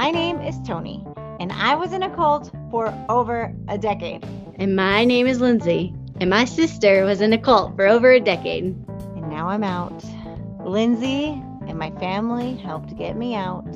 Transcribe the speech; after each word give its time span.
My 0.00 0.10
name 0.10 0.40
is 0.40 0.58
Tony, 0.66 1.04
and 1.40 1.52
I 1.52 1.74
was 1.74 1.92
in 1.92 2.02
a 2.02 2.08
cult 2.16 2.50
for 2.70 2.86
over 3.10 3.54
a 3.68 3.76
decade. 3.76 4.24
And 4.54 4.74
my 4.74 5.04
name 5.04 5.26
is 5.26 5.42
Lindsay, 5.42 5.92
and 6.18 6.30
my 6.30 6.46
sister 6.46 7.04
was 7.04 7.20
in 7.20 7.34
a 7.34 7.38
cult 7.38 7.76
for 7.76 7.86
over 7.86 8.10
a 8.10 8.18
decade. 8.18 8.64
And 8.64 9.28
now 9.28 9.50
I'm 9.50 9.62
out. 9.62 10.02
Lindsay 10.64 11.26
and 11.68 11.78
my 11.78 11.90
family 12.00 12.54
helped 12.56 12.96
get 12.96 13.14
me 13.14 13.34
out, 13.34 13.66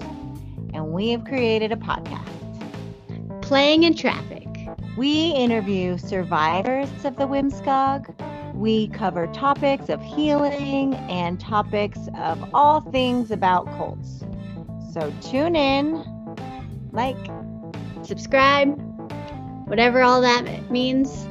and 0.73 0.93
we 0.93 1.11
have 1.11 1.27
created 1.27 1.73
a 1.73 1.77
podcast. 1.77 3.43
Playing 3.43 3.82
in 3.82 3.95
Traffic. 3.95 4.48
We 4.96 5.27
interview 5.32 5.98
survivors 5.98 6.88
of 7.04 7.16
the 7.16 7.27
WMSCOG. 7.27 8.54
We 8.54 8.88
cover 8.88 9.27
topics 9.27 9.91
of 9.91 10.00
healing 10.00 10.95
and 10.95 11.38
topics 11.38 11.98
of 12.16 12.43
all 12.54 12.80
things 12.80 13.30
about 13.30 13.67
cults. 13.77 14.25
So 14.95 15.13
tune 15.21 15.57
in, 15.57 16.14
like, 16.94 17.16
Subscribe, 18.03 18.79
whatever 19.66 20.02
all 20.02 20.21
that 20.21 20.71
means. 20.71 21.26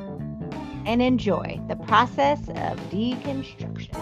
and 0.86 1.02
enjoy 1.02 1.60
the 1.70 1.78
process 1.78 2.40
of 2.50 2.78
deconstruction. 2.92 3.94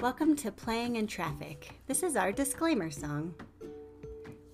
Welcome 0.00 0.36
to 0.36 0.50
Playing 0.50 0.96
in 0.96 1.06
Traffic. 1.06 1.68
This 1.86 2.02
is 2.02 2.16
our 2.16 2.32
disclaimer 2.32 2.90
song. 2.90 3.34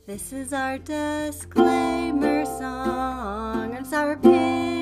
This 0.05 0.33
is 0.33 0.53
our 0.53 0.79
disclaimer 0.79 2.45
song. 2.45 3.75
It's 3.75 3.93
our. 3.93 4.74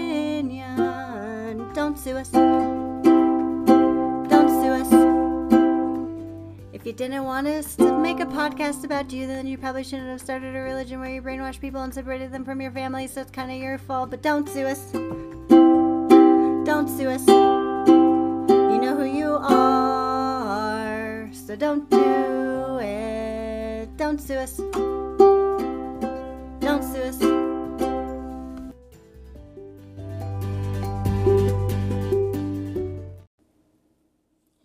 Don't 1.75 1.98
sue 1.98 2.17
us. 2.19 2.28
Don't 2.28 3.03
sue 4.28 4.73
us. 4.73 4.92
If 6.75 6.84
you 6.84 6.92
didn't 6.92 7.25
want 7.25 7.47
us 7.47 7.77
to 7.77 7.98
make 7.98 8.20
a 8.20 8.27
podcast 8.27 8.84
about 8.84 9.11
you, 9.11 9.27
then 9.27 9.47
you 9.47 9.56
probably 9.56 9.83
shouldn't 9.83 10.11
have 10.11 10.20
started 10.20 10.55
a 10.55 10.61
religion 10.61 11.00
where 11.00 11.09
you 11.09 11.23
brainwash 11.23 11.59
people 11.59 11.81
and 11.81 11.95
separated 11.95 12.31
them 12.31 12.45
from 12.45 12.61
your 12.61 12.73
family, 12.73 13.06
so 13.06 13.23
it's 13.23 13.31
kind 13.31 13.50
of 13.50 13.56
your 13.56 13.78
fault. 13.78 14.11
But 14.11 14.20
don't 14.20 14.47
sue 14.47 14.67
us. 14.67 14.93
Don't 14.93 16.89
sue 16.89 17.09
us. 17.09 17.27
You 17.27 18.78
know 18.78 18.95
who 18.95 19.05
you 19.05 19.39
are, 19.41 21.31
so 21.33 21.56
don't 21.56 21.89
do 21.89 22.78
it. 22.83 23.97
Don't 23.97 24.20
sue 24.20 24.37
us. 24.37 24.59
Don't 26.61 26.84
sue 26.84 27.03
us. 27.03 27.31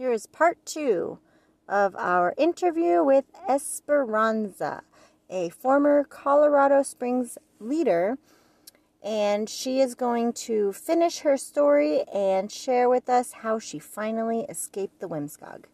Here 0.08 0.14
is 0.14 0.26
part 0.26 0.66
two 0.66 1.20
of 1.68 1.94
our 1.98 2.34
interview 2.38 3.04
with 3.04 3.26
Esperanza, 3.50 4.84
a 5.30 5.50
former 5.50 6.06
Colorado 6.06 6.82
Springs 6.82 7.38
leader. 7.60 8.18
And 9.04 9.50
she 9.50 9.82
is 9.82 9.96
going 9.96 10.32
to 10.48 10.72
finish 10.72 11.20
her 11.20 11.36
story 11.36 12.04
and 12.04 12.50
share 12.50 12.88
with 12.88 13.10
us 13.10 13.34
how 13.34 13.60
she 13.60 13.80
finally 13.80 14.46
escaped 14.48 15.02
the 15.02 15.10
WMSCOG. 15.10 15.66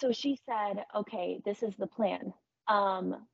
so 0.00 0.10
she 0.10 0.38
said, 0.46 0.86
"Okay, 0.94 1.42
this 1.44 1.62
is 1.62 1.76
the 1.76 1.88
plan." 1.88 2.32
Um, 2.68 3.26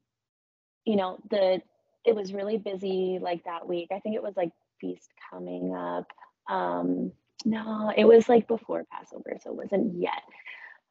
you 0.84 0.96
know, 0.96 1.20
the 1.30 1.62
it 2.04 2.16
was 2.16 2.34
really 2.34 2.58
busy 2.58 3.20
like 3.22 3.44
that 3.44 3.68
week. 3.68 3.90
I 3.92 4.00
think 4.00 4.16
it 4.16 4.22
was 4.22 4.36
like 4.36 4.50
feast 4.80 5.10
coming 5.30 5.72
up. 5.76 6.06
Um, 6.48 7.12
no, 7.44 7.92
it 7.96 8.04
was 8.04 8.28
like 8.28 8.46
before 8.48 8.84
Passover, 8.90 9.36
so 9.42 9.50
it 9.50 9.56
wasn't 9.56 10.00
yet. 10.00 10.22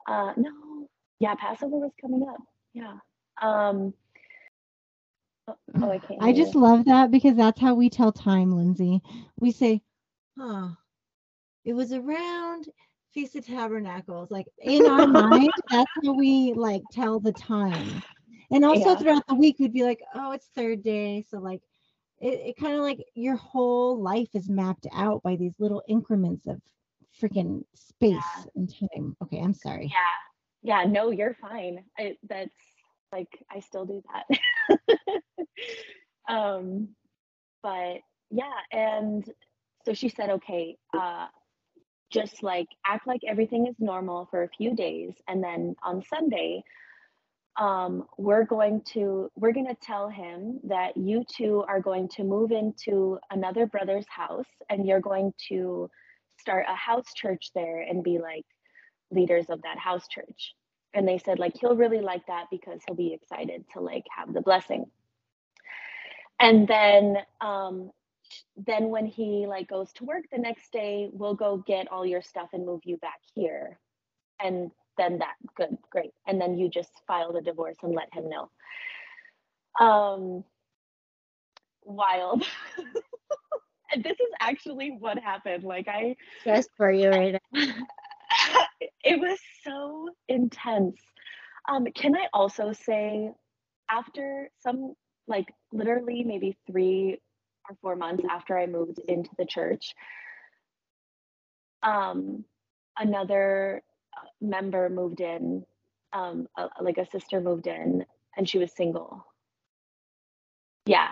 Uh, 0.08 0.34
no, 0.38 0.88
yeah, 1.20 1.36
Passover 1.36 1.78
was 1.78 1.92
coming 2.00 2.26
up. 2.30 2.42
Yeah. 2.74 2.98
Um, 3.42 3.94
oh, 5.48 5.56
oh, 5.82 5.92
I 5.92 6.00
can't. 6.00 6.22
I 6.22 6.34
just 6.34 6.54
you. 6.54 6.62
love 6.62 6.86
that 6.86 7.12
because 7.12 7.36
that's 7.36 7.60
how 7.60 7.74
we 7.76 7.90
tell 7.90 8.12
time, 8.12 8.52
Lindsay. 8.52 9.02
We 9.40 9.52
say, 9.52 9.82
huh, 10.38 10.70
it 11.66 11.74
was 11.74 11.94
around 11.94 12.68
Feast 13.14 13.36
of 13.36 13.46
Tabernacles. 13.46 14.30
Like 14.32 14.48
in 14.60 14.86
our 14.86 15.08
mind, 15.08 15.54
that's 15.70 15.92
how 16.04 16.14
we 16.14 16.54
like 16.56 16.84
tell 16.92 17.20
the 17.20 17.32
time. 17.34 18.04
And 18.52 18.64
also 18.66 18.90
Yeah. 18.90 18.96
throughout 18.96 19.28
the 19.28 19.36
week, 19.36 19.58
we'd 19.60 19.74
be 19.74 19.84
like, 19.84 20.02
oh, 20.14 20.32
it's 20.32 20.48
third 20.56 20.84
day. 20.84 21.26
So 21.30 21.40
like 21.40 21.62
it, 22.24 22.40
it 22.48 22.58
kind 22.58 22.74
of 22.74 22.80
like 22.80 23.00
your 23.16 23.36
whole 23.36 24.02
life 24.02 24.30
is 24.34 24.50
mapped 24.50 24.88
out 24.94 25.22
by 25.24 25.36
these 25.36 25.60
little 25.60 25.84
increments 25.88 26.48
of 26.48 26.62
freaking 27.22 27.64
space 27.76 28.16
Yeah. 28.16 28.44
and 28.56 28.74
time. 28.74 29.16
Okay, 29.22 29.40
I'm 29.40 29.54
sorry. 29.54 29.88
Yeah. 29.92 30.00
Yeah, 30.66 30.90
no, 30.90 31.12
you're 31.12 31.36
fine. 31.42 31.84
I, 32.00 32.16
that's 32.30 32.50
like 33.12 33.28
I 33.52 33.60
still 33.60 33.86
do 33.86 34.02
that. 34.14 34.78
um, 36.34 36.88
but 37.62 37.98
yeah, 38.32 38.54
and 38.72 39.30
so 39.86 39.94
she 39.94 40.08
said, 40.08 40.30
okay, 40.30 40.78
uh, 40.98 41.28
just 42.10 42.42
like 42.42 42.68
act 42.86 43.06
like 43.06 43.22
everything 43.28 43.68
is 43.68 43.76
normal 43.80 44.28
for 44.32 44.44
a 44.44 44.50
few 44.50 44.74
days, 44.74 45.14
and 45.28 45.44
then 45.44 45.76
on 45.84 46.02
Sunday, 46.02 46.64
um, 47.60 48.06
we're 48.18 48.46
going 48.46 48.82
to 48.94 49.30
we're 49.36 49.54
going 49.54 49.68
to 49.68 49.78
tell 49.82 50.10
him 50.10 50.60
that 50.64 50.98
you 50.98 51.24
two 51.32 51.64
are 51.68 51.82
going 51.82 52.08
to 52.10 52.24
move 52.24 52.52
into 52.52 53.20
another 53.30 53.68
brother's 53.68 54.08
house, 54.10 54.48
and 54.70 54.88
you're 54.88 55.02
going 55.02 55.34
to 55.50 55.90
start 56.40 56.66
a 56.68 56.76
house 56.76 57.14
church 57.16 57.52
there 57.54 57.82
and 57.82 58.04
be 58.04 58.18
like 58.20 58.46
leaders 59.12 59.50
of 59.50 59.62
that 59.62 59.78
house 59.78 60.08
church. 60.08 60.56
And 60.94 61.08
they 61.08 61.18
said 61.20 61.40
like 61.40 61.56
he'll 61.60 61.76
really 61.76 62.02
like 62.02 62.26
that 62.28 62.46
because 62.52 62.82
he'll 62.86 62.96
be 62.96 63.14
excited 63.14 63.66
to 63.74 63.82
like 63.82 64.06
have 64.16 64.34
the 64.34 64.42
blessing. 64.42 64.86
And 66.40 66.68
then 66.68 67.18
um 67.42 67.92
then 68.58 68.90
when 68.90 69.06
he 69.06 69.46
like 69.48 69.68
goes 69.68 69.92
to 69.94 70.06
work 70.06 70.24
the 70.32 70.40
next 70.40 70.72
day 70.72 71.10
we'll 71.14 71.36
go 71.36 71.58
get 71.68 71.92
all 71.92 72.06
your 72.06 72.22
stuff 72.22 72.50
and 72.54 72.66
move 72.66 72.82
you 72.84 72.98
back 72.98 73.20
here. 73.36 73.80
And 74.40 74.72
then 74.98 75.20
that 75.20 75.36
good 75.56 75.78
great 75.90 76.12
and 76.28 76.40
then 76.40 76.58
you 76.58 76.70
just 76.70 76.92
file 77.08 77.34
the 77.34 77.42
divorce 77.42 77.78
and 77.84 77.94
let 77.96 78.14
him 78.14 78.30
know 78.30 78.50
um 79.86 80.44
wild 81.86 82.44
and 83.92 84.04
this 84.04 84.20
is 84.20 84.30
actually 84.40 84.96
what 85.00 85.18
happened 85.20 85.64
like 85.64 85.88
i 85.88 86.16
Just 86.46 86.70
for 86.78 86.92
you 86.92 87.10
right 87.12 87.36
now. 87.54 87.74
it 89.04 89.20
was 89.20 89.40
so 89.64 90.10
intense. 90.28 91.00
Um, 91.68 91.86
can 91.96 92.16
I 92.16 92.28
also 92.34 92.74
say, 92.74 93.32
after 93.90 94.50
some, 94.60 94.94
like 95.28 95.48
literally 95.72 96.24
maybe 96.24 96.58
three 96.68 97.20
or 97.70 97.76
four 97.82 97.96
months 97.96 98.24
after 98.30 98.58
I 98.58 98.66
moved 98.66 99.00
into 99.08 99.30
the 99.38 99.46
church, 99.46 99.94
um, 101.84 102.44
another 102.98 103.82
member 104.42 104.90
moved 104.90 105.22
in, 105.22 105.66
um, 106.12 106.48
a, 106.58 106.70
like 106.82 106.98
a 106.98 107.10
sister 107.10 107.42
moved 107.42 107.68
in, 107.68 108.06
and 108.38 108.48
she 108.48 108.58
was 108.58 108.72
single. 108.72 109.26
Yeah. 110.86 111.10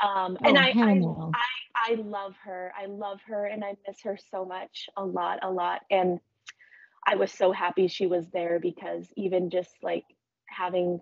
Um, 0.00 0.36
and 0.44 0.56
Oh, 0.56 0.60
I, 0.60 0.72
I, 0.76 0.94
no. 0.94 1.32
I, 1.34 1.92
I 1.92 1.94
love 1.94 2.34
her. 2.44 2.72
I 2.78 2.86
love 2.86 3.20
her, 3.26 3.46
and 3.46 3.64
I 3.64 3.76
miss 3.86 4.00
her 4.02 4.18
so 4.30 4.44
much, 4.44 4.88
a 4.96 5.04
lot, 5.04 5.38
a 5.42 5.50
lot. 5.50 5.82
And 5.90 6.20
I 7.06 7.14
was 7.14 7.32
so 7.32 7.52
happy 7.52 7.86
she 7.88 8.06
was 8.06 8.26
there 8.32 8.58
because 8.60 9.06
even 9.16 9.48
just 9.50 9.70
like 9.82 10.04
having 10.48 11.00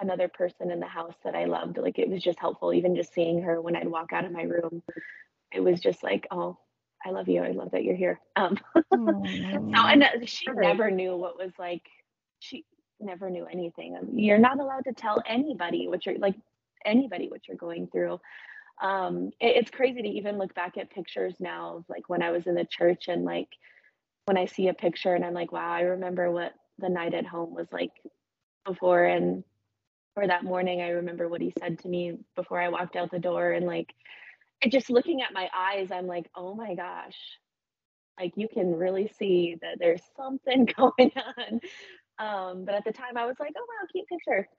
another 0.00 0.28
person 0.28 0.70
in 0.70 0.80
the 0.80 0.86
house 0.86 1.14
that 1.24 1.34
I 1.34 1.44
loved, 1.44 1.78
like 1.78 1.98
it 1.98 2.08
was 2.08 2.22
just 2.22 2.38
helpful. 2.38 2.72
Even 2.72 2.96
just 2.96 3.12
seeing 3.12 3.42
her 3.42 3.60
when 3.60 3.76
I'd 3.76 3.88
walk 3.88 4.12
out 4.12 4.24
of 4.24 4.32
my 4.32 4.42
room, 4.42 4.82
it 5.52 5.60
was 5.60 5.80
just 5.80 6.02
like, 6.02 6.26
oh, 6.30 6.58
I 7.04 7.10
love 7.10 7.28
you. 7.28 7.42
I 7.42 7.50
love 7.52 7.70
that 7.72 7.84
you're 7.84 7.96
here. 7.96 8.20
Um, 8.36 8.56
so 8.74 8.82
and 9.74 10.02
uh, 10.02 10.08
she 10.24 10.52
never 10.52 10.90
knew 10.90 11.16
what 11.16 11.38
was 11.38 11.52
like. 11.58 11.82
She 12.40 12.64
never 13.00 13.30
knew 13.30 13.46
anything. 13.46 13.96
Um, 13.96 14.10
You're 14.18 14.38
not 14.38 14.60
allowed 14.60 14.84
to 14.84 14.92
tell 14.92 15.22
anybody 15.26 15.88
what 15.88 16.06
you're 16.06 16.18
like 16.18 16.34
anybody 16.84 17.28
what 17.28 17.46
you're 17.48 17.56
going 17.56 17.88
through. 17.88 18.20
Um, 18.82 19.30
it- 19.40 19.56
it's 19.56 19.70
crazy 19.70 20.02
to 20.02 20.08
even 20.08 20.38
look 20.38 20.54
back 20.54 20.76
at 20.78 20.90
pictures 20.90 21.34
now 21.40 21.78
of 21.78 21.84
like 21.88 22.08
when 22.08 22.22
I 22.22 22.30
was 22.30 22.46
in 22.46 22.54
the 22.54 22.64
church 22.64 23.08
and 23.08 23.24
like 23.24 23.48
when 24.26 24.36
I 24.38 24.46
see 24.46 24.68
a 24.68 24.74
picture 24.74 25.14
and 25.14 25.24
I'm 25.24 25.34
like, 25.34 25.52
wow, 25.52 25.70
I 25.72 25.82
remember 25.82 26.30
what 26.30 26.52
the 26.78 26.88
night 26.88 27.14
at 27.14 27.26
home 27.26 27.54
was 27.54 27.66
like 27.72 27.92
before 28.64 29.04
and 29.04 29.44
or 30.16 30.26
that 30.26 30.44
morning 30.44 30.82
I 30.82 30.90
remember 30.90 31.28
what 31.28 31.40
he 31.40 31.52
said 31.58 31.78
to 31.80 31.88
me 31.88 32.18
before 32.36 32.60
I 32.60 32.68
walked 32.68 32.96
out 32.96 33.10
the 33.10 33.18
door 33.18 33.52
and 33.52 33.66
like 33.66 33.88
just 34.70 34.90
looking 34.90 35.22
at 35.22 35.32
my 35.32 35.48
eyes, 35.56 35.90
I'm 35.90 36.06
like, 36.06 36.30
oh 36.36 36.54
my 36.54 36.74
gosh, 36.74 37.16
like 38.18 38.32
you 38.36 38.48
can 38.48 38.74
really 38.74 39.10
see 39.18 39.56
that 39.62 39.78
there's 39.78 40.02
something 40.16 40.66
going 40.76 41.12
on. 41.38 41.60
Um, 42.18 42.64
but 42.64 42.74
at 42.74 42.84
the 42.84 42.92
time 42.92 43.16
I 43.16 43.26
was 43.26 43.36
like, 43.40 43.52
oh 43.56 43.66
wow, 43.68 43.86
cute 43.90 44.06
picture. 44.08 44.48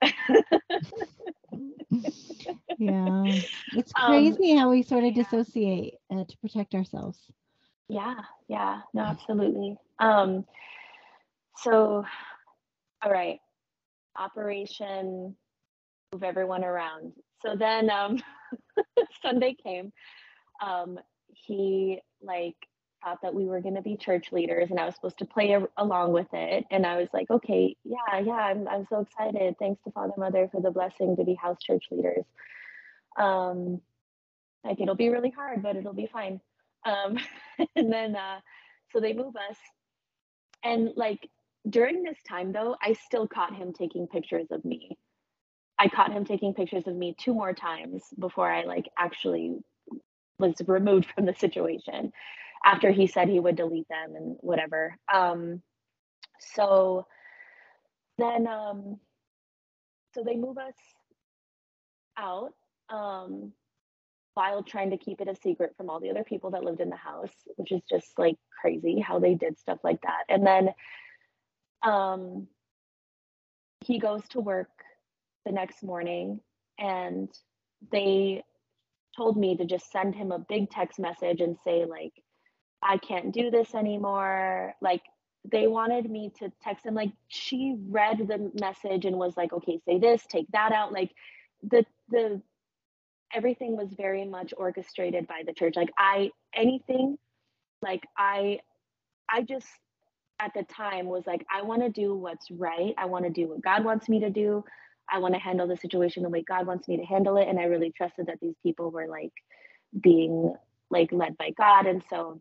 yeah 2.78 3.40
it's 3.72 3.92
Um, 3.96 4.06
crazy 4.06 4.56
how 4.56 4.70
we 4.70 4.82
sort 4.82 5.04
of 5.04 5.14
dissociate 5.14 5.94
uh, 6.10 6.24
to 6.24 6.36
protect 6.38 6.74
ourselves 6.74 7.30
Yeah, 7.88 8.16
yeah, 8.48 8.80
no, 8.92 9.02
absolutely. 9.02 9.76
Um, 10.00 10.44
so, 11.58 12.04
all 13.02 13.10
right, 13.10 13.38
Operation 14.18 15.36
Move 16.12 16.22
Everyone 16.22 16.64
Around. 16.64 17.12
So 17.44 17.56
then 17.56 17.90
um, 17.90 18.22
Sunday 19.22 19.56
came. 19.62 19.92
Um, 20.64 20.98
he 21.28 22.00
like 22.22 22.56
thought 23.02 23.20
that 23.22 23.34
we 23.34 23.44
were 23.44 23.60
going 23.60 23.74
to 23.74 23.82
be 23.82 23.96
church 23.96 24.32
leaders 24.32 24.70
and 24.70 24.80
I 24.80 24.86
was 24.86 24.94
supposed 24.94 25.18
to 25.18 25.26
play 25.26 25.52
a- 25.52 25.68
along 25.76 26.12
with 26.12 26.28
it. 26.32 26.64
And 26.70 26.86
I 26.86 26.96
was 26.96 27.08
like, 27.12 27.30
okay, 27.30 27.76
yeah, 27.84 28.18
yeah, 28.20 28.32
I'm, 28.32 28.66
I'm 28.66 28.86
so 28.88 29.00
excited. 29.00 29.56
Thanks 29.58 29.82
to 29.84 29.90
Father 29.90 30.14
Mother 30.16 30.48
for 30.50 30.60
the 30.60 30.70
blessing 30.70 31.16
to 31.16 31.24
be 31.24 31.34
house 31.34 31.58
church 31.60 31.84
leaders. 31.90 32.24
Um, 33.18 33.80
like 34.64 34.80
it'll 34.80 34.94
be 34.94 35.10
really 35.10 35.30
hard, 35.30 35.62
but 35.62 35.76
it'll 35.76 35.92
be 35.92 36.08
fine. 36.10 36.40
Um, 36.86 37.18
and 37.76 37.92
then, 37.92 38.16
uh, 38.16 38.40
so 38.92 39.00
they 39.00 39.12
move 39.12 39.34
us. 39.36 39.56
And 40.62 40.92
like 40.96 41.28
during 41.68 42.02
this 42.02 42.18
time, 42.26 42.52
though, 42.52 42.76
I 42.80 42.94
still 42.94 43.28
caught 43.28 43.54
him 43.54 43.72
taking 43.72 44.06
pictures 44.06 44.46
of 44.50 44.64
me. 44.64 44.96
I 45.78 45.88
caught 45.88 46.12
him 46.12 46.24
taking 46.24 46.54
pictures 46.54 46.86
of 46.86 46.94
me 46.94 47.14
two 47.18 47.34
more 47.34 47.52
times 47.52 48.02
before 48.18 48.50
I 48.50 48.64
like 48.64 48.88
actually 48.98 49.58
was 50.38 50.54
removed 50.66 51.06
from 51.14 51.26
the 51.26 51.34
situation 51.34 52.12
after 52.64 52.90
he 52.90 53.06
said 53.06 53.28
he 53.28 53.40
would 53.40 53.56
delete 53.56 53.88
them 53.88 54.14
and 54.16 54.36
whatever. 54.40 54.96
Um, 55.12 55.62
so 56.40 57.06
then, 58.18 58.46
um, 58.46 58.98
so 60.14 60.22
they 60.24 60.36
move 60.36 60.58
us 60.58 60.74
out. 62.16 62.52
Um, 62.90 63.52
while 64.34 64.62
trying 64.62 64.90
to 64.90 64.96
keep 64.96 65.20
it 65.20 65.28
a 65.28 65.34
secret 65.36 65.74
from 65.76 65.88
all 65.88 66.00
the 66.00 66.10
other 66.10 66.24
people 66.24 66.50
that 66.50 66.64
lived 66.64 66.80
in 66.80 66.90
the 66.90 66.96
house, 66.96 67.32
which 67.56 67.72
is 67.72 67.82
just 67.88 68.18
like 68.18 68.36
crazy 68.60 69.00
how 69.00 69.18
they 69.18 69.34
did 69.34 69.58
stuff 69.58 69.78
like 69.82 70.00
that. 70.02 70.24
And 70.28 70.46
then 70.46 70.68
um, 71.82 72.48
he 73.84 73.98
goes 73.98 74.22
to 74.30 74.40
work 74.40 74.68
the 75.44 75.52
next 75.52 75.82
morning 75.82 76.40
and 76.78 77.28
they 77.92 78.42
told 79.16 79.36
me 79.36 79.56
to 79.56 79.64
just 79.64 79.90
send 79.90 80.14
him 80.14 80.32
a 80.32 80.38
big 80.38 80.70
text 80.70 80.98
message 80.98 81.40
and 81.40 81.56
say 81.64 81.84
like 81.84 82.12
I 82.82 82.98
can't 82.98 83.32
do 83.32 83.50
this 83.50 83.74
anymore. 83.74 84.74
Like 84.82 85.02
they 85.50 85.66
wanted 85.66 86.10
me 86.10 86.32
to 86.38 86.52
text 86.62 86.84
him. 86.84 86.94
Like 86.94 87.12
she 87.28 87.76
read 87.88 88.18
the 88.18 88.50
message 88.60 89.04
and 89.04 89.16
was 89.16 89.36
like 89.36 89.52
okay 89.52 89.80
say 89.86 89.98
this 89.98 90.22
take 90.28 90.46
that 90.52 90.72
out. 90.72 90.92
Like 90.92 91.10
the 91.62 91.84
the 92.08 92.40
everything 93.32 93.76
was 93.76 93.92
very 93.96 94.24
much 94.24 94.52
orchestrated 94.56 95.26
by 95.26 95.42
the 95.46 95.52
church. 95.52 95.76
Like 95.76 95.90
i 95.98 96.30
anything 96.54 97.18
like 97.82 98.02
i 98.16 98.58
i 99.30 99.42
just 99.42 99.66
at 100.40 100.52
the 100.54 100.64
time 100.64 101.06
was 101.06 101.26
like 101.26 101.44
i 101.52 101.62
want 101.62 101.82
to 101.82 101.88
do 101.88 102.14
what's 102.14 102.50
right. 102.50 102.94
I 102.98 103.06
want 103.06 103.24
to 103.24 103.30
do 103.30 103.48
what 103.48 103.62
god 103.62 103.84
wants 103.84 104.08
me 104.08 104.20
to 104.20 104.30
do 104.30 104.64
i 105.10 105.18
want 105.18 105.34
to 105.34 105.40
handle 105.40 105.66
the 105.66 105.76
situation 105.76 106.22
the 106.22 106.28
way 106.28 106.42
god 106.42 106.66
wants 106.66 106.88
me 106.88 106.96
to 106.96 107.04
handle 107.04 107.36
it 107.36 107.48
and 107.48 107.58
i 107.58 107.64
really 107.64 107.90
trusted 107.90 108.26
that 108.26 108.38
these 108.40 108.56
people 108.62 108.90
were 108.90 109.06
like 109.08 109.32
being 110.00 110.54
like 110.90 111.12
led 111.12 111.36
by 111.36 111.50
god 111.50 111.86
and 111.86 112.02
so 112.08 112.40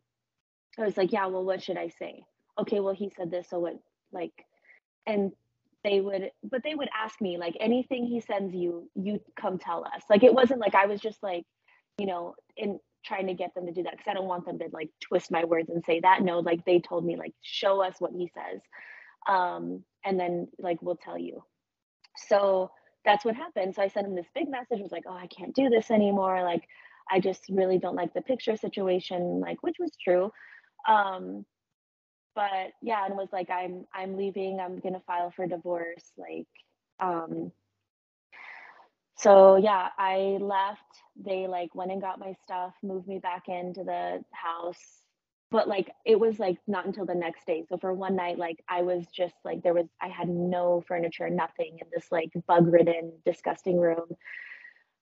i 0.80 0.84
was 0.84 0.98
like 0.98 1.12
yeah 1.12 1.26
well 1.28 1.44
what 1.44 1.62
should 1.62 1.78
i 1.78 1.90
say? 1.90 2.24
Okay 2.60 2.80
well 2.80 2.94
he 2.94 3.12
said 3.16 3.32
this 3.32 3.50
so 3.50 3.60
what 3.60 3.80
like 4.12 4.34
and 5.06 5.32
they 5.84 6.00
would 6.00 6.32
but 6.44 6.64
they 6.64 6.76
would 6.76 6.90
ask 6.98 7.20
me 7.20 7.38
like 7.38 7.56
anything 7.60 8.06
he 8.06 8.22
sends 8.22 8.54
you 8.54 8.90
you 8.96 9.20
come 9.36 9.58
tell 9.58 9.84
us. 9.86 10.04
Like 10.10 10.24
it 10.24 10.34
wasn't 10.34 10.62
like 10.62 10.76
i 10.76 10.86
was 10.86 11.02
just 11.02 11.22
like 11.22 11.44
you 11.98 12.06
know 12.06 12.36
in 12.56 12.80
trying 13.06 13.28
to 13.28 13.34
get 13.34 13.54
them 13.54 13.66
to 13.66 13.74
do 13.74 13.84
that 13.84 13.92
because 13.92 14.08
i 14.10 14.14
don't 14.14 14.28
want 14.28 14.46
them 14.46 14.58
to 14.60 14.70
like 14.72 14.90
twist 15.02 15.30
my 15.32 15.44
words 15.44 15.70
and 15.70 15.84
say 15.84 16.00
that. 16.00 16.22
No 16.22 16.40
like 16.40 16.64
they 16.66 16.80
told 16.80 17.06
me 17.06 17.18
like 17.18 17.34
show 17.42 17.82
us 17.82 17.96
what 18.00 18.12
he 18.12 18.32
says 18.34 18.62
um 19.28 19.84
and 20.06 20.20
then 20.20 20.48
like 20.60 20.82
we'll 20.82 20.96
tell 20.96 21.18
you 21.18 21.44
so 22.18 22.72
that's 23.06 23.26
what 23.26 23.36
happened. 23.36 23.76
So 23.76 23.82
i 23.82 23.88
sent 23.88 24.08
him 24.08 24.16
this 24.16 24.28
big 24.36 24.50
message 24.50 24.80
was 24.82 24.92
like 24.92 25.06
oh 25.08 25.18
i 25.18 25.28
can't 25.28 25.56
do 25.56 25.70
this 25.70 25.92
anymore. 25.92 26.44
Like 26.44 26.64
i 27.12 27.20
just 27.20 27.44
really 27.50 27.78
don't 27.80 27.96
like 27.96 28.14
the 28.14 28.22
picture 28.22 28.56
situation 28.58 29.40
like 29.42 29.62
which 29.64 29.78
was 29.80 29.92
true. 30.04 30.32
Um 30.88 31.46
but 32.36 32.72
yeah 32.82 33.06
and 33.06 33.16
was 33.16 33.30
like 33.34 33.50
i'm 33.50 33.86
i'm 33.94 34.18
leaving. 34.18 34.60
I'm 34.60 34.80
gonna 34.80 35.02
file 35.08 35.32
for 35.36 35.48
divorce 35.48 36.12
like 36.18 36.48
um 37.00 37.52
so 39.18 39.58
yeah 39.58 39.90
i 39.98 40.38
left. 40.42 40.82
They 41.16 41.48
like 41.48 41.76
went 41.76 41.92
and 41.92 42.02
got 42.02 42.20
my 42.20 42.34
stuff 42.44 42.74
moved 42.84 43.08
me 43.08 43.20
back 43.20 43.44
into 43.50 43.84
the 43.84 44.24
house 44.32 45.03
but 45.54 45.70
like 45.70 45.90
it 46.06 46.20
was 46.20 46.38
like 46.40 46.58
not 46.68 46.86
until 46.86 47.06
the 47.06 47.16
next 47.16 47.46
day 47.48 47.64
so 47.70 47.78
for 47.78 47.94
one 47.94 48.18
night 48.18 48.38
like 48.38 48.62
i 48.68 48.82
was 48.82 49.06
just 49.16 49.36
like 49.46 49.64
there 49.64 49.74
was 49.74 49.88
i 50.02 50.10
had 50.10 50.28
no 50.28 50.84
furniture 50.86 51.30
nothing 51.30 51.78
in 51.80 51.88
this 51.94 52.08
like 52.12 52.32
bug 52.48 52.68
ridden 52.68 53.14
disgusting 53.26 53.80
room 53.80 54.08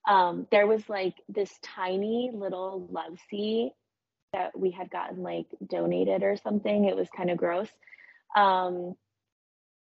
um 0.07 0.45
there 0.51 0.67
was 0.67 0.87
like 0.87 1.15
this 1.27 1.57
tiny 1.63 2.29
little 2.33 2.87
love 2.91 3.17
seat 3.29 3.71
that 4.33 4.57
we 4.57 4.71
had 4.71 4.89
gotten 4.89 5.23
like 5.23 5.47
donated 5.67 6.23
or 6.23 6.37
something. 6.37 6.85
It 6.85 6.95
was 6.95 7.09
kind 7.15 7.29
of 7.29 7.37
gross. 7.37 7.69
Um, 8.35 8.95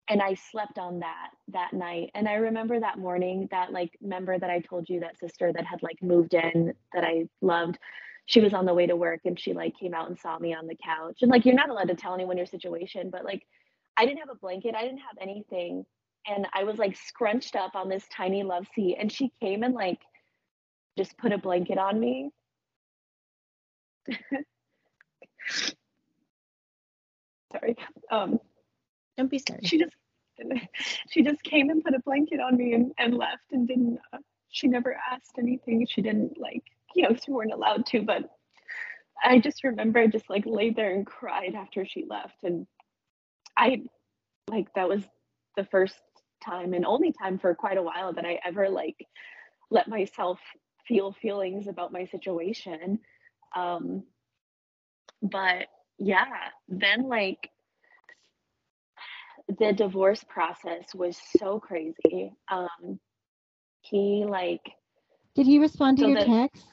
and 0.10 0.22
I 0.22 0.34
slept 0.52 0.78
on 0.78 1.00
that 1.00 1.30
that 1.50 1.74
night. 1.74 2.10
And 2.16 2.28
I 2.28 2.34
remember 2.34 2.80
that 2.80 2.98
morning, 2.98 3.48
that 3.52 3.72
like 3.72 3.92
member 4.02 4.38
that 4.38 4.50
I 4.50 4.60
told 4.60 4.90
you, 4.90 5.02
that 5.02 5.20
sister 5.20 5.54
that 5.54 5.66
had 5.66 5.84
like 5.84 6.02
moved 6.02 6.34
in 6.34 6.74
that 6.94 7.04
I 7.04 7.28
loved, 7.42 7.78
she 8.26 8.40
was 8.42 8.54
on 8.54 8.66
the 8.66 8.74
way 8.74 8.86
to 8.88 8.96
work 8.96 9.22
and 9.26 9.40
she 9.40 9.54
like 9.54 9.76
came 9.78 9.94
out 9.94 10.08
and 10.08 10.18
saw 10.18 10.38
me 10.40 10.54
on 10.54 10.68
the 10.68 10.78
couch. 10.84 11.20
And 11.22 11.32
like, 11.32 11.46
you're 11.46 11.56
not 11.56 11.70
allowed 11.70 11.90
to 11.90 11.96
tell 11.96 12.14
anyone 12.14 12.38
your 12.38 12.46
situation, 12.46 13.10
but 13.10 13.26
like, 13.26 13.46
I 13.98 14.06
didn't 14.06 14.20
have 14.20 14.30
a 14.30 14.36
blanket, 14.36 14.76
I 14.76 14.84
didn't 14.84 15.00
have 15.00 15.18
anything. 15.20 15.86
And 16.28 16.48
I 16.54 16.64
was 16.64 16.78
like 16.78 16.96
scrunched 16.96 17.56
up 17.56 17.76
on 17.76 17.90
this 17.90 18.06
tiny 18.16 18.44
love 18.44 18.68
seat. 18.76 18.98
And 19.00 19.12
she 19.12 19.32
came 19.42 19.64
and 19.64 19.74
like 19.74 20.00
just 20.98 21.18
put 21.18 21.32
a 21.34 21.38
blanket 21.38 21.78
on 21.78 22.00
me 22.00 22.30
sorry. 27.52 27.76
Um, 28.12 28.40
Don't 29.18 29.30
be 29.30 29.40
sorry. 29.40 29.62
she 29.64 29.78
just 29.78 29.96
she 31.10 31.22
just 31.24 31.44
came 31.44 31.70
and 31.70 31.84
put 31.84 31.94
a 31.94 32.00
blanket 32.00 32.40
on 32.40 32.58
me 32.58 32.74
and, 32.74 32.92
and 32.98 33.16
left 33.16 33.52
and 33.52 33.68
didn't. 33.68 34.00
Uh, 34.12 34.18
she 34.50 34.68
never 34.68 34.98
asked 35.12 35.36
anything. 35.38 35.86
She 35.90 36.02
didn't 36.02 36.40
like 36.40 36.64
you 36.96 37.04
know 37.04 37.16
we 37.28 37.34
weren't 37.34 37.54
allowed 37.54 37.86
to, 37.88 38.02
but 38.02 38.24
I 39.24 39.40
just 39.40 39.64
remember 39.64 40.00
I 40.00 40.08
just 40.08 40.30
like 40.30 40.46
laid 40.46 40.76
there 40.76 40.94
and 40.94 41.06
cried 41.06 41.56
after 41.56 41.86
she 41.86 42.06
left, 42.10 42.44
and 42.44 42.68
I 43.58 43.84
like 44.50 44.74
that 44.76 44.90
was 44.90 45.04
the 45.58 45.66
first 45.66 45.96
time 46.44 46.74
and 46.74 46.86
only 46.86 47.14
time 47.14 47.38
for 47.38 47.54
quite 47.54 47.78
a 47.78 47.84
while 47.84 48.14
that 48.14 48.26
I 48.26 48.40
ever 48.44 48.70
like 48.70 49.06
let 49.70 49.88
myself 49.88 50.40
feel 50.88 51.14
feelings 51.22 51.68
about 51.68 51.94
my 51.94 52.06
situation. 52.06 53.00
Um, 53.56 54.04
but 55.22 55.68
yeah, 55.98 56.26
then 56.68 57.08
like 57.08 57.50
the 59.60 59.74
divorce 59.74 60.24
process 60.28 60.94
was 60.96 61.18
so 61.38 61.60
crazy. 61.60 62.34
Um, 62.50 63.00
he 63.82 64.26
like 64.28 64.62
Did 65.36 65.46
he 65.48 65.60
respond 65.60 65.98
to 66.00 66.06
So 66.06 66.08
your 66.08 66.20
the- 66.20 66.26
text? 66.26 66.66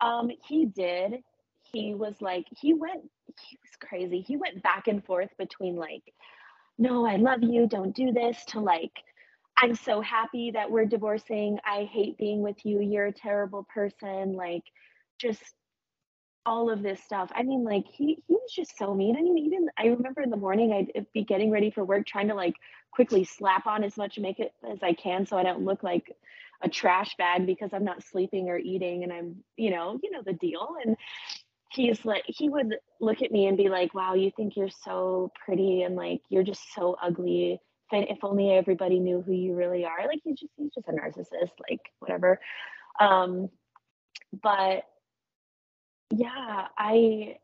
um 0.00 0.30
he 0.48 0.66
did. 0.66 1.22
He 1.72 1.94
was 1.94 2.20
like 2.20 2.46
he 2.50 2.74
went 2.74 3.02
he 3.40 3.58
was 3.62 3.76
crazy. 3.80 4.20
He 4.20 4.36
went 4.36 4.62
back 4.62 4.88
and 4.88 5.04
forth 5.04 5.30
between 5.38 5.76
like 5.76 6.02
no, 6.78 7.06
I 7.06 7.16
love 7.16 7.42
you, 7.42 7.66
don't 7.68 7.94
do 7.94 8.12
this 8.12 8.44
to 8.46 8.60
like 8.60 8.92
I'm 9.56 9.74
so 9.74 10.00
happy 10.00 10.50
that 10.52 10.70
we're 10.70 10.86
divorcing. 10.86 11.58
I 11.64 11.84
hate 11.92 12.16
being 12.18 12.40
with 12.42 12.56
you. 12.64 12.80
You're 12.80 13.06
a 13.06 13.12
terrible 13.12 13.66
person. 13.72 14.32
Like 14.34 14.62
just 15.20 15.42
all 16.44 16.70
of 16.70 16.82
this 16.82 17.02
stuff. 17.04 17.30
I 17.34 17.42
mean, 17.44 17.62
like 17.64 17.84
he 17.86 18.18
he 18.26 18.34
was 18.34 18.50
just 18.52 18.76
so 18.78 18.94
mean. 18.94 19.16
I 19.16 19.22
mean, 19.22 19.38
even 19.38 19.68
I 19.78 19.86
remember 19.86 20.22
in 20.22 20.30
the 20.30 20.36
morning 20.36 20.72
I'd 20.72 21.06
be 21.12 21.22
getting 21.24 21.50
ready 21.50 21.70
for 21.70 21.84
work, 21.84 22.06
trying 22.06 22.28
to 22.28 22.34
like 22.34 22.54
quickly 22.92 23.24
slap 23.24 23.66
on 23.66 23.84
as 23.84 23.96
much 23.96 24.18
makeup 24.18 24.50
as 24.70 24.82
I 24.82 24.94
can 24.94 25.26
so 25.26 25.38
I 25.38 25.42
don't 25.44 25.64
look 25.64 25.82
like 25.82 26.14
a 26.62 26.68
trash 26.68 27.14
bag 27.16 27.46
because 27.46 27.70
I'm 27.72 27.84
not 27.84 28.02
sleeping 28.02 28.48
or 28.48 28.58
eating 28.58 29.02
and 29.02 29.12
I'm, 29.12 29.36
you 29.56 29.70
know, 29.70 29.98
you 30.02 30.10
know 30.10 30.22
the 30.24 30.32
deal. 30.32 30.76
And 30.84 30.96
he's 31.70 32.04
like 32.04 32.24
he 32.26 32.48
would 32.48 32.76
look 33.00 33.22
at 33.22 33.32
me 33.32 33.46
and 33.46 33.56
be 33.56 33.68
like, 33.68 33.94
Wow, 33.94 34.14
you 34.14 34.30
think 34.36 34.56
you're 34.56 34.70
so 34.84 35.32
pretty 35.44 35.82
and 35.82 35.96
like 35.96 36.20
you're 36.28 36.44
just 36.44 36.62
so 36.74 36.96
ugly. 37.02 37.60
If, 37.90 38.08
if 38.10 38.24
only 38.24 38.52
everybody 38.52 39.00
knew 39.00 39.22
who 39.22 39.32
you 39.32 39.54
really 39.54 39.84
are. 39.84 40.06
Like 40.06 40.20
he's 40.24 40.38
just 40.38 40.52
he's 40.56 40.72
just 40.74 40.88
a 40.88 40.92
narcissist, 40.92 41.52
like 41.68 41.80
whatever. 41.98 42.40
Um 43.00 43.48
but 44.42 44.84
yeah 46.14 46.68
i 46.78 47.36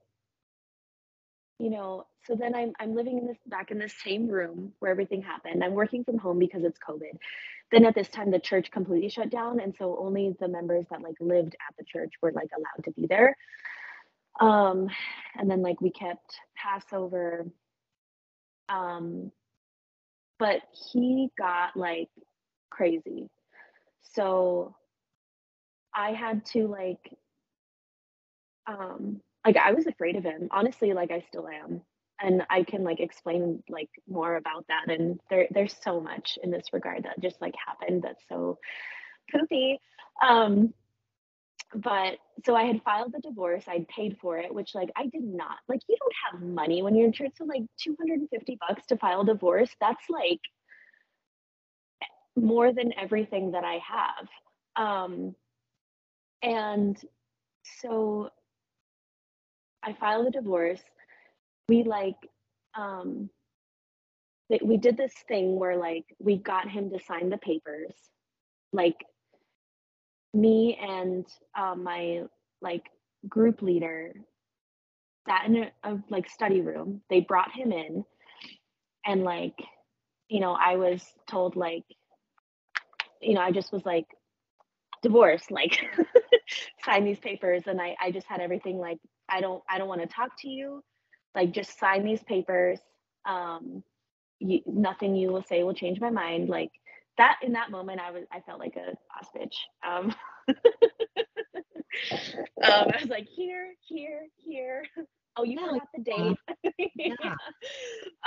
you 1.59 1.71
know 1.71 2.07
so 2.27 2.37
then 2.37 2.55
i'm 2.55 2.73
i'm 2.81 2.95
living 2.95 3.19
in 3.19 3.27
this 3.27 3.39
back 3.47 3.71
in 3.71 3.79
this 3.79 3.95
same 4.05 4.29
room 4.29 4.73
where 4.81 4.91
everything 4.93 5.23
happened 5.23 5.65
i'm 5.65 5.75
working 5.75 6.05
from 6.05 6.19
home 6.19 6.39
because 6.39 6.65
it's 6.65 6.79
covid 6.79 7.19
then 7.73 7.85
at 7.87 7.95
this 7.95 8.09
time 8.09 8.31
the 8.31 8.41
church 8.41 8.71
completely 8.73 9.09
shut 9.11 9.31
down 9.31 9.61
and 9.61 9.75
so 9.79 9.99
only 10.01 10.37
the 10.41 10.49
members 10.49 10.87
that 10.91 11.03
like 11.03 11.17
lived 11.21 11.55
at 11.69 11.75
the 11.79 11.85
church 11.85 12.13
were 12.23 12.33
like 12.33 12.51
allowed 12.57 12.85
to 12.85 12.93
be 12.93 13.07
there 13.09 13.35
Um, 14.41 14.89
and 15.39 15.51
then 15.51 15.63
like 15.63 15.81
we 15.81 15.91
kept 15.91 16.37
Passover. 16.57 17.47
Um, 18.69 19.33
but 20.39 20.63
he 20.93 21.31
got 21.39 21.77
like 21.77 22.09
crazy. 22.71 23.29
So 24.15 24.77
I 25.95 26.13
had 26.13 26.47
to 26.49 26.69
like 26.69 27.13
um 28.67 29.21
like 29.49 29.57
I 29.57 29.73
was 29.73 29.87
afraid 29.87 30.17
of 30.17 30.25
him. 30.25 30.49
Honestly, 30.51 30.93
like 30.93 31.11
I 31.11 31.25
still 31.27 31.49
am. 31.49 31.81
And 32.21 32.43
I 32.51 32.65
can 32.65 32.85
like 32.85 33.01
explain 33.01 33.63
like 33.71 33.89
more 34.07 34.37
about 34.37 34.67
that. 34.69 34.91
And 34.91 35.19
there 35.31 35.47
there's 35.51 35.75
so 35.83 36.03
much 36.03 36.39
in 36.43 36.51
this 36.51 36.67
regard 36.75 37.05
that 37.05 37.19
just 37.21 37.41
like 37.41 37.55
happened 37.67 38.03
that's 38.03 38.23
so 38.29 38.59
poopy. 39.33 39.79
Um 40.27 40.75
but 41.75 42.19
so 42.45 42.55
I 42.55 42.65
had 42.65 42.83
filed 42.83 43.13
the 43.15 43.21
divorce, 43.21 43.65
I'd 43.69 43.89
paid 43.89 44.19
for 44.21 44.37
it, 44.37 44.55
which 44.55 44.75
like 44.75 44.91
I 44.97 45.07
did 45.07 45.25
not 45.25 45.57
like 45.67 45.81
you 45.89 45.97
don't 45.99 46.15
have 46.31 46.47
money 46.47 46.83
when 46.83 46.95
you're 46.95 47.07
in 47.07 47.13
church, 47.13 47.33
so 47.39 47.45
like 47.45 47.63
250 47.83 48.59
bucks 48.69 48.85
to 48.89 48.99
file 48.99 49.25
divorce, 49.25 49.71
that's 49.81 50.11
like 50.11 50.41
more 52.37 52.71
than 52.75 52.93
everything 53.01 53.53
that 53.53 53.65
I 53.65 53.81
have. 53.97 54.29
Um 54.77 55.35
and 56.43 56.99
so 57.81 58.31
I 59.83 59.95
filed 59.95 60.27
a 60.27 60.31
divorce. 60.31 60.83
We 61.69 61.85
like 61.85 62.17
um 62.77 63.31
we 64.63 64.79
did 64.79 64.97
this 64.97 65.13
thing 65.27 65.59
where 65.59 65.77
like 65.77 66.05
we 66.19 66.37
got 66.37 66.69
him 66.69 66.91
to 66.91 66.99
sign 66.99 67.29
the 67.29 67.39
papers. 67.39 67.95
Like 68.73 68.97
me 70.35 70.79
and 70.81 71.27
uh, 71.57 71.75
my 71.75 72.23
like 72.61 72.85
group 73.29 73.63
leader 73.63 74.15
sat 75.29 75.47
in 75.47 75.57
a, 75.57 75.71
a 75.85 75.99
like 76.09 76.29
study 76.29 76.61
room. 76.61 77.03
They 77.11 77.21
brought 77.21 77.53
him 77.53 77.73
in. 77.73 78.05
And 79.05 79.23
like 79.23 79.55
you 80.29 80.41
know 80.41 80.53
i 80.53 80.77
was 80.77 81.03
told 81.27 81.57
like 81.57 81.85
you 83.21 83.35
know 83.35 83.41
i 83.41 83.51
just 83.51 83.73
was 83.73 83.85
like 83.87 84.05
divorce 85.03 85.51
like 85.51 85.87
sign 86.85 87.05
these 87.05 87.19
papers. 87.19 87.63
And 87.67 87.81
i 87.81 87.97
i 88.01 88.11
just 88.11 88.27
had 88.27 88.41
everything 88.41 88.79
like 88.79 88.99
i 89.31 89.41
don't 89.41 89.63
i 89.69 89.79
don't 89.79 89.89
want 89.89 90.01
to 90.01 90.07
talk 90.07 90.31
to 90.41 90.49
you. 90.49 90.83
Like 91.35 91.53
just 91.53 91.79
sign 91.79 92.05
these 92.05 92.23
papers. 92.25 92.81
Um 93.29 93.83
you, 94.41 94.61
nothing 94.67 95.17
you 95.17 95.31
will 95.31 95.43
say 95.43 95.63
will 95.63 95.75
change 95.75 96.01
my 96.01 96.11
mind. 96.11 96.49
Like 96.49 96.71
that 97.19 97.39
in 97.43 97.53
that 97.53 97.71
moment 97.71 98.01
i 98.01 98.11
was 98.11 98.25
i 98.33 98.41
felt 98.41 98.61
like 98.61 98.77
a 98.77 98.93
boss 99.09 99.29
bitch. 99.37 99.57
Um, 99.87 100.15
um 102.63 102.87
i 102.93 102.99
was 103.01 103.09
like 103.11 103.27
here 103.29 103.73
here 103.89 104.23
here. 104.37 104.85
Oh 105.37 105.45
you 105.45 105.59
Yeah, 105.61 105.67
forgot 105.69 105.89
the 105.95 106.03
date. 106.03 106.39
Yeah. 106.97 107.35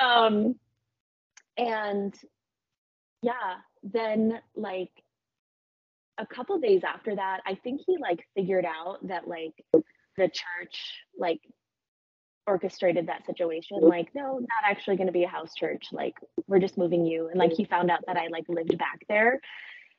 um 0.01 0.55
and 1.57 2.13
yeah 3.21 3.55
then 3.83 4.39
like 4.55 4.91
a 6.17 6.25
couple 6.25 6.57
days 6.59 6.81
after 6.85 7.15
that 7.15 7.41
i 7.45 7.55
think 7.63 7.81
he 7.85 7.97
like 7.97 8.25
figured 8.35 8.65
out 8.65 9.05
that 9.07 9.27
like 9.27 9.53
the 10.17 10.27
church 10.27 10.99
like 11.17 11.41
orchestrated 12.47 13.07
that 13.07 13.25
situation 13.25 13.77
like 13.81 14.09
no 14.15 14.39
not 14.39 14.69
actually 14.69 14.97
going 14.97 15.07
to 15.07 15.13
be 15.13 15.23
a 15.23 15.27
house 15.27 15.53
church 15.53 15.87
like 15.91 16.15
we're 16.47 16.59
just 16.59 16.77
moving 16.77 17.05
you. 17.05 17.27
And 17.29 17.37
like 17.37 17.53
he 17.53 17.65
found 17.65 17.91
out 17.91 17.99
that 18.07 18.17
i 18.17 18.27
like 18.27 18.45
lived 18.49 18.77
back 18.77 19.05
there. 19.07 19.39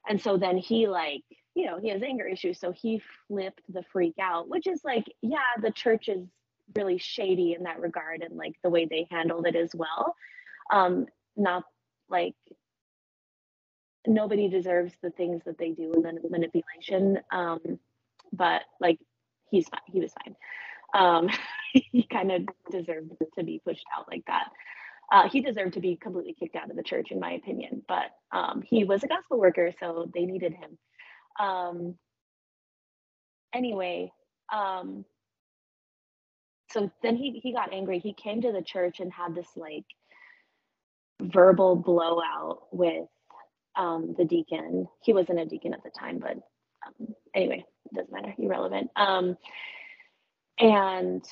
And 0.08 0.20
so 0.20 0.36
then 0.36 0.56
he 0.58 0.88
like 0.88 1.22
you 1.54 1.66
know 1.66 1.78
he 1.78 1.88
has 1.90 2.02
anger 2.02 2.26
issues 2.26 2.58
so 2.58 2.72
he 2.72 3.00
flipped 3.28 3.62
the 3.68 3.84
freak 3.92 4.14
out 4.20 4.48
which 4.48 4.66
is 4.66 4.80
like 4.84 5.04
yeah 5.22 5.38
the 5.60 5.70
church 5.70 6.08
is 6.08 6.26
really 6.74 6.98
shady 6.98 7.54
in 7.54 7.64
that 7.64 7.80
regard 7.80 8.22
and 8.22 8.36
like 8.36 8.54
the 8.62 8.70
way 8.70 8.86
they 8.86 9.06
handled 9.10 9.46
it 9.46 9.56
as 9.56 9.70
well. 9.74 10.14
Um 10.72 11.06
not 11.36 11.64
like 12.10 12.34
nobody 14.06 14.48
deserves 14.48 14.92
the 15.02 15.10
things 15.10 15.42
that 15.46 15.58
they 15.58 15.70
do 15.70 15.92
in 15.92 16.02
the 16.02 16.28
manipulation 16.28 17.20
um 17.30 17.60
but 18.32 18.62
like 18.80 18.98
he's 19.52 19.68
fine 19.68 19.80
he 19.86 20.00
was 20.00 20.12
fine. 20.24 20.36
Um 20.94 21.28
he 21.72 22.02
kind 22.10 22.32
of 22.32 22.42
deserved 22.70 23.12
to 23.38 23.44
be 23.44 23.60
pushed 23.64 23.84
out 23.96 24.06
like 24.10 24.24
that. 24.26 24.48
Uh, 25.12 25.28
he 25.28 25.42
deserved 25.42 25.74
to 25.74 25.80
be 25.80 25.96
completely 25.96 26.34
kicked 26.38 26.56
out 26.56 26.70
of 26.70 26.76
the 26.76 26.82
church 26.82 27.10
in 27.12 27.20
my 27.20 27.32
opinion 27.32 27.82
but 27.86 28.06
um 28.32 28.62
he 28.66 28.84
was 28.84 29.04
a 29.04 29.08
gospel 29.08 29.38
worker 29.38 29.70
so 29.78 30.10
they 30.14 30.24
needed 30.24 30.54
him. 30.54 30.78
Um 31.38 31.94
anyway 33.54 34.10
um 34.52 35.04
so 36.70 36.90
then 37.02 37.16
he 37.16 37.40
he 37.42 37.52
got 37.52 37.72
angry. 37.72 37.98
He 37.98 38.14
came 38.14 38.40
to 38.42 38.52
the 38.52 38.62
church 38.62 39.00
and 39.00 39.12
had 39.12 39.34
this 39.34 39.48
like 39.56 39.84
verbal 41.20 41.76
blowout 41.76 42.62
with 42.72 43.08
um 43.76 44.14
the 44.16 44.24
deacon. 44.24 44.88
He 45.02 45.12
wasn't 45.12 45.40
a 45.40 45.46
deacon 45.46 45.74
at 45.74 45.82
the 45.84 45.90
time 45.90 46.18
but 46.18 46.36
um, 46.86 47.14
anyway 47.34 47.64
doesn't 47.94 48.12
matter 48.12 48.34
irrelevant. 48.38 48.90
Um 48.96 49.36
and 50.58 51.24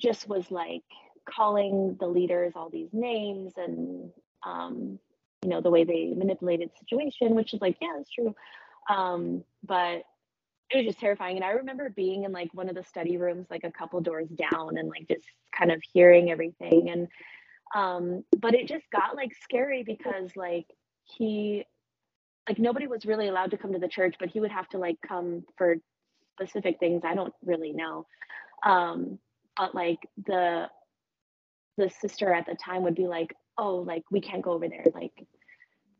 just 0.00 0.28
was 0.28 0.50
like 0.50 0.84
calling 1.28 1.96
the 2.00 2.06
leaders 2.06 2.52
all 2.56 2.70
these 2.70 2.90
names 2.92 3.52
and 3.56 4.10
um 4.46 4.98
you 5.42 5.50
know 5.50 5.60
the 5.60 5.70
way 5.70 5.84
they 5.84 6.14
manipulated 6.16 6.70
the 6.70 6.78
situation 6.78 7.34
which 7.34 7.54
is 7.54 7.60
like 7.60 7.76
yeah 7.80 7.94
that's 7.96 8.10
true. 8.10 8.34
Um 8.90 9.44
but 9.64 10.02
it 10.70 10.78
was 10.78 10.86
just 10.86 11.00
terrifying. 11.00 11.36
And 11.36 11.44
i 11.44 11.50
remember 11.50 11.90
being 11.90 12.24
in 12.24 12.32
like 12.32 12.52
one 12.54 12.68
of 12.68 12.74
the 12.74 12.84
study 12.84 13.16
rooms 13.18 13.46
like 13.50 13.64
a 13.64 13.72
couple 13.72 14.00
doors 14.00 14.28
down 14.30 14.78
and 14.78 14.88
like 14.88 15.08
just 15.08 15.26
kind 15.56 15.72
of 15.72 15.82
hearing 15.92 16.30
everything. 16.30 16.90
And 16.90 17.08
um 17.74 18.24
but 18.38 18.54
it 18.54 18.68
just 18.68 18.86
got 18.92 19.16
like 19.16 19.32
scary 19.42 19.82
because 19.84 20.30
like 20.36 20.66
he 21.04 21.64
like 22.48 22.58
nobody 22.58 22.86
was 22.86 23.04
really 23.06 23.28
allowed 23.28 23.50
to 23.50 23.56
come 23.56 23.72
to 23.72 23.78
the 23.78 23.88
church 23.88 24.16
but 24.18 24.30
he 24.30 24.40
would 24.40 24.50
have 24.50 24.68
to 24.68 24.78
like 24.78 24.96
come 25.06 25.44
for 25.56 25.76
specific 26.32 26.78
things. 26.78 27.02
I 27.04 27.14
don't 27.14 27.34
really 27.44 27.72
know. 27.72 28.06
Um 28.64 29.18
but 29.56 29.74
like 29.74 29.98
the 30.26 30.68
the 31.76 31.90
sister 31.90 32.32
at 32.32 32.46
the 32.46 32.54
time 32.54 32.82
would 32.82 32.94
be 32.94 33.06
like 33.06 33.34
oh 33.58 33.76
like 33.76 34.04
we 34.10 34.20
can't 34.20 34.42
go 34.42 34.52
over 34.52 34.68
there 34.68 34.84
like 34.94 35.26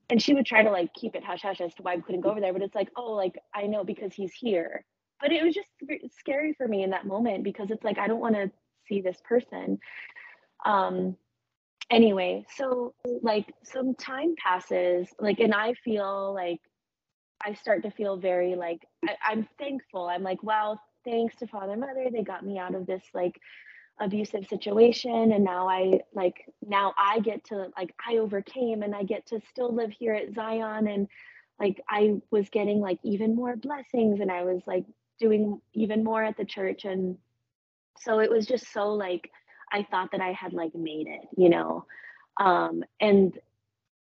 and 0.08 0.22
she 0.22 0.34
would 0.34 0.46
try 0.46 0.62
to 0.62 0.70
like 0.70 0.92
keep 0.94 1.14
it 1.14 1.24
hush 1.24 1.42
hush 1.42 1.60
as 1.60 1.74
to 1.74 1.82
why 1.82 1.96
we 1.96 2.02
couldn't 2.02 2.20
go 2.20 2.30
over 2.30 2.40
there 2.40 2.52
but 2.52 2.62
it's 2.62 2.74
like 2.74 2.90
oh 2.96 3.12
like 3.12 3.36
i 3.54 3.66
know 3.66 3.84
because 3.84 4.14
he's 4.14 4.32
here. 4.34 4.84
But 5.20 5.32
it 5.32 5.42
was 5.42 5.54
just 5.54 5.70
scary 6.18 6.52
for 6.52 6.68
me 6.68 6.82
in 6.82 6.90
that 6.90 7.06
moment 7.06 7.44
because 7.44 7.70
it's 7.70 7.84
like 7.84 7.98
i 7.98 8.06
don't 8.06 8.20
want 8.20 8.34
to 8.34 8.50
see 8.88 9.00
this 9.00 9.18
person. 9.28 9.78
Um 10.64 11.16
anyway 11.90 12.44
so 12.56 12.94
like 13.22 13.52
some 13.62 13.94
time 13.94 14.34
passes 14.42 15.08
like 15.20 15.38
and 15.38 15.54
i 15.54 15.72
feel 15.84 16.34
like 16.34 16.60
i 17.44 17.54
start 17.54 17.82
to 17.82 17.90
feel 17.90 18.16
very 18.16 18.54
like 18.54 18.80
I, 19.04 19.16
i'm 19.24 19.48
thankful. 19.58 20.08
I'm 20.08 20.22
like 20.22 20.42
wow 20.42 20.78
thanks 21.04 21.36
to 21.36 21.46
father 21.46 21.72
and 21.72 21.80
mother 21.80 22.06
they 22.10 22.22
got 22.22 22.44
me 22.44 22.58
out 22.58 22.74
of 22.74 22.86
this 22.86 23.04
like 23.14 23.38
abusive 24.00 24.46
situation 24.48 25.32
and 25.32 25.44
now 25.44 25.68
i 25.68 26.00
like 26.14 26.44
now 26.66 26.92
i 26.98 27.20
get 27.20 27.44
to 27.44 27.68
like 27.76 27.94
i 28.06 28.16
overcame 28.16 28.82
and 28.82 28.94
i 28.94 29.02
get 29.02 29.24
to 29.26 29.40
still 29.50 29.74
live 29.74 29.90
here 29.90 30.12
at 30.12 30.34
zion. 30.34 30.88
And 30.88 31.08
like 31.60 31.80
i 31.88 32.20
was 32.30 32.48
getting 32.50 32.80
like 32.80 32.98
even 33.04 33.34
more 33.34 33.56
blessings 33.56 34.20
and 34.20 34.30
i 34.30 34.42
was 34.42 34.60
like 34.66 34.84
doing 35.18 35.60
even 35.72 36.04
more 36.04 36.22
at 36.22 36.36
the 36.36 36.44
church 36.44 36.84
and 36.84 37.16
so 37.98 38.18
it 38.18 38.30
was 38.30 38.44
just 38.44 38.70
so 38.72 38.92
like 38.92 39.30
i 39.72 39.82
thought 39.90 40.10
that 40.12 40.20
i 40.20 40.32
had 40.32 40.52
like 40.52 40.74
made 40.74 41.06
it 41.06 41.22
you 41.36 41.48
know? 41.48 41.84
Um 42.38 42.84
and 43.00 43.38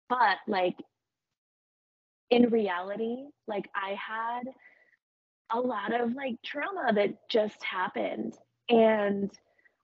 but 0.08 0.38
like 0.46 0.76
in 2.30 2.50
reality 2.50 3.26
like 3.46 3.68
i 3.74 3.90
had 3.94 4.44
a 5.52 5.60
lot 5.60 5.98
of 5.98 6.14
like 6.14 6.34
trauma 6.44 6.92
that 6.94 7.28
just 7.28 7.62
happened. 7.62 8.34
And 8.68 9.30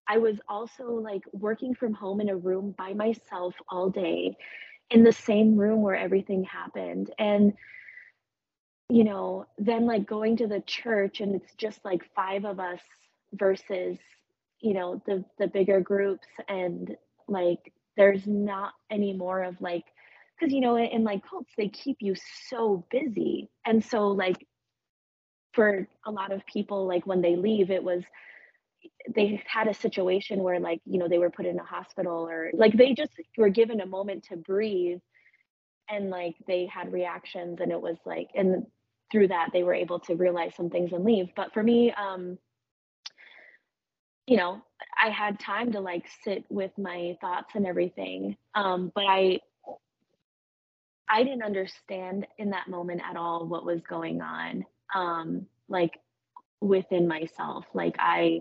i 0.08 0.18
was 0.18 0.38
also 0.48 0.92
like 0.92 1.22
working 1.32 1.74
from 1.74 1.94
home 1.94 2.20
in 2.20 2.28
a 2.28 2.36
room 2.36 2.74
by 2.76 2.92
myself 2.92 3.54
all 3.68 3.88
day 3.90 4.36
in 4.90 5.02
the 5.04 5.12
same 5.12 5.56
room 5.56 5.80
where 5.82 5.96
everything 5.96 6.44
happened. 6.44 7.10
And 7.18 7.54
you 8.90 9.04
know 9.04 9.46
then 9.58 9.86
like 9.86 10.06
going 10.06 10.36
to 10.36 10.46
the 10.46 10.60
church 10.60 11.20
and 11.20 11.34
it's 11.34 11.54
just 11.54 11.82
like 11.84 12.02
five 12.14 12.44
of 12.44 12.60
us 12.60 12.80
versus 13.32 13.98
you 14.64 14.72
know 14.74 15.02
the 15.06 15.24
the 15.38 15.46
bigger 15.46 15.80
groups 15.80 16.26
and 16.48 16.96
like 17.28 17.72
there's 17.96 18.26
not 18.26 18.72
any 18.90 19.12
more 19.12 19.42
of 19.44 19.60
like 19.60 19.84
because 20.38 20.54
you 20.54 20.60
know 20.60 20.76
in, 20.78 21.04
like 21.04 21.22
cults 21.28 21.52
they 21.56 21.68
keep 21.68 21.98
you 22.00 22.14
so 22.48 22.84
busy. 22.90 23.50
And 23.66 23.84
so 23.84 24.08
like 24.08 24.46
for 25.52 25.86
a 26.06 26.10
lot 26.10 26.32
of 26.32 26.44
people 26.46 26.86
like 26.86 27.06
when 27.06 27.20
they 27.20 27.36
leave 27.36 27.70
it 27.70 27.84
was 27.84 28.02
they 29.14 29.42
had 29.46 29.68
a 29.68 29.74
situation 29.74 30.42
where 30.42 30.58
like 30.60 30.80
you 30.86 30.98
know 30.98 31.08
they 31.08 31.18
were 31.18 31.30
put 31.30 31.46
in 31.46 31.58
a 31.58 31.64
hospital 31.64 32.26
or 32.28 32.50
like 32.54 32.72
they 32.76 32.94
just 32.94 33.12
were 33.36 33.50
given 33.50 33.80
a 33.80 33.86
moment 33.86 34.24
to 34.24 34.36
breathe 34.36 34.98
and 35.90 36.10
like 36.10 36.34
they 36.46 36.66
had 36.66 36.92
reactions 36.92 37.60
and 37.60 37.70
it 37.70 37.80
was 37.80 37.98
like 38.06 38.28
and 38.34 38.66
through 39.12 39.28
that 39.28 39.50
they 39.52 39.62
were 39.62 39.74
able 39.74 40.00
to 40.00 40.16
realize 40.16 40.54
some 40.56 40.70
things 40.70 40.92
and 40.92 41.04
leave. 41.04 41.28
But 41.36 41.52
for 41.52 41.62
me 41.62 41.92
um 41.92 42.38
you 44.26 44.36
know, 44.36 44.62
I 45.02 45.10
had 45.10 45.38
time 45.38 45.72
to 45.72 45.80
like 45.80 46.06
sit 46.24 46.44
with 46.48 46.70
my 46.78 47.16
thoughts 47.20 47.54
and 47.54 47.66
everything. 47.66 48.36
Um, 48.54 48.92
but 48.94 49.04
I 49.04 49.40
I 51.08 51.22
didn't 51.22 51.42
understand 51.42 52.26
in 52.38 52.50
that 52.50 52.68
moment 52.68 53.02
at 53.08 53.16
all 53.16 53.46
what 53.46 53.66
was 53.66 53.80
going 53.82 54.22
on. 54.22 54.64
Um, 54.94 55.46
like 55.68 55.98
within 56.60 57.06
myself. 57.06 57.66
Like 57.74 57.96
I 57.98 58.40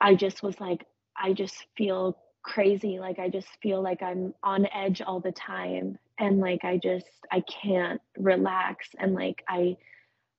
I 0.00 0.14
just 0.14 0.42
was 0.42 0.60
like, 0.60 0.86
I 1.16 1.32
just 1.32 1.66
feel 1.76 2.16
crazy. 2.42 2.98
Like 2.98 3.18
I 3.18 3.28
just 3.28 3.48
feel 3.62 3.82
like 3.82 4.02
I'm 4.02 4.34
on 4.42 4.66
edge 4.74 5.02
all 5.02 5.20
the 5.20 5.32
time. 5.32 5.98
And 6.18 6.40
like 6.40 6.64
I 6.64 6.78
just 6.82 7.06
I 7.32 7.42
can't 7.42 8.00
relax 8.18 8.88
and 8.98 9.14
like 9.14 9.42
I 9.48 9.76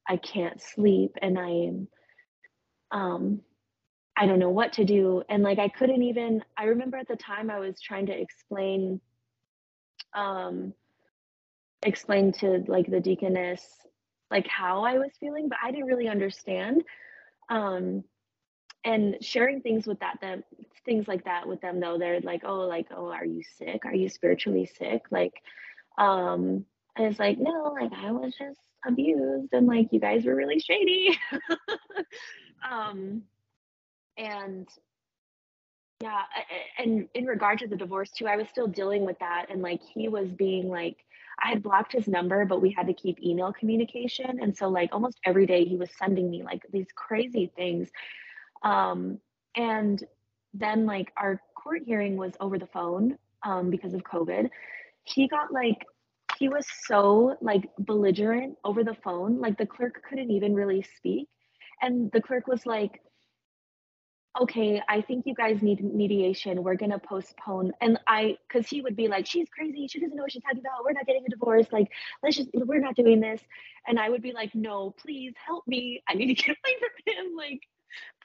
I 0.07 0.17
can't 0.17 0.61
sleep 0.61 1.11
and 1.21 1.37
I'm 1.39 1.87
um 2.91 3.41
I 4.17 4.25
don't 4.25 4.39
know 4.39 4.49
what 4.49 4.73
to 4.73 4.85
do. 4.85 5.23
And 5.29 5.43
like 5.43 5.59
I 5.59 5.69
couldn't 5.69 6.03
even 6.03 6.43
I 6.57 6.65
remember 6.65 6.97
at 6.97 7.07
the 7.07 7.15
time 7.15 7.49
I 7.49 7.59
was 7.59 7.79
trying 7.81 8.07
to 8.07 8.19
explain 8.19 9.01
um 10.13 10.73
explain 11.83 12.31
to 12.33 12.63
like 12.67 12.89
the 12.89 12.99
deaconess 12.99 13.65
like 14.29 14.47
how 14.47 14.83
I 14.83 14.97
was 14.97 15.11
feeling, 15.19 15.49
but 15.49 15.57
I 15.61 15.71
didn't 15.71 15.87
really 15.87 16.07
understand. 16.07 16.83
Um 17.49 18.03
and 18.83 19.17
sharing 19.21 19.61
things 19.61 19.85
with 19.85 19.99
that 19.99 20.19
them 20.21 20.43
things 20.85 21.07
like 21.07 21.23
that 21.25 21.47
with 21.47 21.61
them 21.61 21.79
though 21.79 21.97
they're 21.97 22.19
like 22.21 22.41
oh 22.45 22.61
like 22.61 22.87
oh 22.95 23.09
are 23.11 23.25
you 23.25 23.43
sick 23.57 23.85
are 23.85 23.93
you 23.93 24.09
spiritually 24.09 24.65
sick 24.77 25.03
like 25.11 25.33
um 25.97 26.65
and 26.95 27.05
it's 27.07 27.19
like 27.19 27.37
no 27.37 27.75
like 27.79 27.91
i 27.93 28.11
was 28.11 28.33
just 28.37 28.59
abused 28.87 29.53
and 29.53 29.67
like 29.67 29.87
you 29.91 29.99
guys 29.99 30.25
were 30.25 30.35
really 30.35 30.59
shady 30.59 31.15
um 32.71 33.21
and 34.21 34.67
yeah 36.01 36.21
and 36.77 37.07
in 37.13 37.25
regard 37.25 37.59
to 37.59 37.67
the 37.67 37.75
divorce 37.75 38.11
too 38.11 38.27
i 38.27 38.35
was 38.35 38.47
still 38.49 38.67
dealing 38.67 39.05
with 39.05 39.19
that. 39.19 39.47
And 39.49 39.61
like 39.61 39.81
he 39.81 40.07
was 40.07 40.29
being 40.29 40.69
like 40.69 40.97
i 41.43 41.49
had 41.49 41.63
blocked 41.63 41.91
his 41.93 42.07
number 42.07 42.45
but 42.45 42.61
we 42.61 42.71
had 42.71 42.87
to 42.87 42.93
keep 42.93 43.21
email 43.21 43.51
communication. 43.51 44.39
And 44.41 44.55
so 44.55 44.69
like 44.69 44.89
almost 44.93 45.19
every 45.25 45.45
day 45.45 45.65
he 45.65 45.75
was 45.75 45.89
sending 45.97 46.29
me 46.29 46.43
like 46.43 46.61
these 46.71 46.87
crazy 46.95 47.51
things. 47.55 47.89
Um 48.63 49.19
and 49.55 50.03
then 50.53 50.85
like 50.85 51.11
our 51.17 51.41
court 51.55 51.81
hearing 51.85 52.15
was 52.17 52.33
over 52.39 52.57
the 52.59 52.67
phone 52.67 53.17
um 53.43 53.69
because 53.69 53.93
of 53.93 54.01
covid. 54.03 54.49
He 55.03 55.27
got 55.27 55.51
like 55.51 55.85
he 56.37 56.47
was 56.49 56.65
so 56.85 57.35
like 57.41 57.69
belligerent 57.79 58.57
over 58.63 58.83
the 58.83 58.95
phone 59.03 59.39
like 59.39 59.57
the 59.57 59.65
clerk 59.65 60.01
couldn't 60.07 60.31
even 60.31 60.53
really 60.53 60.85
speak. 60.97 61.27
And 61.81 62.11
the 62.11 62.21
clerk 62.21 62.47
was 62.47 62.65
like 62.65 63.01
okay 64.39 64.81
i 64.87 65.01
think 65.01 65.25
you 65.25 65.33
guys 65.33 65.61
need 65.61 65.83
mediation. 65.83 66.63
We're 66.63 66.75
gonna 66.75 66.99
postpone. 66.99 67.73
And 67.81 67.99
i 68.07 68.37
because 68.47 68.67
he 68.67 68.81
would 68.81 68.95
be 68.95 69.07
like 69.07 69.25
she's 69.25 69.49
crazy. 69.49 69.87
She 69.87 69.99
doesn't 69.99 70.15
know 70.15 70.23
what 70.23 70.31
she's 70.31 70.43
talking 70.43 70.59
about. 70.59 70.83
We're 70.85 70.93
not 70.93 71.05
getting 71.05 71.25
a 71.25 71.29
divorce. 71.29 71.67
Like 71.71 71.91
let's 72.23 72.37
just 72.37 72.49
we're 72.53 72.79
not 72.79 72.95
doing 72.95 73.19
this. 73.19 73.41
And 73.87 73.99
i 73.99 74.09
would 74.09 74.21
be 74.21 74.31
like 74.31 74.53
no 74.55 74.91
please 74.91 75.33
help 75.45 75.67
me. 75.67 76.01
I 76.07 76.13
need 76.13 76.27
to 76.27 76.33
get 76.33 76.49
away 76.49 76.75
from 76.79 77.25
him. 77.25 77.35
Like 77.35 77.61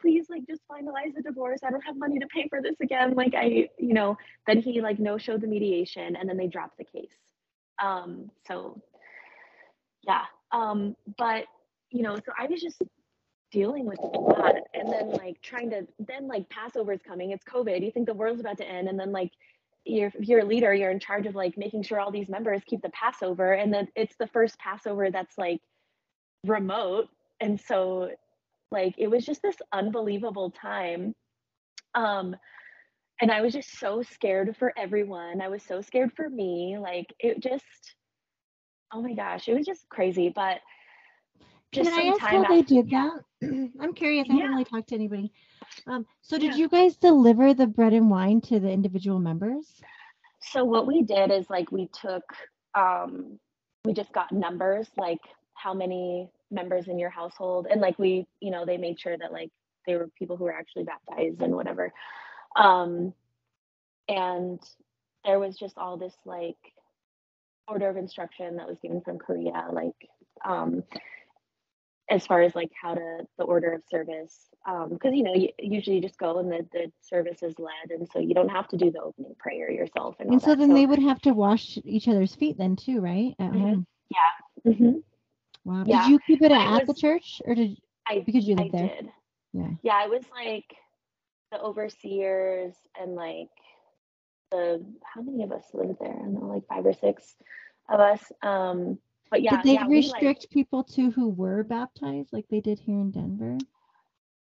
please 0.00 0.26
like 0.30 0.46
just 0.46 0.62
finalize 0.70 1.14
the 1.16 1.22
divorce. 1.22 1.60
I 1.64 1.70
don't 1.70 1.84
have 1.84 1.96
money 1.96 2.20
to 2.20 2.26
pay 2.28 2.48
for 2.48 2.62
this 2.62 2.76
again. 2.80 3.14
Like 3.14 3.34
i 3.34 3.68
you 3.78 3.94
know 3.94 4.16
then 4.46 4.60
he 4.60 4.80
like 4.80 4.98
no 5.00 5.18
showed 5.18 5.40
the 5.40 5.48
mediation 5.48 6.14
and 6.16 6.28
then 6.28 6.36
they 6.36 6.46
dropped 6.46 6.78
the 6.78 6.84
case. 6.84 7.16
Um 7.82 8.30
so 8.46 8.80
yeah. 10.02 10.22
Um 10.52 10.94
but 11.18 11.46
you 11.90 12.02
know 12.02 12.16
so 12.16 12.32
i 12.38 12.46
was 12.46 12.60
just 12.60 12.82
dealing 13.56 13.86
with 13.86 13.98
that 14.02 14.64
and 14.75 14.92
then 14.92 15.08
like 15.12 15.40
trying 15.40 15.71
to 15.71 15.86
then 15.99 16.28
like 16.28 16.47
passover 16.50 16.92
is 16.92 17.00
coming 17.00 17.30
it's 17.30 17.42
covid 17.42 17.82
you 17.82 17.90
think 17.90 18.04
the 18.04 18.12
world's 18.12 18.38
about 18.38 18.58
to 18.58 18.69
end 18.69 18.86
and 18.86 19.00
then 19.00 19.12
like 19.12 19.32
you're 19.86 20.12
if 20.14 20.28
you're 20.28 20.40
a 20.40 20.45
leader 20.45 20.75
you're 20.75 20.90
in 20.90 21.00
charge 21.00 21.25
of 21.25 21.34
like 21.34 21.56
making 21.56 21.82
sure 21.82 21.99
all 21.99 22.10
these 22.10 22.28
members 22.28 22.60
keep 22.66 22.82
the 22.82 22.90
passover 22.90 23.54
and 23.54 23.73
then 23.73 23.88
it's 23.97 24.14
the 24.16 24.26
first 24.26 24.58
passover 24.58 25.10
that's 25.10 25.38
like 25.38 25.62
remote 26.45 27.08
and 27.40 27.58
so 27.58 28.10
like 28.71 28.95
it 28.99 29.06
was 29.08 29.25
just 29.25 29.40
this 29.40 29.56
unbelievable 29.73 30.50
time. 30.50 31.14
Um 31.95 32.36
and 33.23 33.30
i 33.30 33.40
was 33.40 33.54
just 33.54 33.78
so 33.78 34.02
scared 34.02 34.54
for 34.58 34.71
everyone 34.76 35.40
i 35.40 35.49
was 35.49 35.62
so 35.62 35.80
scared 35.80 36.12
for 36.14 36.28
me 36.28 36.76
like 36.78 37.06
it 37.19 37.42
just 37.42 37.95
oh 38.92 39.00
my 39.00 39.14
gosh 39.14 39.49
it 39.49 39.54
was 39.54 39.64
just 39.64 39.88
crazy 39.88 40.28
but 40.28 40.58
Can 41.72 41.92
I 41.92 42.02
ask 42.14 42.20
how 42.20 42.44
they 42.44 42.62
did 42.62 42.90
that? 42.90 43.20
I'm 43.42 43.94
curious. 43.94 44.28
I 44.30 44.34
haven't 44.34 44.50
really 44.50 44.64
talked 44.64 44.88
to 44.88 44.94
anybody. 44.94 45.32
Um, 45.86 46.06
so 46.22 46.38
did 46.38 46.52
Yeah. 46.52 46.56
you 46.56 46.68
guys 46.68 46.96
deliver 46.96 47.54
the 47.54 47.66
bread 47.66 47.92
and 47.92 48.10
wine 48.10 48.40
to 48.42 48.58
the 48.60 48.70
individual 48.70 49.18
members? 49.18 49.82
So 50.40 50.64
what 50.64 50.86
we 50.86 51.02
did 51.02 51.30
is 51.30 51.48
like 51.50 51.72
we 51.72 51.88
took 52.00 52.24
um 52.74 53.38
we 53.84 53.92
just 53.92 54.12
got 54.12 54.32
numbers 54.32 54.88
like 54.96 55.20
how 55.54 55.72
many 55.74 56.28
members 56.50 56.88
in 56.88 56.98
your 56.98 57.10
household 57.10 57.66
and 57.70 57.80
like 57.80 57.98
we 57.98 58.26
you 58.40 58.50
know 58.50 58.64
they 58.64 58.76
made 58.76 59.00
sure 59.00 59.16
that 59.16 59.32
like 59.32 59.50
they 59.86 59.96
were 59.96 60.08
people 60.18 60.36
who 60.36 60.44
were 60.44 60.52
actually 60.54 60.84
baptized 60.84 61.40
and 61.42 61.54
whatever. 61.54 61.92
Um 62.56 63.12
and 64.08 64.60
there 65.24 65.38
was 65.40 65.56
just 65.56 65.78
all 65.78 65.96
this 65.96 66.14
like 66.24 66.56
order 67.68 67.88
of 67.88 67.96
instruction 67.96 68.56
that 68.56 68.68
was 68.68 68.78
given 68.80 69.00
from 69.00 69.18
Korea 69.18 69.66
like 69.72 69.96
um 70.44 70.82
as 72.08 72.26
far 72.26 72.40
as 72.42 72.54
like 72.54 72.71
how 72.80 72.95
to 72.95 73.26
the 73.38 73.45
order 73.45 73.73
of 73.73 73.82
service 73.90 74.49
um 74.66 74.90
because 74.90 75.12
you 75.14 75.23
know 75.23 75.34
you 75.34 75.49
usually 75.58 75.97
you 75.97 76.02
just 76.02 76.19
go 76.19 76.38
and 76.38 76.50
the, 76.50 76.66
the 76.73 76.90
service 77.00 77.42
is 77.42 77.58
led 77.58 77.90
and 77.90 78.08
so 78.12 78.19
you 78.19 78.34
don't 78.34 78.49
have 78.49 78.69
to 78.69 78.76
do 78.76 78.90
the 78.90 79.00
opening 79.00 79.34
prayer 79.38 79.71
yourself 79.71 80.14
and, 80.21 80.30
And 80.30 80.40
so 80.40 80.50
that. 80.50 80.58
then 80.60 80.75
they 80.75 80.86
would 80.86 81.00
have 81.00 81.21
to 81.23 81.32
wash 81.32 81.78
each 81.84 82.08
other's 82.08 82.34
feet 82.34 82.58
then 82.58 82.76
too, 82.76 83.00
right? 83.00 83.34
At 83.38 83.50
Mhm. 83.52 83.60
home. 83.60 83.86
Mhm. 84.64 85.02
Wow. 85.64 85.84
Yeah. 85.86 86.02
Did 86.02 86.10
you 86.10 86.19
keep 86.26 86.42
it 86.42 86.49
But 86.50 86.60
at 86.60 86.86
the 86.86 86.95
church 86.95 87.42
or 87.45 87.54
did 87.54 87.78
I 88.08 88.21
because 88.21 88.47
you 88.47 88.54
I 88.56 88.62
lived 88.62 88.75
there? 88.75 88.88
did. 88.88 89.12
Yeah. 89.52 89.71
Yeah, 89.82 90.04
it 90.04 90.10
was 90.10 90.25
like 90.30 90.76
the 91.50 91.60
overseers 91.60 92.75
and 93.00 93.14
like 93.14 93.50
the 94.50 94.84
how 95.02 95.23
many 95.23 95.42
of 95.42 95.52
us 95.52 95.64
lived 95.75 95.99
there? 96.00 96.12
I 96.12 96.19
don't 96.19 96.34
know, 96.34 96.47
like 96.47 96.66
five 96.69 96.86
or 96.86 96.92
six 96.92 97.36
of 97.88 98.00
us. 98.00 98.32
Um, 98.42 98.99
but 99.30 99.43
yeah, 99.43 99.56
did 99.56 99.65
they 99.65 99.75
yeah, 99.75 99.86
we, 99.86 100.02
like- 100.02 100.23
restrict 100.23 100.50
people 100.50 100.84
to 100.84 101.10
who 101.10 101.28
were 101.28 101.65
baptized 101.65 102.32
like 102.32 102.47
they 102.49 102.60
did 102.60 102.78
here 102.78 102.99
in 103.00 103.10
Denver? 103.10 103.58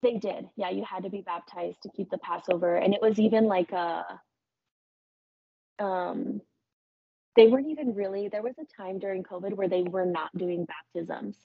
They 0.04 0.18
did. 0.18 0.50
Yeah, 0.58 0.70
you 0.70 0.84
had 0.84 1.04
to 1.04 1.10
be 1.10 1.22
baptized 1.22 1.82
to 1.84 1.90
keep 1.90 2.10
the 2.10 2.18
Passover. 2.18 2.76
And 2.76 2.94
it 2.94 3.02
was 3.02 3.20
even 3.20 3.46
like 3.46 3.72
a 3.72 4.04
um 5.80 6.42
they 7.36 7.48
weren't 7.48 7.70
even 7.70 7.96
really 7.96 8.28
there 8.28 8.44
was 8.44 8.54
a 8.60 8.82
time 8.82 9.00
during 9.00 9.24
COVID 9.24 9.54
where 9.56 9.70
they 9.70 9.82
were 9.82 10.06
not 10.06 10.38
doing 10.38 10.66
baptisms. 10.66 11.38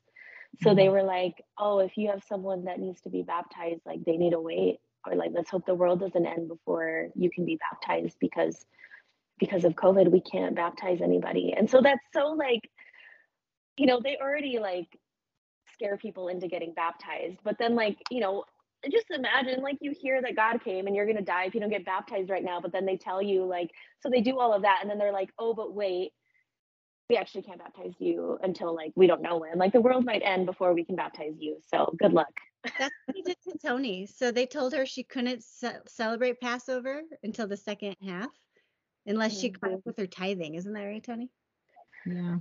So 0.63 0.75
they 0.75 0.89
were 0.89 1.03
like, 1.03 1.35
"Oh, 1.59 1.79
if 1.79 1.97
you 1.97 2.09
have 2.09 2.25
someone 2.25 2.65
that 2.65 2.81
needs 2.81 3.01
to 3.03 3.11
be 3.11 3.23
baptized, 3.23 3.83
like 3.87 4.05
they 4.05 4.17
need 4.17 4.31
to 4.31 4.41
wait 4.41 4.79
or 5.07 5.15
like 5.15 5.31
let's 5.33 5.51
hope 5.51 5.65
the 5.67 5.75
world 5.75 6.01
doesn't 6.01 6.27
end 6.27 6.49
before 6.49 7.09
you 7.15 7.31
can 7.31 7.45
be 7.45 7.59
baptized 7.71 8.17
because 8.19 8.67
because 9.39 9.65
of 9.65 9.75
COVID, 9.75 10.11
we 10.11 10.21
can't 10.21 10.57
baptize 10.57 11.01
anybody." 11.01 11.55
And 11.57 11.71
so 11.71 11.81
that's 11.81 12.05
so 12.13 12.31
like 12.33 12.69
you 13.79 13.87
know, 13.87 14.01
they 14.03 14.17
already 14.17 14.59
like 14.59 14.89
scare 15.73 15.97
people 15.97 16.29
into 16.29 16.49
getting 16.49 16.75
baptized. 16.75 17.39
But 17.45 17.57
then, 17.59 17.75
like, 17.75 17.99
you 18.11 18.21
know, 18.21 18.45
just 18.91 19.07
imagine 19.11 19.63
like 19.63 19.79
you 19.81 19.93
hear 19.99 20.23
that 20.23 20.37
God 20.37 20.63
came 20.63 20.87
and 20.87 20.95
you're 20.95 21.07
going 21.07 21.17
to 21.17 21.23
die 21.23 21.45
if 21.45 21.55
you 21.55 21.61
don't 21.61 21.71
get 21.71 21.85
baptized 21.85 22.31
right 22.31 22.45
now. 22.45 22.61
But 22.61 22.73
then 22.73 22.87
they 22.87 22.97
tell 22.97 23.21
you, 23.21 23.45
like, 23.45 23.71
so 24.01 24.09
they 24.11 24.21
do 24.21 24.39
all 24.39 24.53
of 24.53 24.63
that. 24.63 24.81
And 24.83 24.91
then 24.91 24.99
they're 24.99 25.13
like, 25.13 25.31
oh, 25.39 25.55
but 25.55 25.75
wait, 25.75 26.13
we 27.09 27.17
actually 27.17 27.43
can't 27.43 27.59
baptize 27.59 27.95
you 27.99 28.39
until 28.43 28.75
like 28.75 28.93
we 28.95 29.07
don't 29.07 29.23
know 29.23 29.39
when. 29.39 29.59
Like, 29.59 29.73
the 29.73 29.81
world 29.81 30.05
might 30.05 30.23
end 30.23 30.47
before 30.47 30.75
we 30.75 30.85
can 30.85 30.97
baptize 30.97 31.35
you. 31.39 31.59
So 31.73 31.95
good 31.99 32.13
luck. 32.13 32.33
That's 32.79 32.95
what 33.07 33.15
they 33.15 33.23
did 33.23 33.37
to 33.45 33.59
Tony. 33.67 34.07
So 34.07 34.31
they 34.31 34.47
told 34.47 34.75
her 34.75 34.85
she 34.85 35.05
couldn't 35.05 35.43
ce- 35.43 35.81
celebrate 35.87 36.41
Passover 36.41 37.03
until 37.23 37.47
the 37.47 37.57
second 37.57 37.97
half 38.05 38.31
unless 39.07 39.39
she 39.39 39.49
mm-hmm. 39.49 39.65
caught 39.65 39.75
up 39.75 39.81
with 39.85 39.97
her 39.97 40.07
tithing. 40.07 40.55
Isn't 40.55 40.73
that 40.73 40.83
right, 40.85 41.03
Tony? 41.03 41.31
Yeah. 42.05 42.39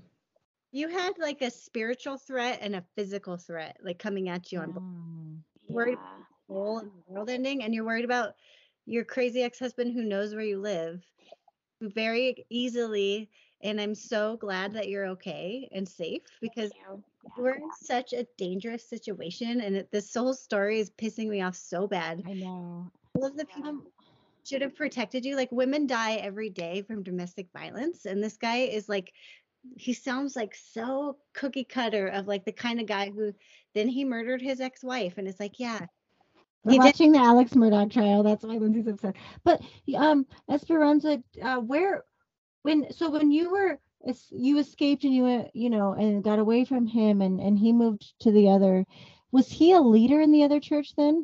You 0.78 0.90
had 0.90 1.18
like 1.18 1.42
a 1.42 1.50
spiritual 1.50 2.18
threat 2.18 2.60
and 2.62 2.76
a 2.76 2.84
physical 2.96 3.36
threat 3.36 3.78
like 3.84 3.98
coming 3.98 4.30
at 4.30 4.52
you 4.52 4.60
on 4.60 4.70
mm. 4.70 4.74
both. 4.76 4.84
Worried 5.70 5.98
Yeah. 6.00 6.24
whole 6.48 6.78
and 6.78 6.92
the 6.92 7.12
world 7.12 7.32
ending, 7.32 7.64
and 7.64 7.74
you're 7.74 7.84
worried 7.84 8.06
about 8.06 8.36
your 8.86 9.04
crazy 9.04 9.42
ex-husband 9.42 9.92
who 9.92 10.04
knows 10.04 10.36
where 10.36 10.46
you 10.46 10.60
live, 10.60 11.04
who 11.80 11.90
very 11.90 12.46
easily. 12.52 13.28
And 13.62 13.82
I'm 13.82 13.96
so 13.96 14.38
glad 14.38 14.72
that 14.74 14.88
you're 14.88 15.08
okay 15.08 15.68
and 15.72 15.90
safe 15.90 16.22
because 16.42 16.72
You 16.76 17.04
we're 17.38 17.56
in 17.56 17.70
such 17.82 18.14
a 18.14 18.28
dangerous 18.38 18.88
situation, 18.88 19.62
and 19.62 19.78
it, 19.78 19.92
this 19.92 20.14
whole 20.14 20.36
story 20.36 20.80
is 20.80 20.92
pissing 20.92 21.28
me 21.28 21.42
off 21.42 21.56
so 21.56 21.88
bad. 21.88 22.22
I 22.24 22.34
know. 22.34 22.92
All 23.16 23.26
of 23.26 23.36
the 23.36 23.46
people 23.46 23.82
should 24.46 24.62
have 24.62 24.76
protected 24.76 25.26
you. 25.26 25.36
Like 25.36 25.52
women 25.52 25.88
die 25.88 26.18
every 26.18 26.52
day 26.52 26.84
from 26.84 27.02
domestic 27.02 27.48
violence, 27.52 28.06
and 28.06 28.24
this 28.24 28.38
guy 28.38 28.58
is 28.58 28.88
like, 28.88 29.12
he 29.76 29.94
sounds 29.94 30.36
like 30.36 30.56
so 30.56 31.18
cookie 31.34 31.64
cutter 31.64 32.08
of 32.08 32.28
like 32.28 32.46
the 32.46 32.52
kind 32.52 32.80
of 32.80 32.86
guy 32.88 33.10
who 33.10 33.34
then 33.74 33.88
he 33.88 34.04
murdered 34.06 34.42
his 34.42 34.60
ex-wife, 34.62 35.18
and 35.18 35.28
it's 35.28 35.40
like, 35.40 35.60
yeah, 35.60 35.80
We're 36.64 36.72
He 36.74 36.78
did- 36.80 36.86
watching 36.86 37.12
the 37.12 37.20
Alex 37.20 37.52
Murdaugh 37.54 37.92
trial. 37.92 38.24
That's 38.24 38.44
why 38.44 38.58
Lindsay's 38.58 38.88
upset. 38.88 39.16
But 39.44 39.62
um, 39.96 40.26
Esperanza, 40.50 41.22
uh, 41.42 41.58
where, 41.58 42.04
when, 42.64 42.92
so 42.92 43.10
when 43.10 43.32
you 43.32 43.52
were, 43.52 43.80
you 44.32 44.58
escaped 44.58 45.04
and 45.04 45.14
you, 45.14 45.24
went, 45.24 45.56
you 45.56 45.70
know, 45.70 45.94
and 45.94 46.24
got 46.24 46.40
away 46.40 46.66
from 46.66 46.88
him, 46.88 47.22
and 47.22 47.40
and 47.40 47.58
he 47.60 47.72
moved 47.74 48.14
to 48.22 48.32
the 48.32 48.50
other. 48.50 48.86
Was 49.32 49.48
he 49.50 49.74
a 49.74 49.80
leader 49.82 50.22
in 50.22 50.32
the 50.32 50.44
other 50.44 50.60
church 50.60 50.94
then? 50.96 51.24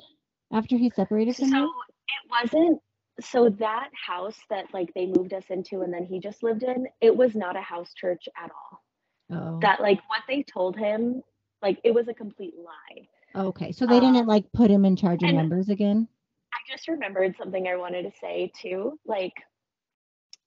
After 0.51 0.77
he 0.77 0.89
separated 0.91 1.35
So 1.35 1.45
from 1.45 1.53
you? 1.55 1.63
it 1.63 2.29
wasn't 2.29 2.81
so 3.21 3.49
that 3.59 3.89
house 3.93 4.37
that 4.49 4.65
like 4.73 4.93
they 4.95 5.05
moved 5.05 5.33
us 5.33 5.45
into 5.49 5.81
and 5.81 5.93
then 5.93 6.05
he 6.05 6.19
just 6.19 6.43
lived 6.43 6.63
in, 6.63 6.87
it 7.01 7.15
was 7.15 7.35
not 7.35 7.55
a 7.55 7.61
house 7.61 7.93
church 7.93 8.27
at 8.41 8.49
all. 8.51 8.83
Oh, 9.31 9.59
That 9.61 9.81
like 9.81 9.99
what 10.07 10.21
they 10.27 10.43
told 10.43 10.77
him, 10.77 11.21
like 11.61 11.79
it 11.83 11.93
was 11.93 12.07
a 12.07 12.13
complete 12.13 12.53
lie. 12.57 13.07
okay. 13.47 13.71
So 13.71 13.85
they 13.85 13.99
didn't 13.99 14.27
like 14.27 14.51
put 14.53 14.69
him 14.71 14.85
in 14.85 14.95
charge 14.95 15.23
of 15.23 15.33
members 15.33 15.69
again. 15.69 16.07
I 16.53 16.57
just 16.71 16.87
remembered 16.87 17.35
something 17.37 17.67
I 17.67 17.75
wanted 17.77 18.03
to 18.03 18.11
say 18.19 18.51
too. 18.59 18.99
Like, 19.05 19.33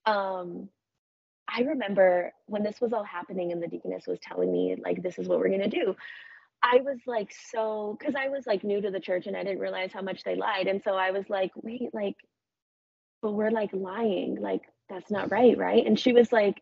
um, 0.05 0.69
I 1.49 1.61
remember 1.61 2.31
when 2.47 2.63
this 2.63 2.79
was 2.81 2.93
all 2.93 3.03
happening 3.03 3.51
and 3.51 3.61
the 3.61 3.67
deaconess 3.67 4.05
was 4.07 4.19
telling 4.21 4.51
me, 4.51 4.75
like, 4.83 5.01
this 5.01 5.17
is 5.19 5.27
what 5.27 5.39
we're 5.39 5.49
going 5.49 5.69
to 5.69 5.69
do. 5.69 5.95
I 6.63 6.77
was 6.77 6.97
like, 7.05 7.33
so, 7.51 7.95
because 7.99 8.15
I 8.15 8.29
was 8.29 8.47
like 8.47 8.63
new 8.63 8.81
to 8.81 8.89
the 8.91 8.99
church 8.99 9.27
and 9.27 9.37
I 9.37 9.43
didn't 9.43 9.59
realize 9.59 9.91
how 9.93 10.01
much 10.01 10.23
they 10.23 10.35
lied. 10.35 10.67
And 10.67 10.81
so 10.83 10.95
I 10.95 11.11
was 11.11 11.23
like, 11.29 11.51
wait, 11.55 11.93
like, 11.93 12.15
but 13.21 13.31
we're 13.33 13.51
like 13.51 13.71
lying. 13.73 14.37
Like, 14.39 14.61
that's 14.89 15.11
not 15.11 15.31
right, 15.31 15.57
right? 15.57 15.85
And 15.85 15.99
she 15.99 16.13
was 16.13 16.31
like, 16.31 16.61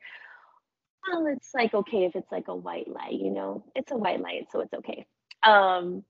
well, 1.12 1.28
it's 1.28 1.54
like 1.54 1.74
okay 1.74 2.06
if 2.06 2.16
it's 2.16 2.32
like 2.32 2.48
a 2.48 2.56
white 2.56 2.88
lie, 2.88 3.10
you 3.12 3.32
know, 3.32 3.64
it's 3.76 3.92
a 3.92 3.98
white 3.98 4.20
lie, 4.22 4.42
so 4.52 4.62
it's 4.62 4.74
okay. 4.74 5.06
Um, 5.44 6.04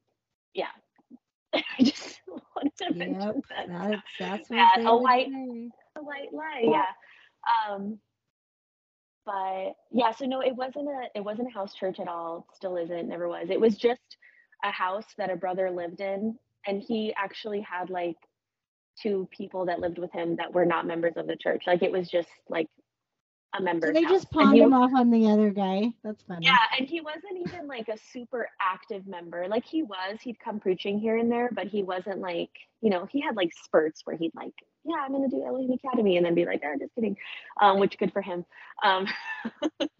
yeah. 0.53 0.67
I 1.53 1.84
just 1.84 2.21
wanted 2.55 2.71
to 2.79 2.93
mention 2.93 3.19
Yep, 3.19 3.36
that. 3.49 3.67
that's 3.67 4.01
that's 4.19 4.49
what 4.49 4.58
Yeah, 4.58 4.89
a 4.89 4.97
white- 4.97 5.27
say. 5.27 5.71
a 5.97 6.03
white 6.03 6.34
lie 6.34 6.63
yeah 6.63 6.86
um 7.69 7.99
but 9.25 9.73
yeah 9.91 10.12
so 10.12 10.25
no 10.25 10.41
it 10.41 10.55
wasn't 10.55 10.88
a 10.88 11.08
it 11.15 11.23
wasn't 11.23 11.47
a 11.47 11.51
house 11.53 11.73
church 11.73 11.99
at 11.99 12.08
all 12.08 12.47
still 12.53 12.77
isn't 12.77 13.08
never 13.08 13.27
was 13.27 13.49
it 13.49 13.60
was 13.60 13.77
just 13.77 14.17
a 14.63 14.71
house 14.71 15.05
that 15.17 15.29
a 15.31 15.36
brother 15.36 15.71
lived 15.71 15.99
in 16.01 16.38
and 16.67 16.81
he 16.81 17.13
actually 17.17 17.62
had 17.62 17.89
like 17.89 18.17
two 19.01 19.27
people 19.31 19.65
that 19.65 19.79
lived 19.79 19.97
with 19.97 20.12
him 20.12 20.36
that 20.38 20.53
were 20.53 20.65
not 20.65 20.88
members 20.88 21.13
of 21.17 21.27
the 21.27 21.36
church. 21.36 21.63
Like 21.67 21.84
it 21.84 21.91
was 21.91 22.10
just 22.10 22.29
like 22.49 22.67
a 23.58 23.62
member 23.62 23.88
So 23.88 23.93
they 23.93 24.03
just 24.03 24.27
and 24.34 24.43
pawned 24.43 24.58
him 24.58 24.73
off 24.73 24.91
on 24.95 25.12
the 25.12 25.29
other 25.29 25.49
guy. 25.49 25.93
That's 26.03 26.23
funny. 26.23 26.45
yeah 26.45 26.58
and 26.77 26.88
he 26.88 27.01
wasn't 27.01 27.47
even 27.47 27.67
like 27.67 27.88
a 27.88 27.97
super 28.12 28.49
active 28.62 29.08
member. 29.08 29.47
Like 29.47 29.65
he 29.65 29.84
was. 29.84 30.19
He'd 30.21 30.39
come 30.39 30.60
preaching 30.60 30.99
here 30.99 31.17
and 31.17 31.31
there 31.31 31.49
but 31.53 31.67
he 31.67 31.84
wasn't 31.84 32.19
like 32.19 32.49
you 32.81 32.89
know 32.89 33.08
he 33.12 33.21
had 33.21 33.36
like 33.36 33.51
spurts 33.63 34.01
where 34.05 34.17
he'd 34.17 34.31
like 34.36 34.53
yeah 34.84 34.97
i'm 35.03 35.12
gonna 35.12 35.27
do 35.29 35.43
elohim 35.43 35.71
academy 35.71 36.17
and 36.17 36.25
then 36.25 36.36
be 36.36 36.45
like 36.45 36.62
oh 36.63 36.75
just 36.79 36.93
kidding 36.93 37.17
um 37.62 37.79
which 37.79 37.97
good 37.97 38.13
for 38.13 38.21
him. 38.21 38.45
Um 38.84 39.08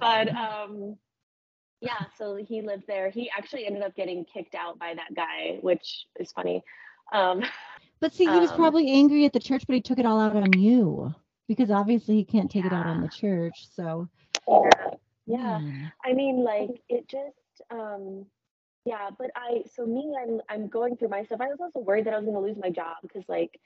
but 0.00 0.28
um 0.36 0.96
yeah 1.80 2.04
so 2.16 2.36
he 2.36 2.60
lived 2.62 2.84
there. 2.86 3.10
He 3.10 3.30
actually 3.36 3.66
ended 3.66 3.82
up 3.82 3.94
getting 3.94 4.24
kicked 4.24 4.54
out 4.54 4.78
by 4.78 4.94
that 4.94 5.14
guy 5.14 5.58
which 5.60 6.06
is 6.18 6.32
funny. 6.32 6.62
Um 7.12 7.42
But 8.00 8.14
see, 8.14 8.30
he 8.30 8.40
was 8.40 8.52
Um, 8.52 8.56
probably 8.56 8.90
angry 8.92 9.24
at 9.26 9.32
the 9.32 9.40
church, 9.40 9.64
but 9.66 9.74
he 9.74 9.82
took 9.82 9.98
it 9.98 10.06
all 10.06 10.20
out 10.20 10.36
on 10.36 10.56
you 10.56 11.14
because 11.48 11.70
obviously 11.70 12.16
he 12.16 12.24
can't 12.24 12.50
take 12.50 12.66
it 12.66 12.72
out 12.72 12.86
on 12.86 13.00
the 13.00 13.08
church. 13.08 13.68
So 13.74 14.08
yeah 14.48 14.94
yeah 15.26 15.58
man. 15.58 15.92
I 16.04 16.12
mean, 16.14 16.44
like 16.44 16.70
it 16.88 17.08
just, 17.08 17.36
um, 17.70 18.26
yeah. 18.84 19.10
But 19.18 19.30
I, 19.36 19.62
so 19.74 19.86
me, 19.86 20.14
I'm, 20.20 20.40
I'm 20.48 20.68
going 20.68 20.96
through 20.96 21.08
my 21.10 21.24
stuff. 21.24 21.40
I 21.40 21.48
was 21.48 21.58
also 21.60 21.80
worried 21.80 22.06
that 22.06 22.14
I 22.14 22.18
was 22.18 22.26
going 22.26 22.36
to 22.36 22.42
lose 22.42 22.58
my 22.60 22.70
job 22.70 22.96
because, 23.02 23.24
like, 23.28 23.58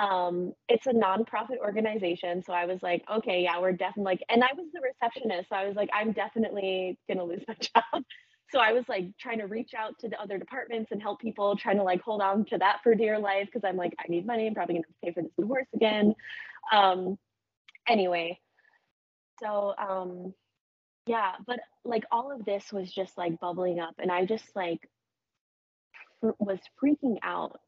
um, 0.00 0.54
it's 0.68 0.86
a 0.86 0.92
nonprofit 0.92 1.58
organization. 1.60 2.42
So 2.44 2.52
I 2.52 2.66
was 2.66 2.82
like, 2.82 3.04
okay, 3.10 3.42
yeah, 3.42 3.60
we're 3.60 3.72
definitely 3.72 4.04
like, 4.12 4.24
and 4.30 4.44
I 4.44 4.48
was 4.56 4.66
the 4.72 4.80
receptionist, 4.82 5.48
so 5.50 5.56
I 5.56 5.66
was 5.66 5.76
like, 5.76 5.90
I'm 5.94 6.12
definitely 6.12 6.98
going 7.08 7.18
to 7.18 7.24
lose 7.24 7.44
my 7.48 7.54
job. 7.60 8.04
So 8.50 8.60
I 8.60 8.72
was 8.72 8.84
like 8.88 9.16
trying 9.18 9.38
to 9.38 9.46
reach 9.46 9.72
out 9.76 9.98
to 10.00 10.08
the 10.08 10.20
other 10.20 10.38
departments 10.38 10.92
and 10.92 11.02
help 11.02 11.20
people, 11.20 11.56
trying 11.56 11.76
to 11.78 11.82
like 11.82 12.00
hold 12.00 12.20
on 12.20 12.44
to 12.46 12.58
that 12.58 12.78
for 12.82 12.94
dear 12.94 13.18
life 13.18 13.46
because 13.46 13.66
I'm 13.68 13.76
like, 13.76 13.94
I 13.98 14.04
need 14.08 14.26
money. 14.26 14.46
I'm 14.46 14.54
probably 14.54 14.74
going 14.74 14.84
to 14.84 14.88
pay 15.04 15.12
for 15.12 15.22
this 15.22 15.32
divorce 15.38 15.66
again. 15.74 16.14
Um, 16.72 17.18
anyway, 17.88 18.38
so 19.40 19.74
um, 19.78 20.32
yeah 21.06 21.32
but 21.46 21.60
like 21.84 22.04
all 22.10 22.32
of 22.32 22.44
this 22.44 22.72
was 22.72 22.92
just 22.92 23.16
like 23.16 23.38
bubbling 23.40 23.80
up 23.80 23.94
and 23.98 24.10
i 24.10 24.24
just 24.24 24.44
like 24.54 24.80
fr- 26.20 26.30
was 26.38 26.58
freaking 26.82 27.16
out 27.22 27.58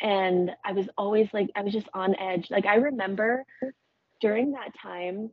and 0.00 0.50
i 0.64 0.72
was 0.72 0.88
always 0.96 1.28
like 1.32 1.48
i 1.56 1.62
was 1.62 1.72
just 1.72 1.88
on 1.94 2.14
edge 2.16 2.50
like 2.50 2.66
i 2.66 2.76
remember 2.76 3.44
during 4.20 4.52
that 4.52 4.70
time 4.80 5.30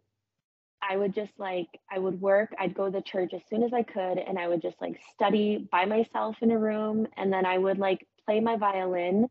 i 0.88 0.96
would 0.96 1.14
just 1.14 1.32
like 1.38 1.68
i 1.92 2.00
would 2.00 2.20
work 2.22 2.50
i'd 2.60 2.74
go 2.74 2.90
to 2.90 3.02
church 3.02 3.34
as 3.34 3.42
soon 3.50 3.64
as 3.64 3.74
i 3.74 3.84
could 3.84 4.18
and 4.18 4.38
i 4.38 4.48
would 4.48 4.62
just 4.62 4.80
like 4.82 5.00
study 5.14 5.68
by 5.72 5.86
myself 5.86 6.36
in 6.42 6.52
a 6.52 6.58
room 6.58 7.08
and 7.18 7.32
then 7.32 7.46
i 7.46 7.58
would 7.58 7.78
like 7.78 8.08
play 8.26 8.40
my 8.40 8.58
violin 8.58 9.28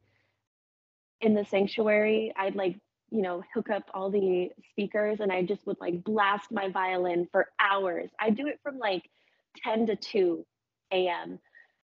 in 1.20 1.34
the 1.34 1.44
sanctuary 1.44 2.32
i'd 2.36 2.54
like 2.54 2.76
you 3.10 3.22
know, 3.22 3.42
hook 3.52 3.70
up 3.70 3.82
all 3.92 4.10
the 4.10 4.50
speakers 4.70 5.18
and 5.20 5.32
I 5.32 5.42
just 5.42 5.66
would 5.66 5.80
like 5.80 6.04
blast 6.04 6.50
my 6.52 6.68
violin 6.68 7.28
for 7.30 7.48
hours. 7.58 8.08
I 8.18 8.30
do 8.30 8.46
it 8.46 8.60
from 8.62 8.78
like 8.78 9.02
10 9.64 9.86
to 9.88 9.96
2 9.96 10.46
a.m. 10.92 11.38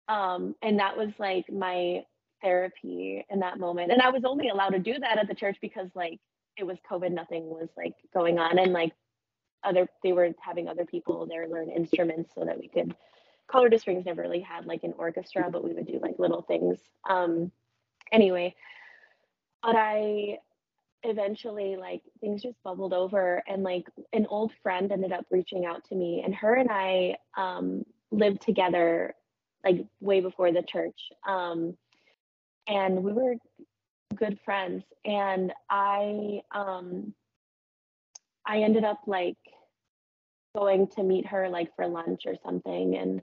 Um, 0.09 0.55
and 0.61 0.79
that 0.79 0.97
was 0.97 1.09
like 1.17 1.51
my 1.51 2.01
therapy 2.41 3.25
in 3.29 3.39
that 3.39 3.57
moment. 3.57 3.91
And 3.91 4.01
I 4.01 4.09
was 4.09 4.23
only 4.25 4.49
allowed 4.49 4.71
to 4.71 4.79
do 4.79 4.99
that 4.99 5.17
at 5.17 5.27
the 5.27 5.35
church 5.35 5.57
because 5.61 5.87
like 5.95 6.19
it 6.57 6.65
was 6.65 6.77
COVID, 6.91 7.11
nothing 7.11 7.45
was 7.45 7.69
like 7.77 7.93
going 8.13 8.37
on. 8.37 8.59
And 8.59 8.73
like 8.73 8.91
other, 9.63 9.87
they 10.03 10.13
were 10.13 10.31
having 10.39 10.67
other 10.67 10.85
people 10.85 11.25
there 11.25 11.47
learn 11.47 11.69
instruments 11.69 12.33
so 12.35 12.45
that 12.45 12.59
we 12.59 12.67
could, 12.67 12.95
Colorado 13.47 13.77
Springs 13.77 14.05
never 14.05 14.21
really 14.21 14.39
had 14.39 14.65
like 14.65 14.83
an 14.83 14.93
orchestra, 14.97 15.49
but 15.51 15.63
we 15.63 15.73
would 15.73 15.87
do 15.87 15.99
like 16.01 16.19
little 16.19 16.41
things. 16.41 16.79
Um, 17.09 17.51
anyway, 18.11 18.55
but 19.61 19.75
I, 19.75 20.39
eventually 21.03 21.75
like 21.75 22.01
things 22.21 22.41
just 22.41 22.61
bubbled 22.63 22.93
over 22.93 23.43
and 23.47 23.63
like 23.63 23.87
an 24.13 24.25
old 24.29 24.53
friend 24.63 24.91
ended 24.91 25.11
up 25.11 25.25
reaching 25.29 25.65
out 25.65 25.83
to 25.85 25.95
me 25.95 26.21
and 26.23 26.33
her 26.33 26.55
and 26.55 26.69
I 26.71 27.17
um 27.35 27.83
lived 28.11 28.41
together 28.41 29.13
like 29.65 29.85
way 29.99 30.21
before 30.21 30.51
the 30.51 30.63
church 30.63 31.09
um 31.27 31.75
and 32.67 33.03
we 33.03 33.11
were 33.11 33.35
good 34.15 34.39
friends 34.45 34.83
and 35.03 35.51
I 35.69 36.41
um 36.51 37.13
I 38.45 38.59
ended 38.59 38.85
up 38.85 38.99
like 39.05 39.37
going 40.55 40.87
to 40.87 41.03
meet 41.03 41.25
her 41.27 41.49
like 41.49 41.75
for 41.75 41.87
lunch 41.87 42.23
or 42.25 42.35
something 42.43 42.95
and 42.95 43.21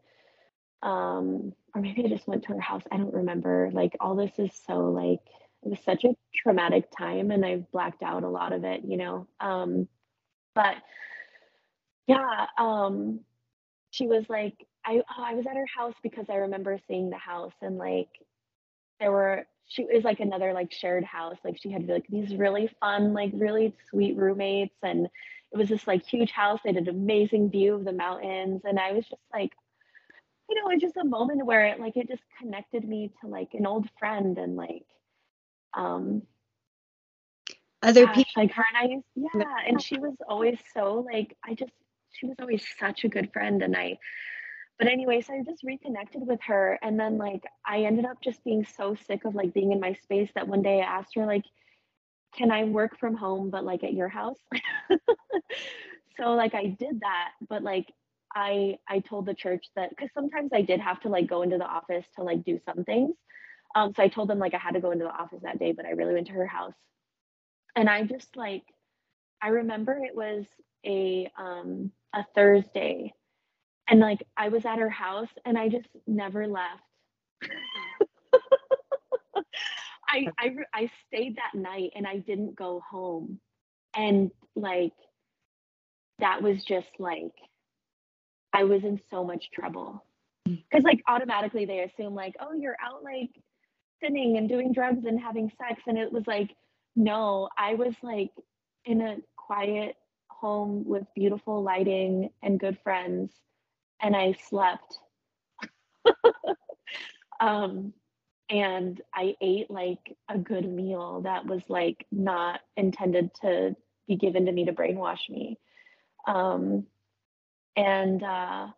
um 0.82 1.52
or 1.74 1.80
maybe 1.80 2.04
I 2.04 2.08
just 2.08 2.26
went 2.26 2.42
to 2.44 2.54
her 2.54 2.60
house 2.60 2.82
I 2.90 2.96
don't 2.96 3.14
remember 3.14 3.70
like 3.72 3.96
all 4.00 4.16
this 4.16 4.32
is 4.38 4.50
so 4.66 4.90
like 4.90 5.20
it 5.62 5.68
was 5.68 5.78
such 5.84 6.04
a 6.04 6.16
traumatic 6.34 6.90
time 6.96 7.30
and 7.30 7.44
I've 7.44 7.70
blacked 7.70 8.02
out 8.02 8.24
a 8.24 8.28
lot 8.28 8.52
of 8.52 8.64
it, 8.64 8.82
you 8.86 8.96
know. 8.96 9.26
Um, 9.40 9.88
but 10.54 10.76
yeah, 12.06 12.46
um, 12.58 13.20
she 13.90 14.06
was 14.06 14.24
like, 14.28 14.66
I 14.84 15.02
oh, 15.08 15.22
I 15.22 15.34
was 15.34 15.46
at 15.46 15.56
her 15.56 15.66
house 15.76 15.94
because 16.02 16.26
I 16.30 16.36
remember 16.36 16.78
seeing 16.88 17.10
the 17.10 17.18
house 17.18 17.52
and 17.60 17.76
like 17.76 18.08
there 18.98 19.12
were 19.12 19.46
she 19.68 19.84
was 19.84 20.02
like 20.02 20.20
another 20.20 20.52
like 20.52 20.72
shared 20.72 21.04
house. 21.04 21.36
Like 21.44 21.58
she 21.60 21.70
had 21.70 21.86
like 21.86 22.06
these 22.08 22.34
really 22.34 22.70
fun, 22.80 23.12
like 23.12 23.30
really 23.34 23.74
sweet 23.90 24.16
roommates 24.16 24.76
and 24.82 25.08
it 25.52 25.58
was 25.58 25.68
this 25.68 25.86
like 25.86 26.04
huge 26.06 26.30
house. 26.30 26.60
They 26.64 26.72
had 26.72 26.88
an 26.88 26.88
amazing 26.88 27.50
view 27.50 27.74
of 27.74 27.84
the 27.84 27.92
mountains. 27.92 28.62
And 28.64 28.78
I 28.78 28.92
was 28.92 29.06
just 29.08 29.22
like, 29.32 29.52
you 30.48 30.56
know, 30.56 30.70
it's 30.70 30.82
just 30.82 30.96
a 30.96 31.04
moment 31.04 31.44
where 31.46 31.66
it 31.66 31.80
like 31.80 31.96
it 31.96 32.08
just 32.08 32.22
connected 32.40 32.86
me 32.88 33.12
to 33.20 33.28
like 33.28 33.50
an 33.54 33.66
old 33.66 33.88
friend 33.98 34.38
and 34.38 34.56
like 34.56 34.84
um 35.76 36.22
Other 37.82 38.06
gosh, 38.06 38.14
people. 38.14 38.32
like 38.36 38.52
her 38.52 38.64
and 38.74 38.76
I 38.78 38.92
used, 38.94 39.06
yeah, 39.16 39.54
and 39.66 39.80
she 39.80 39.98
was 39.98 40.14
always 40.28 40.58
so 40.74 41.06
like 41.12 41.36
I 41.44 41.54
just 41.54 41.72
she 42.12 42.26
was 42.26 42.36
always 42.40 42.64
such 42.78 43.04
a 43.04 43.08
good 43.08 43.32
friend 43.32 43.62
and 43.62 43.76
I 43.76 43.98
but 44.78 44.88
anyway, 44.88 45.20
so 45.20 45.34
I 45.34 45.42
just 45.44 45.62
reconnected 45.62 46.26
with 46.26 46.40
her 46.46 46.78
and 46.82 46.98
then 46.98 47.18
like 47.18 47.42
I 47.66 47.82
ended 47.82 48.04
up 48.06 48.20
just 48.22 48.44
being 48.44 48.64
so 48.64 48.94
sick 48.94 49.24
of 49.24 49.34
like 49.34 49.52
being 49.54 49.72
in 49.72 49.80
my 49.80 49.94
space 49.94 50.30
that 50.34 50.48
one 50.48 50.62
day 50.62 50.80
I 50.80 50.84
asked 50.98 51.14
her 51.16 51.26
like 51.26 51.44
can 52.36 52.50
I 52.50 52.64
work 52.64 52.98
from 52.98 53.14
home 53.16 53.50
but 53.50 53.64
like 53.64 53.84
at 53.84 53.94
your 53.94 54.08
house? 54.08 54.38
so 56.16 56.32
like 56.32 56.54
I 56.54 56.66
did 56.78 57.00
that, 57.00 57.30
but 57.48 57.62
like 57.62 57.86
I 58.34 58.76
I 58.88 59.00
told 59.00 59.26
the 59.26 59.34
church 59.34 59.66
that 59.76 59.96
cuz 59.98 60.10
sometimes 60.14 60.50
I 60.52 60.62
did 60.62 60.80
have 60.80 61.00
to 61.02 61.08
like 61.08 61.26
go 61.26 61.42
into 61.42 61.58
the 61.58 61.66
office 61.66 62.06
to 62.16 62.22
like 62.22 62.44
do 62.44 62.58
some 62.64 62.84
things. 62.84 63.14
Um 63.74 63.92
so 63.94 64.02
I 64.02 64.08
told 64.08 64.28
them 64.28 64.38
like 64.38 64.54
I 64.54 64.58
had 64.58 64.74
to 64.74 64.80
go 64.80 64.90
into 64.92 65.04
the 65.04 65.12
office 65.12 65.40
that 65.42 65.58
day, 65.58 65.72
but 65.72 65.86
I 65.86 65.90
really 65.90 66.14
went 66.14 66.28
to 66.28 66.32
her 66.34 66.46
house. 66.46 66.74
And 67.76 67.88
I 67.88 68.04
just 68.04 68.36
like 68.36 68.64
I 69.42 69.48
remember 69.48 69.98
it 70.04 70.16
was 70.16 70.46
a 70.86 71.30
um 71.38 71.92
a 72.14 72.24
Thursday 72.34 73.14
and 73.88 74.00
like 74.00 74.22
I 74.36 74.48
was 74.50 74.64
at 74.66 74.78
her 74.78 74.90
house 74.90 75.30
and 75.44 75.58
I 75.58 75.68
just 75.68 75.88
never 76.06 76.46
left. 76.46 76.82
I, 80.10 80.26
I 80.38 80.54
I 80.74 80.90
stayed 81.06 81.36
that 81.36 81.58
night 81.58 81.92
and 81.94 82.06
I 82.06 82.18
didn't 82.18 82.56
go 82.56 82.82
home. 82.90 83.40
And 83.96 84.30
like 84.56 84.92
that 86.18 86.42
was 86.42 86.62
just 86.64 86.88
like 86.98 87.32
I 88.52 88.64
was 88.64 88.82
in 88.84 89.00
so 89.10 89.24
much 89.24 89.50
trouble. 89.52 90.04
Cuz 90.72 90.82
like 90.84 91.02
automatically 91.06 91.64
they 91.64 91.80
assume 91.80 92.14
like, 92.14 92.34
"Oh, 92.40 92.54
you're 92.54 92.76
out 92.82 93.04
like 93.04 93.30
sinning 94.02 94.36
and 94.36 94.48
doing 94.48 94.72
drugs 94.72 95.04
and 95.06 95.20
having 95.20 95.50
sex." 95.58 95.82
And 95.86 95.98
it 95.98 96.12
was 96.12 96.26
like, 96.26 96.50
"No, 96.96 97.48
I 97.56 97.74
was 97.74 97.94
like 98.02 98.32
in 98.84 99.00
a 99.00 99.16
quiet 99.36 99.96
home 100.30 100.84
with 100.86 101.06
beautiful 101.14 101.62
lighting 101.62 102.30
and 102.42 102.58
good 102.60 102.78
friends 102.82 103.32
and 104.00 104.16
I 104.16 104.32
slept." 104.32 104.98
um 107.40 107.94
and 108.50 109.00
I 109.14 109.36
ate 109.40 109.70
like 109.70 110.16
a 110.28 110.36
good 110.36 110.68
meal 110.68 111.20
that 111.22 111.46
was 111.46 111.62
like 111.68 112.04
not 112.10 112.60
intended 112.76 113.30
to 113.42 113.76
be 114.08 114.16
given 114.16 114.46
to 114.46 114.52
me 114.52 114.64
to 114.64 114.72
brainwash 114.72 115.30
me. 115.30 115.56
Um, 116.26 116.86
and 117.76 118.22
uh, 118.22 118.68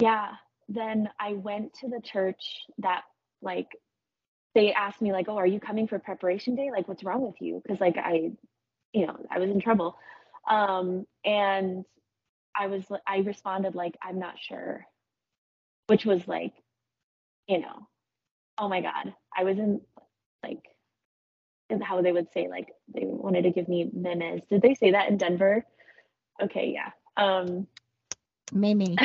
yeah, 0.00 0.28
then 0.68 1.10
I 1.18 1.32
went 1.32 1.74
to 1.80 1.88
the 1.88 2.00
church 2.00 2.42
that 2.78 3.02
like 3.42 3.68
they 4.54 4.72
asked 4.72 5.02
me 5.02 5.12
like, 5.12 5.28
"Oh, 5.28 5.36
are 5.36 5.46
you 5.46 5.58
coming 5.58 5.88
for 5.88 5.98
preparation 5.98 6.54
day? 6.54 6.70
Like, 6.70 6.86
what's 6.86 7.02
wrong 7.02 7.22
with 7.22 7.40
you?" 7.40 7.60
Because 7.62 7.80
like 7.80 7.96
I, 7.98 8.30
you 8.92 9.06
know, 9.06 9.16
I 9.30 9.40
was 9.40 9.50
in 9.50 9.60
trouble, 9.60 9.96
um, 10.48 11.06
and 11.24 11.84
I 12.56 12.68
was 12.68 12.84
I 13.06 13.18
responded 13.18 13.74
like, 13.74 13.96
"I'm 14.00 14.20
not 14.20 14.38
sure," 14.38 14.86
which 15.88 16.06
was 16.06 16.26
like, 16.28 16.52
you 17.48 17.58
know, 17.60 17.88
oh 18.58 18.68
my 18.68 18.80
god 18.80 19.12
i 19.36 19.44
was 19.44 19.58
in 19.58 19.80
like 20.42 20.62
how 21.82 22.00
they 22.02 22.12
would 22.12 22.30
say 22.32 22.48
like 22.48 22.68
they 22.94 23.02
wanted 23.04 23.42
to 23.42 23.50
give 23.50 23.68
me 23.68 23.90
memes 23.92 24.42
did 24.48 24.62
they 24.62 24.74
say 24.74 24.92
that 24.92 25.08
in 25.08 25.16
denver 25.16 25.64
okay 26.42 26.72
yeah 26.74 26.90
um 27.16 27.66
Mimi. 28.52 28.96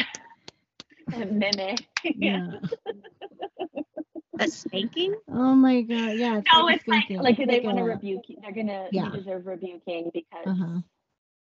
meme 1.18 1.76
Yeah. 2.16 2.48
A 4.40 4.48
spanking? 4.48 5.16
Oh 5.30 5.54
my 5.56 5.82
god. 5.82 6.14
Yeah. 6.18 6.38
It's 6.40 6.54
no 6.54 6.66
like 6.66 6.76
it's 6.76 6.88
like 6.88 7.04
spanking. 7.04 7.20
like 7.20 7.38
they 7.38 7.46
Like 7.46 7.64
want 7.64 7.78
to 7.78 7.84
rebuke 7.84 8.24
you 8.28 8.38
they're 8.42 8.52
gonna 8.54 8.90
Yeah. 8.92 9.06
you 9.06 9.12
deserve 9.12 9.46
rebuking 9.48 10.12
because 10.14 10.46
Uh-huh. 10.46 10.82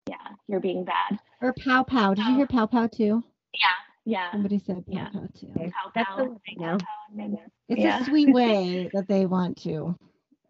yeah 0.08 0.36
you're 0.48 0.60
being 0.60 0.84
bad 0.86 1.20
Or 1.42 1.54
pow 1.54 1.84
pow. 1.84 2.14
Did 2.14 2.26
you 2.28 2.36
hear 2.36 2.48
pow 2.48 2.66
pow 2.68 2.88
too? 2.88 3.24
yeah 3.54 3.78
yeah 4.06 4.32
Somebody 4.32 4.60
said 4.60 4.86
Yeah. 4.88 5.10
pow 5.12 5.28
too. 5.36 5.54
Pow, 5.58 5.92
That's 5.96 6.10
pow, 6.10 6.18
the 6.18 6.26
one 6.26 6.40
I 6.50 6.56
pow, 6.62 6.78
know. 6.78 6.78
pow. 6.80 7.50
It's 7.70 7.84
Yeah. 7.84 8.00
a 8.00 8.06
sweet 8.06 8.30
way 8.30 8.90
that 8.94 9.08
they 9.08 9.26
want 9.26 9.58
to 9.64 9.96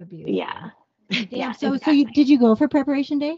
abuse. 0.01 0.27
you. 0.27 0.35
yeah 0.37 0.69
Damn. 1.09 1.29
Yeah, 1.31 1.51
so 1.53 1.77
so 1.77 1.91
you 1.91 2.05
did 2.05 2.29
you 2.29 2.39
go 2.39 2.55
for 2.55 2.67
preparation 2.67 3.19
day? 3.19 3.37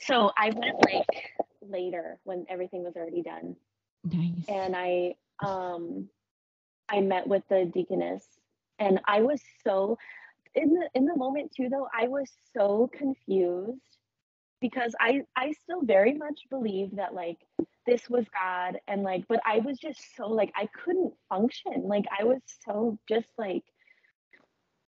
so 0.00 0.30
i 0.36 0.50
went 0.50 0.76
like 0.92 1.32
later 1.62 2.18
when 2.24 2.44
everything 2.48 2.82
was 2.84 2.96
already 2.96 3.22
done 3.22 3.56
Nice. 4.04 4.46
and 4.48 4.74
I 4.76 5.14
um 5.44 6.08
I 6.88 7.00
met 7.00 7.26
with 7.26 7.42
the 7.48 7.70
deaconess 7.72 8.24
and 8.78 9.00
I 9.06 9.22
was 9.22 9.40
so 9.64 9.98
in 10.54 10.74
the 10.74 10.88
in 10.94 11.06
the 11.06 11.16
moment 11.16 11.52
too 11.56 11.68
though 11.68 11.88
I 11.98 12.08
was 12.08 12.30
so 12.56 12.90
confused 12.92 13.80
because 14.60 14.94
I 15.00 15.22
I 15.36 15.52
still 15.52 15.82
very 15.82 16.14
much 16.14 16.40
believe 16.50 16.96
that 16.96 17.14
like 17.14 17.38
this 17.86 18.08
was 18.08 18.24
God 18.32 18.78
and 18.88 19.02
like 19.02 19.24
but 19.28 19.40
I 19.46 19.58
was 19.58 19.78
just 19.78 20.00
so 20.16 20.28
like 20.28 20.52
I 20.54 20.68
couldn't 20.84 21.14
function. 21.28 21.84
Like 21.84 22.06
I 22.18 22.24
was 22.24 22.40
so 22.64 22.98
just 23.08 23.28
like 23.38 23.62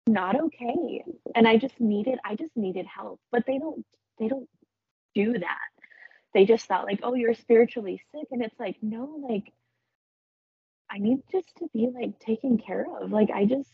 not 0.06 0.40
okay. 0.40 1.04
And 1.34 1.46
I 1.46 1.58
just 1.58 1.78
needed 1.80 2.18
I 2.24 2.34
just 2.34 2.56
needed 2.56 2.86
help. 2.86 3.20
But 3.30 3.44
they 3.46 3.58
don't 3.58 3.84
they 4.18 4.28
don't 4.28 4.48
do 5.14 5.34
that. 5.34 5.68
They 6.34 6.44
just 6.44 6.66
thought 6.66 6.86
like 6.86 7.00
oh 7.02 7.14
you're 7.14 7.34
spiritually 7.34 8.00
sick. 8.12 8.28
And 8.30 8.42
it's 8.42 8.58
like 8.58 8.76
no 8.82 9.20
like 9.28 9.52
i 10.90 10.98
need 10.98 11.18
just 11.30 11.54
to 11.58 11.68
be 11.72 11.88
like 11.94 12.18
taken 12.18 12.58
care 12.58 12.86
of. 13.00 13.10
Like 13.10 13.30
i 13.30 13.44
just 13.44 13.70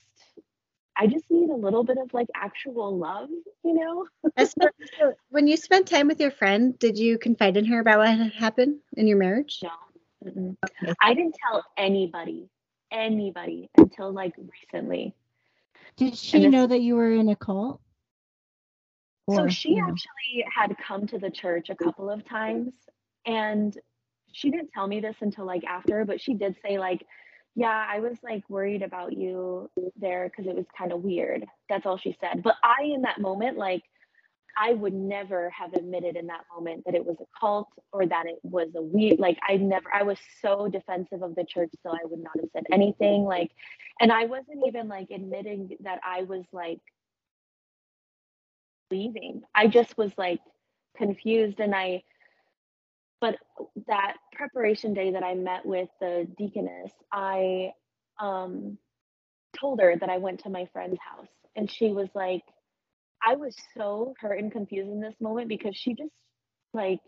i 0.96 1.06
just 1.06 1.24
need 1.30 1.50
a 1.50 1.54
little 1.56 1.84
bit 1.84 1.98
of 1.98 2.12
like 2.14 2.26
actual 2.34 2.96
love 2.96 3.28
you 3.64 3.74
know 3.74 4.06
when 5.30 5.46
you 5.46 5.56
spent 5.56 5.86
time 5.86 6.08
with 6.08 6.20
your 6.20 6.30
friend, 6.30 6.78
did 6.78 6.98
you 6.98 7.18
confide 7.18 7.56
in 7.56 7.64
her 7.66 7.80
about 7.80 7.98
what 7.98 8.08
had 8.08 8.32
happened 8.32 8.78
in 8.96 9.06
your 9.06 9.18
marriage? 9.18 9.60
no 9.62 9.70
Okay. 10.26 10.92
i 11.00 11.12
didn't 11.14 11.36
tell 11.46 11.64
anybody 11.76 12.48
anybody 12.90 13.68
until 13.76 14.12
like 14.12 14.34
recently 14.38 15.14
did 15.96 16.16
she 16.16 16.40
this- 16.40 16.52
know 16.52 16.66
that 16.66 16.80
you 16.80 16.96
were 16.96 17.12
in 17.12 17.28
a 17.28 17.36
cult? 17.36 17.80
so 19.30 19.48
she 19.48 19.70
you 19.70 19.76
know, 19.76 19.88
actually 19.88 20.44
had 20.54 20.76
come 20.78 21.06
to 21.06 21.18
the 21.18 21.30
church 21.30 21.68
a 21.70 21.74
couple 21.76 22.10
of 22.10 22.24
times 22.28 22.72
and 23.26 23.78
she 24.32 24.50
didn't 24.50 24.70
tell 24.72 24.86
me 24.86 25.00
this 25.00 25.16
until 25.20 25.44
like 25.46 25.64
after 25.64 26.04
but 26.04 26.20
she 26.20 26.34
did 26.34 26.56
say 26.64 26.78
like 26.78 27.04
yeah 27.54 27.86
i 27.88 28.00
was 28.00 28.16
like 28.22 28.42
worried 28.48 28.82
about 28.82 29.12
you 29.16 29.70
there 29.96 30.28
because 30.30 30.50
it 30.50 30.56
was 30.56 30.66
kind 30.76 30.92
of 30.92 31.02
weird 31.02 31.44
that's 31.68 31.86
all 31.86 31.98
she 31.98 32.16
said 32.20 32.42
but 32.42 32.56
i 32.64 32.84
in 32.84 33.02
that 33.02 33.20
moment 33.20 33.56
like 33.58 33.82
i 34.56 34.72
would 34.72 34.94
never 34.94 35.50
have 35.50 35.72
admitted 35.74 36.16
in 36.16 36.26
that 36.26 36.44
moment 36.54 36.82
that 36.86 36.94
it 36.94 37.04
was 37.04 37.16
a 37.20 37.38
cult 37.40 37.68
or 37.92 38.06
that 38.06 38.26
it 38.26 38.38
was 38.42 38.68
a 38.76 38.82
weird 38.82 39.18
like 39.18 39.38
i 39.48 39.56
never 39.56 39.86
i 39.94 40.02
was 40.02 40.18
so 40.42 40.68
defensive 40.68 41.22
of 41.22 41.34
the 41.34 41.44
church 41.44 41.70
so 41.82 41.90
i 41.90 42.04
would 42.04 42.20
not 42.20 42.38
have 42.40 42.48
said 42.52 42.64
anything 42.72 43.24
like 43.24 43.50
and 44.00 44.12
i 44.12 44.24
wasn't 44.24 44.60
even 44.66 44.88
like 44.88 45.08
admitting 45.10 45.70
that 45.82 46.00
i 46.04 46.22
was 46.22 46.44
like 46.52 46.80
leaving. 48.90 49.42
I 49.54 49.66
just 49.66 49.96
was 49.98 50.12
like 50.16 50.40
confused 50.96 51.60
and 51.60 51.74
I 51.74 52.02
but 53.20 53.36
that 53.86 54.16
preparation 54.32 54.94
day 54.94 55.12
that 55.12 55.22
I 55.22 55.34
met 55.34 55.64
with 55.64 55.88
the 56.00 56.26
deaconess, 56.36 56.92
I 57.12 57.72
um 58.20 58.78
told 59.58 59.80
her 59.80 59.96
that 59.96 60.08
I 60.08 60.18
went 60.18 60.40
to 60.40 60.50
my 60.50 60.66
friend's 60.72 60.98
house 61.00 61.28
and 61.56 61.70
she 61.70 61.90
was 61.92 62.08
like 62.14 62.42
I 63.26 63.36
was 63.36 63.56
so 63.76 64.14
hurt 64.20 64.38
and 64.38 64.52
confused 64.52 64.90
in 64.90 65.00
this 65.00 65.14
moment 65.20 65.48
because 65.48 65.76
she 65.76 65.94
just 65.94 66.12
like 66.72 67.00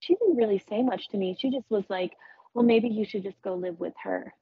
she 0.00 0.14
didn't 0.14 0.36
really 0.36 0.62
say 0.68 0.82
much 0.82 1.08
to 1.08 1.18
me. 1.18 1.36
She 1.38 1.50
just 1.50 1.70
was 1.70 1.84
like, 1.90 2.12
"Well, 2.54 2.64
maybe 2.64 2.88
you 2.88 3.04
should 3.04 3.22
just 3.22 3.40
go 3.42 3.54
live 3.54 3.78
with 3.80 3.94
her." 4.02 4.32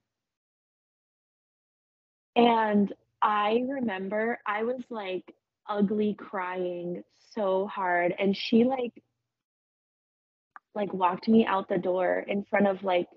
And 2.37 2.93
I 3.21 3.65
remember 3.69 4.39
I 4.47 4.63
was 4.65 4.83
like 4.91 5.35
ugly 5.69 6.15
crying 6.15 7.03
so 7.35 7.67
hard 7.67 8.15
and 8.19 8.37
she 8.37 8.65
like 8.65 9.03
like 10.79 10.95
walked 10.95 11.29
me 11.29 11.45
out 11.45 11.69
the 11.69 11.77
door 11.77 12.25
in 12.29 12.45
front 12.45 12.69
of 12.69 12.85
like 12.85 13.09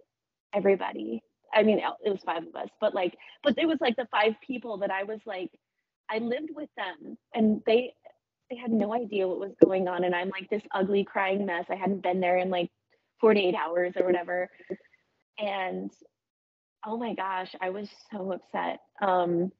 everybody. 0.53 1.21
I 1.53 1.61
mean, 1.63 1.79
it 2.03 2.09
was 2.09 2.21
five 2.25 2.43
of 2.47 2.55
us, 2.55 2.69
but 2.81 2.95
like 2.95 3.15
but 3.43 3.57
it 3.57 3.67
was 3.67 3.77
like 3.79 3.95
the 3.95 4.07
five 4.11 4.33
people 4.45 4.79
that 4.79 4.89
I 4.91 5.03
was 5.03 5.19
like 5.25 5.51
I 6.09 6.17
lived 6.17 6.49
with 6.55 6.69
them 6.75 7.17
and 7.35 7.61
they 7.67 7.93
they 8.49 8.57
had 8.57 8.71
no 8.71 8.93
idea 8.93 9.27
what 9.27 9.39
was 9.39 9.53
going 9.63 9.87
on 9.87 10.03
and 10.03 10.15
I'm 10.15 10.29
like 10.29 10.49
this 10.49 10.63
ugly 10.73 11.03
crying 11.03 11.45
mess. 11.45 11.65
I 11.69 11.75
hadn't 11.75 12.01
been 12.01 12.19
there 12.19 12.37
in 12.37 12.49
like 12.49 12.71
48 13.21 13.53
hours 13.53 13.93
or 13.95 14.05
whatever. 14.07 14.49
And 15.37 15.91
oh 16.85 16.97
my 16.97 17.13
gosh, 17.13 17.53
I 17.61 17.69
was 17.69 17.87
so 18.11 18.33
upset. 18.33 18.79
Um 19.01 19.51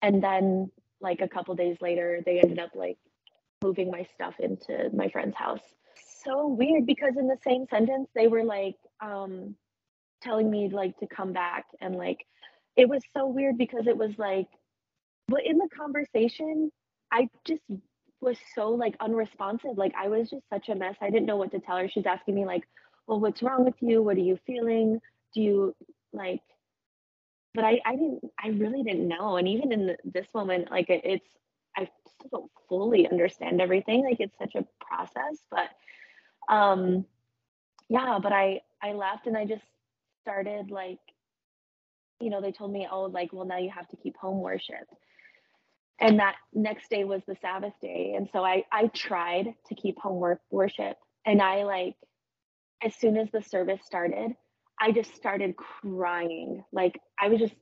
and 0.00 0.22
then 0.22 0.70
like 1.00 1.20
a 1.20 1.28
couple 1.28 1.56
days 1.56 1.76
later 1.80 2.22
they 2.24 2.38
ended 2.38 2.60
up 2.60 2.70
like 2.76 2.98
moving 3.64 3.90
my 3.90 4.06
stuff 4.14 4.34
into 4.38 4.90
my 4.94 5.08
friend's 5.08 5.36
house 5.36 5.60
so 6.26 6.48
weird 6.48 6.86
because 6.86 7.14
in 7.16 7.28
the 7.28 7.38
same 7.44 7.66
sentence 7.70 8.08
they 8.14 8.26
were 8.26 8.44
like 8.44 8.76
um 9.00 9.54
telling 10.22 10.50
me 10.50 10.68
like 10.68 10.98
to 10.98 11.06
come 11.06 11.32
back. 11.32 11.66
And 11.80 11.96
like 11.96 12.26
it 12.76 12.88
was 12.88 13.02
so 13.16 13.26
weird 13.26 13.56
because 13.58 13.86
it 13.86 13.96
was 13.96 14.12
like 14.18 14.48
but 15.28 15.44
in 15.44 15.58
the 15.58 15.68
conversation 15.76 16.70
i 17.12 17.28
just 17.46 17.62
was 18.20 18.38
so 18.54 18.70
like 18.70 18.96
unresponsive. 19.00 19.76
Like 19.76 19.94
i 19.96 20.08
was 20.08 20.30
just 20.30 20.48
such 20.52 20.68
a 20.68 20.74
mess. 20.74 20.96
I 21.00 21.10
didn't 21.10 21.26
know 21.26 21.36
what 21.36 21.52
to 21.52 21.60
tell 21.60 21.76
her. 21.76 21.88
She's 21.88 22.06
asking 22.06 22.34
me 22.34 22.44
like 22.44 22.64
well 23.06 23.20
what's 23.20 23.42
wrong 23.42 23.64
with 23.64 23.76
you? 23.80 24.02
What 24.02 24.16
are 24.16 24.20
you 24.20 24.38
feeling? 24.46 25.00
Do 25.34 25.40
you 25.40 25.74
like 26.12 26.40
but 27.54 27.64
I, 27.64 27.80
I 27.86 27.92
didn't 27.92 28.20
I 28.42 28.48
really 28.48 28.82
didn't 28.82 29.08
know. 29.08 29.36
And 29.36 29.48
even 29.48 29.72
in 29.72 29.86
the, 29.86 29.96
this 30.04 30.26
moment 30.34 30.70
like 30.70 30.90
it, 30.90 31.02
it's 31.04 31.28
I 31.76 31.88
still 32.08 32.30
don't 32.30 32.50
fully 32.68 33.08
understand 33.08 33.60
everything. 33.60 34.04
Like 34.04 34.20
it's 34.20 34.36
such 34.38 34.54
a 34.54 34.66
process. 34.80 35.38
But 35.50 35.70
um 36.48 37.04
yeah 37.88 38.18
but 38.22 38.32
I 38.32 38.60
I 38.82 38.92
left 38.92 39.26
and 39.26 39.36
I 39.36 39.46
just 39.46 39.64
started 40.22 40.70
like 40.70 40.98
you 42.20 42.30
know 42.30 42.40
they 42.40 42.52
told 42.52 42.72
me 42.72 42.86
oh 42.90 43.04
like 43.04 43.32
well 43.32 43.46
now 43.46 43.58
you 43.58 43.70
have 43.70 43.88
to 43.88 43.96
keep 43.96 44.16
home 44.16 44.40
worship. 44.40 44.86
And 46.00 46.18
that 46.20 46.36
next 46.52 46.90
day 46.90 47.04
was 47.04 47.22
the 47.26 47.36
Sabbath 47.40 47.72
day. 47.80 48.14
And 48.16 48.28
so 48.32 48.44
I 48.44 48.64
I 48.72 48.88
tried 48.88 49.54
to 49.68 49.74
keep 49.74 49.98
home 49.98 50.16
work 50.20 50.40
worship. 50.50 50.98
And 51.24 51.40
I 51.42 51.64
like 51.64 51.96
as 52.82 52.94
soon 52.96 53.16
as 53.16 53.30
the 53.32 53.42
service 53.42 53.80
started 53.84 54.32
I 54.80 54.92
just 54.92 55.14
started 55.16 55.56
crying. 55.56 56.64
Like 56.72 57.00
I 57.20 57.28
was 57.28 57.40
just 57.40 57.54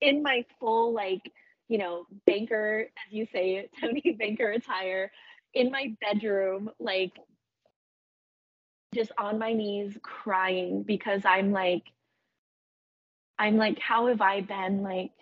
in 0.00 0.22
my 0.22 0.44
full 0.60 0.92
like 0.94 1.22
you 1.68 1.78
know, 1.78 2.06
banker, 2.26 2.86
as 3.06 3.12
you 3.12 3.26
say, 3.32 3.68
Tony 3.80 4.16
banker 4.18 4.50
attire 4.50 5.10
in 5.54 5.70
my 5.70 5.94
bedroom, 6.00 6.70
like 6.78 7.12
just 8.96 9.12
on 9.18 9.38
my 9.38 9.52
knees 9.52 9.96
crying 10.02 10.82
because 10.82 11.22
I'm 11.24 11.52
like, 11.52 11.84
I'm 13.38 13.56
like, 13.56 13.78
how 13.78 14.08
have 14.08 14.20
I 14.20 14.40
been 14.40 14.82
like, 14.82 15.12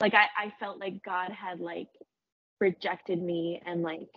like 0.00 0.14
I, 0.14 0.26
I 0.36 0.52
felt 0.60 0.78
like 0.78 1.02
God 1.02 1.30
had 1.32 1.60
like 1.60 1.88
rejected 2.60 3.20
me 3.20 3.60
and 3.66 3.82
like 3.82 4.10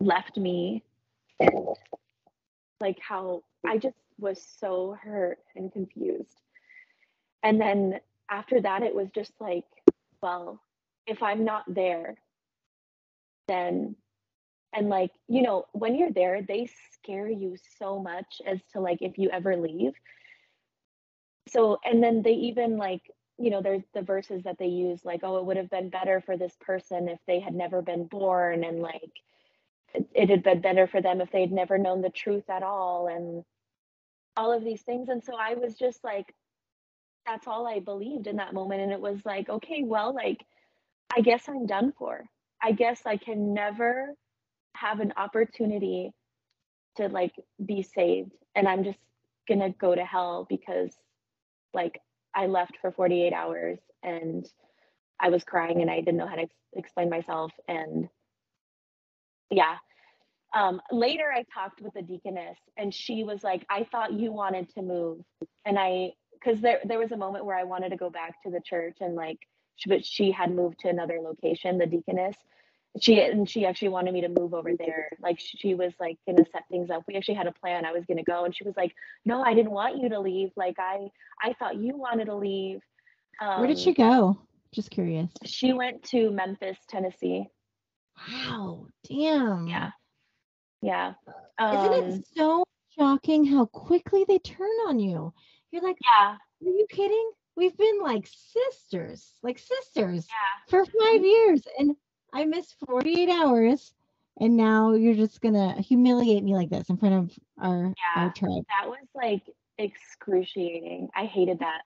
left 0.00 0.36
me 0.36 0.82
like 2.80 2.98
how 3.00 3.42
I 3.66 3.78
just 3.78 3.96
was 4.18 4.44
so 4.60 4.96
hurt 5.00 5.38
and 5.56 5.72
confused. 5.72 6.34
And 7.42 7.60
then 7.60 8.00
after 8.30 8.60
that, 8.60 8.82
it 8.82 8.94
was 8.94 9.08
just 9.14 9.32
like, 9.40 9.64
well, 10.22 10.60
if 11.06 11.22
I'm 11.22 11.44
not 11.44 11.64
there, 11.66 12.16
then, 13.46 13.96
and 14.74 14.88
like, 14.88 15.10
you 15.28 15.42
know, 15.42 15.64
when 15.72 15.94
you're 15.94 16.12
there, 16.12 16.42
they 16.42 16.68
scare 16.92 17.28
you 17.28 17.56
so 17.78 17.98
much 17.98 18.40
as 18.46 18.60
to 18.72 18.80
like 18.80 18.98
if 19.00 19.18
you 19.18 19.30
ever 19.30 19.56
leave. 19.56 19.92
So, 21.48 21.78
and 21.84 22.02
then 22.02 22.22
they 22.22 22.32
even 22.32 22.76
like, 22.76 23.02
you 23.38 23.50
know, 23.50 23.62
there's 23.62 23.84
the 23.94 24.02
verses 24.02 24.42
that 24.44 24.58
they 24.58 24.66
use, 24.66 25.00
like, 25.04 25.20
oh, 25.22 25.38
it 25.38 25.44
would 25.44 25.56
have 25.56 25.70
been 25.70 25.90
better 25.90 26.20
for 26.20 26.36
this 26.36 26.54
person 26.60 27.08
if 27.08 27.20
they 27.26 27.40
had 27.40 27.54
never 27.54 27.80
been 27.80 28.06
born, 28.06 28.64
and 28.64 28.80
like, 28.82 29.12
it, 29.94 30.08
it 30.12 30.28
had 30.28 30.42
been 30.42 30.60
better 30.60 30.86
for 30.88 31.00
them 31.00 31.20
if 31.20 31.30
they'd 31.30 31.52
never 31.52 31.78
known 31.78 32.02
the 32.02 32.10
truth 32.10 32.50
at 32.50 32.64
all, 32.64 33.06
and 33.06 33.44
all 34.36 34.52
of 34.52 34.64
these 34.64 34.82
things. 34.82 35.08
And 35.08 35.22
so 35.22 35.34
I 35.38 35.54
was 35.54 35.74
just 35.76 36.02
like, 36.02 36.34
that's 37.26 37.46
all 37.46 37.66
I 37.66 37.78
believed 37.78 38.26
in 38.26 38.36
that 38.36 38.54
moment. 38.54 38.80
And 38.80 38.92
it 38.92 39.00
was 39.00 39.24
like, 39.24 39.48
okay, 39.48 39.82
well, 39.84 40.14
like, 40.14 40.44
I 41.16 41.20
guess 41.20 41.48
I'm 41.48 41.66
done 41.66 41.92
for. 41.98 42.24
I 42.62 42.72
guess 42.72 43.02
I 43.06 43.18
can 43.18 43.54
never 43.54 44.14
have 44.80 45.00
an 45.00 45.12
opportunity 45.16 46.12
to 46.96 47.08
like 47.08 47.34
be 47.64 47.82
saved. 47.82 48.32
And 48.54 48.68
I'm 48.68 48.84
just 48.84 48.98
going 49.46 49.60
to 49.60 49.70
go 49.70 49.94
to 49.94 50.04
hell 50.04 50.46
because 50.48 50.92
like 51.72 52.00
I 52.34 52.46
left 52.46 52.78
for 52.80 52.92
48 52.92 53.32
hours 53.32 53.78
and 54.02 54.46
I 55.20 55.30
was 55.30 55.44
crying 55.44 55.80
and 55.80 55.90
I 55.90 55.96
didn't 55.96 56.16
know 56.16 56.26
how 56.26 56.36
to 56.36 56.42
ex- 56.42 56.54
explain 56.74 57.10
myself. 57.10 57.52
And 57.66 58.08
yeah. 59.50 59.76
Um, 60.54 60.80
later, 60.90 61.30
I 61.34 61.44
talked 61.52 61.82
with 61.82 61.92
the 61.94 62.02
deaconess 62.02 62.58
and 62.76 62.94
she 62.94 63.22
was 63.22 63.42
like, 63.42 63.66
I 63.68 63.84
thought 63.84 64.12
you 64.12 64.32
wanted 64.32 64.72
to 64.74 64.82
move. 64.82 65.20
And 65.66 65.78
I, 65.78 66.12
because 66.32 66.60
there, 66.60 66.80
there 66.84 66.98
was 66.98 67.12
a 67.12 67.16
moment 67.16 67.44
where 67.44 67.56
I 67.56 67.64
wanted 67.64 67.90
to 67.90 67.96
go 67.96 68.08
back 68.08 68.42
to 68.44 68.50
the 68.50 68.60
church 68.60 68.98
and 69.00 69.14
like, 69.14 69.38
she, 69.76 69.90
but 69.90 70.04
she 70.04 70.32
had 70.32 70.54
moved 70.54 70.80
to 70.80 70.88
another 70.88 71.18
location, 71.20 71.78
the 71.78 71.86
deaconess. 71.86 72.36
She 73.00 73.20
and 73.20 73.48
she 73.48 73.64
actually 73.64 73.88
wanted 73.88 74.12
me 74.12 74.22
to 74.22 74.28
move 74.28 74.54
over 74.54 74.70
there. 74.76 75.10
Like 75.20 75.38
she 75.38 75.74
was 75.74 75.92
like 76.00 76.18
gonna 76.26 76.44
set 76.52 76.64
things 76.70 76.90
up. 76.90 77.04
We 77.06 77.14
actually 77.14 77.34
had 77.34 77.46
a 77.46 77.52
plan. 77.52 77.84
I 77.84 77.92
was 77.92 78.04
gonna 78.06 78.24
go, 78.24 78.44
and 78.44 78.54
she 78.54 78.64
was 78.64 78.74
like, 78.76 78.94
"No, 79.24 79.42
I 79.42 79.54
didn't 79.54 79.72
want 79.72 79.98
you 79.98 80.08
to 80.08 80.20
leave. 80.20 80.50
Like 80.56 80.76
I, 80.78 81.08
I 81.42 81.52
thought 81.54 81.76
you 81.76 81.96
wanted 81.96 82.26
to 82.26 82.34
leave." 82.34 82.80
Um, 83.40 83.60
Where 83.60 83.68
did 83.68 83.78
she 83.78 83.90
um, 83.90 83.94
go? 83.94 84.40
Just 84.72 84.90
curious. 84.90 85.30
She 85.44 85.72
went 85.72 86.02
to 86.04 86.30
Memphis, 86.30 86.76
Tennessee. 86.88 87.46
Wow! 88.28 88.86
Damn. 89.08 89.68
Yeah. 89.68 89.90
Yeah. 90.82 91.14
Um, 91.58 91.76
Isn't 91.76 91.92
it 91.92 92.12
um, 92.14 92.24
so 92.36 92.64
shocking 92.98 93.44
how 93.44 93.66
quickly 93.66 94.24
they 94.26 94.38
turn 94.38 94.70
on 94.86 94.98
you? 94.98 95.32
You're 95.70 95.82
like, 95.82 95.98
yeah. 96.02 96.34
Are 96.34 96.70
you 96.70 96.86
kidding? 96.90 97.30
we've 97.58 97.76
been 97.76 98.00
like 98.00 98.26
sisters, 98.26 99.34
like 99.42 99.58
sisters 99.58 100.26
yeah. 100.28 100.70
for 100.70 100.84
five 100.84 101.22
years. 101.22 101.62
And 101.78 101.96
I 102.32 102.44
missed 102.44 102.76
48 102.86 103.28
hours. 103.28 103.92
And 104.40 104.56
now 104.56 104.92
you're 104.92 105.14
just 105.14 105.40
gonna 105.40 105.80
humiliate 105.80 106.44
me 106.44 106.54
like 106.54 106.70
this 106.70 106.88
in 106.88 106.96
front 106.96 107.14
of 107.14 107.38
our 107.60 107.86
yeah, 107.86 108.22
our 108.22 108.32
tribe. 108.32 108.62
That 108.68 108.88
was 108.88 109.04
like 109.12 109.42
excruciating. 109.78 111.08
I 111.16 111.24
hated 111.24 111.58
that. 111.58 111.82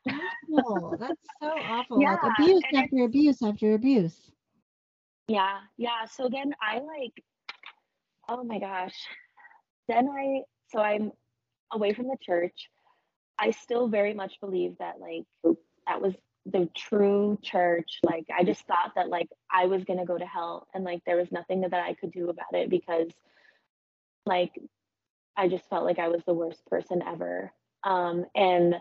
Awful. 0.52 0.96
That's 1.00 1.20
so 1.40 1.48
awful. 1.48 1.98
Yeah, 2.02 2.16
like 2.22 2.38
abuse 2.38 2.62
after 2.74 3.04
abuse 3.04 3.42
after 3.42 3.72
abuse. 3.72 4.30
Yeah, 5.28 5.60
yeah. 5.78 6.04
So 6.10 6.28
then 6.30 6.52
I 6.60 6.80
like, 6.80 7.24
oh 8.28 8.44
my 8.44 8.58
gosh. 8.58 8.94
Then 9.88 10.08
I 10.08 10.42
so 10.68 10.80
I'm 10.80 11.12
away 11.72 11.94
from 11.94 12.08
the 12.08 12.18
church. 12.20 12.68
I 13.38 13.52
still 13.52 13.88
very 13.88 14.12
much 14.12 14.34
believe 14.40 14.76
that 14.78 15.00
like 15.00 15.24
that 15.86 16.02
was 16.02 16.12
the 16.46 16.68
true 16.76 17.38
church. 17.42 18.00
Like 18.02 18.26
I 18.36 18.44
just 18.44 18.66
thought 18.66 18.92
that 18.96 19.08
like 19.08 19.28
I 19.50 19.66
was 19.66 19.84
gonna 19.84 20.04
go 20.06 20.18
to 20.18 20.26
hell 20.26 20.66
and 20.74 20.84
like 20.84 21.02
there 21.04 21.16
was 21.16 21.30
nothing 21.32 21.60
that 21.62 21.74
I 21.74 21.94
could 21.94 22.12
do 22.12 22.28
about 22.30 22.54
it 22.54 22.70
because 22.70 23.10
like 24.26 24.52
I 25.36 25.48
just 25.48 25.68
felt 25.68 25.84
like 25.84 25.98
I 25.98 26.08
was 26.08 26.22
the 26.26 26.34
worst 26.34 26.64
person 26.66 27.02
ever. 27.02 27.52
Um 27.84 28.24
and 28.34 28.76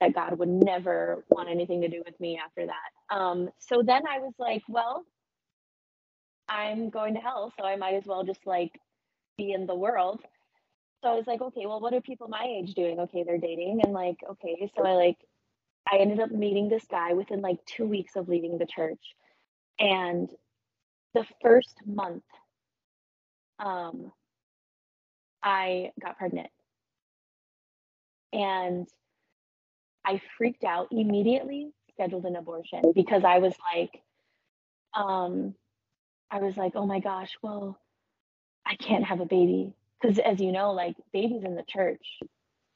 that 0.00 0.14
God 0.14 0.38
would 0.38 0.48
never 0.48 1.24
want 1.28 1.50
anything 1.50 1.82
to 1.82 1.88
do 1.88 2.02
with 2.04 2.18
me 2.20 2.40
after 2.42 2.66
that. 2.66 3.14
Um 3.16 3.50
so 3.58 3.82
then 3.84 4.02
I 4.08 4.20
was 4.20 4.34
like, 4.38 4.62
well, 4.68 5.04
I'm 6.48 6.90
going 6.90 7.14
to 7.14 7.20
hell, 7.20 7.52
so 7.58 7.64
I 7.64 7.76
might 7.76 7.94
as 7.94 8.06
well 8.06 8.24
just 8.24 8.46
like 8.46 8.72
be 9.38 9.52
in 9.52 9.66
the 9.66 9.74
world. 9.74 10.20
So 11.02 11.10
I 11.10 11.14
was 11.14 11.26
like, 11.26 11.40
okay, 11.40 11.66
well, 11.66 11.80
what 11.80 11.94
are 11.94 12.00
people 12.00 12.28
my 12.28 12.44
age 12.44 12.74
doing? 12.74 12.98
Okay, 13.00 13.22
they're 13.22 13.38
dating 13.38 13.80
and 13.84 13.92
like, 13.92 14.16
okay, 14.30 14.70
so 14.76 14.84
I 14.84 14.92
like 14.92 15.16
I 15.90 15.98
ended 15.98 16.20
up 16.20 16.30
meeting 16.30 16.68
this 16.68 16.84
guy 16.90 17.14
within 17.14 17.40
like 17.40 17.58
two 17.66 17.86
weeks 17.86 18.16
of 18.16 18.28
leaving 18.28 18.58
the 18.58 18.66
church. 18.66 19.00
And 19.78 20.30
the 21.14 21.26
first 21.42 21.76
month, 21.86 22.24
um, 23.58 24.12
I 25.42 25.90
got 26.00 26.18
pregnant. 26.18 26.50
And 28.32 28.86
I 30.04 30.20
freaked 30.38 30.64
out 30.64 30.88
immediately, 30.92 31.70
scheduled 31.92 32.24
an 32.24 32.36
abortion 32.36 32.92
because 32.94 33.24
I 33.24 33.38
was 33.38 33.54
like, 33.74 34.02
um, 34.94 35.54
I 36.30 36.38
was 36.38 36.56
like, 36.56 36.72
oh 36.76 36.86
my 36.86 37.00
gosh, 37.00 37.30
well, 37.42 37.78
I 38.66 38.76
can't 38.76 39.04
have 39.04 39.20
a 39.20 39.26
baby. 39.26 39.74
Because 40.00 40.18
as 40.18 40.40
you 40.40 40.52
know, 40.52 40.72
like 40.72 40.96
babies 41.12 41.42
in 41.44 41.56
the 41.56 41.64
church, 41.68 42.20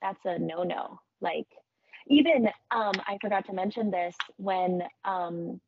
that's 0.02 0.20
a 0.24 0.38
no 0.38 0.62
no. 0.64 1.00
Like, 1.20 1.46
even 2.06 2.48
um, 2.70 2.92
I 3.06 3.18
forgot 3.20 3.46
to 3.46 3.52
mention 3.52 3.90
this 3.90 4.14
when 4.36 4.82
um, 5.04 5.60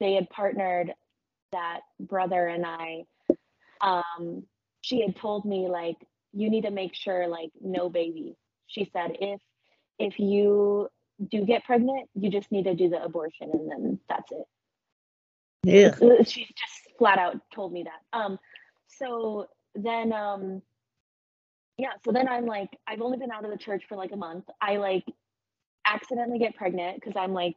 they 0.00 0.14
had 0.14 0.28
partnered 0.30 0.92
that 1.52 1.80
brother 2.00 2.46
and 2.46 2.64
I. 2.66 3.04
Um, 3.80 4.44
she 4.80 5.02
had 5.02 5.16
told 5.16 5.44
me 5.44 5.68
like 5.68 5.96
you 6.32 6.50
need 6.50 6.62
to 6.62 6.70
make 6.70 6.94
sure 6.94 7.28
like 7.28 7.50
no 7.60 7.88
baby. 7.88 8.36
She 8.66 8.90
said 8.92 9.16
if 9.20 9.40
if 9.98 10.18
you 10.18 10.88
do 11.30 11.44
get 11.44 11.64
pregnant, 11.64 12.08
you 12.14 12.30
just 12.30 12.50
need 12.52 12.64
to 12.64 12.74
do 12.74 12.88
the 12.88 13.02
abortion 13.02 13.50
and 13.52 13.70
then 13.70 14.00
that's 14.08 14.30
it. 14.32 14.44
Yeah. 15.64 16.22
She 16.24 16.42
just 16.42 16.98
flat 16.98 17.18
out 17.18 17.36
told 17.54 17.72
me 17.72 17.84
that. 17.84 18.18
Um, 18.18 18.38
so 18.86 19.46
then 19.74 20.12
um 20.12 20.62
yeah, 21.78 21.92
so 22.04 22.12
then 22.12 22.28
I'm 22.28 22.46
like, 22.46 22.70
I've 22.86 23.02
only 23.02 23.18
been 23.18 23.30
out 23.30 23.44
of 23.44 23.50
the 23.50 23.58
church 23.58 23.84
for 23.88 23.96
like 23.96 24.12
a 24.12 24.16
month. 24.16 24.44
I 24.60 24.76
like 24.76 25.04
accidentally 25.86 26.38
get 26.38 26.56
pregnant 26.56 26.96
because 26.96 27.14
I'm 27.16 27.32
like, 27.32 27.54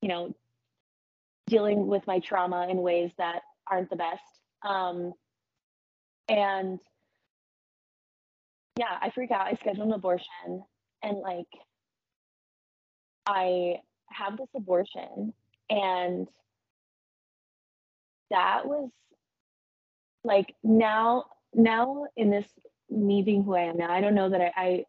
you 0.00 0.08
know, 0.08 0.34
dealing 1.46 1.86
with 1.86 2.06
my 2.06 2.20
trauma 2.20 2.68
in 2.70 2.78
ways 2.78 3.10
that 3.18 3.42
aren't 3.70 3.90
the 3.90 3.96
best. 3.96 4.22
Um, 4.62 5.12
and 6.28 6.78
yeah, 8.78 8.98
I 9.00 9.10
freak 9.10 9.30
out. 9.30 9.46
I 9.46 9.54
schedule 9.54 9.84
an 9.84 9.92
abortion 9.92 10.64
and 11.02 11.18
like, 11.18 11.46
I 13.26 13.76
have 14.10 14.36
this 14.36 14.48
abortion 14.54 15.32
and 15.70 16.28
that 18.30 18.66
was 18.66 18.90
like 20.24 20.54
now 20.62 21.24
now 21.54 22.06
in 22.16 22.30
this 22.30 22.46
me 22.90 23.22
being 23.22 23.42
who 23.44 23.54
I 23.54 23.62
am 23.62 23.76
now, 23.76 23.90
I 23.90 24.00
don't 24.00 24.14
know 24.14 24.28
that 24.28 24.40
I, 24.40 24.52
I 24.56 24.84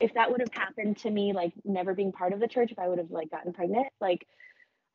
if 0.00 0.14
that 0.14 0.30
would 0.30 0.40
have 0.40 0.52
happened 0.52 0.96
to 0.98 1.10
me, 1.10 1.32
like 1.32 1.52
never 1.64 1.94
being 1.94 2.12
part 2.12 2.32
of 2.32 2.40
the 2.40 2.48
church, 2.48 2.72
if 2.72 2.78
I 2.78 2.88
would 2.88 2.98
have 2.98 3.10
like 3.10 3.30
gotten 3.30 3.52
pregnant, 3.52 3.88
like 4.00 4.26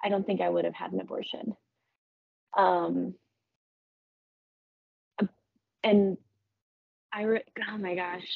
I 0.03 0.09
don't 0.09 0.25
think 0.25 0.41
I 0.41 0.49
would 0.49 0.65
have 0.65 0.73
had 0.73 0.91
an 0.91 0.99
abortion. 0.99 1.55
Um, 2.57 3.15
and 5.83 6.17
I, 7.13 7.23
re- 7.23 7.43
oh 7.71 7.77
my 7.77 7.95
gosh, 7.95 8.27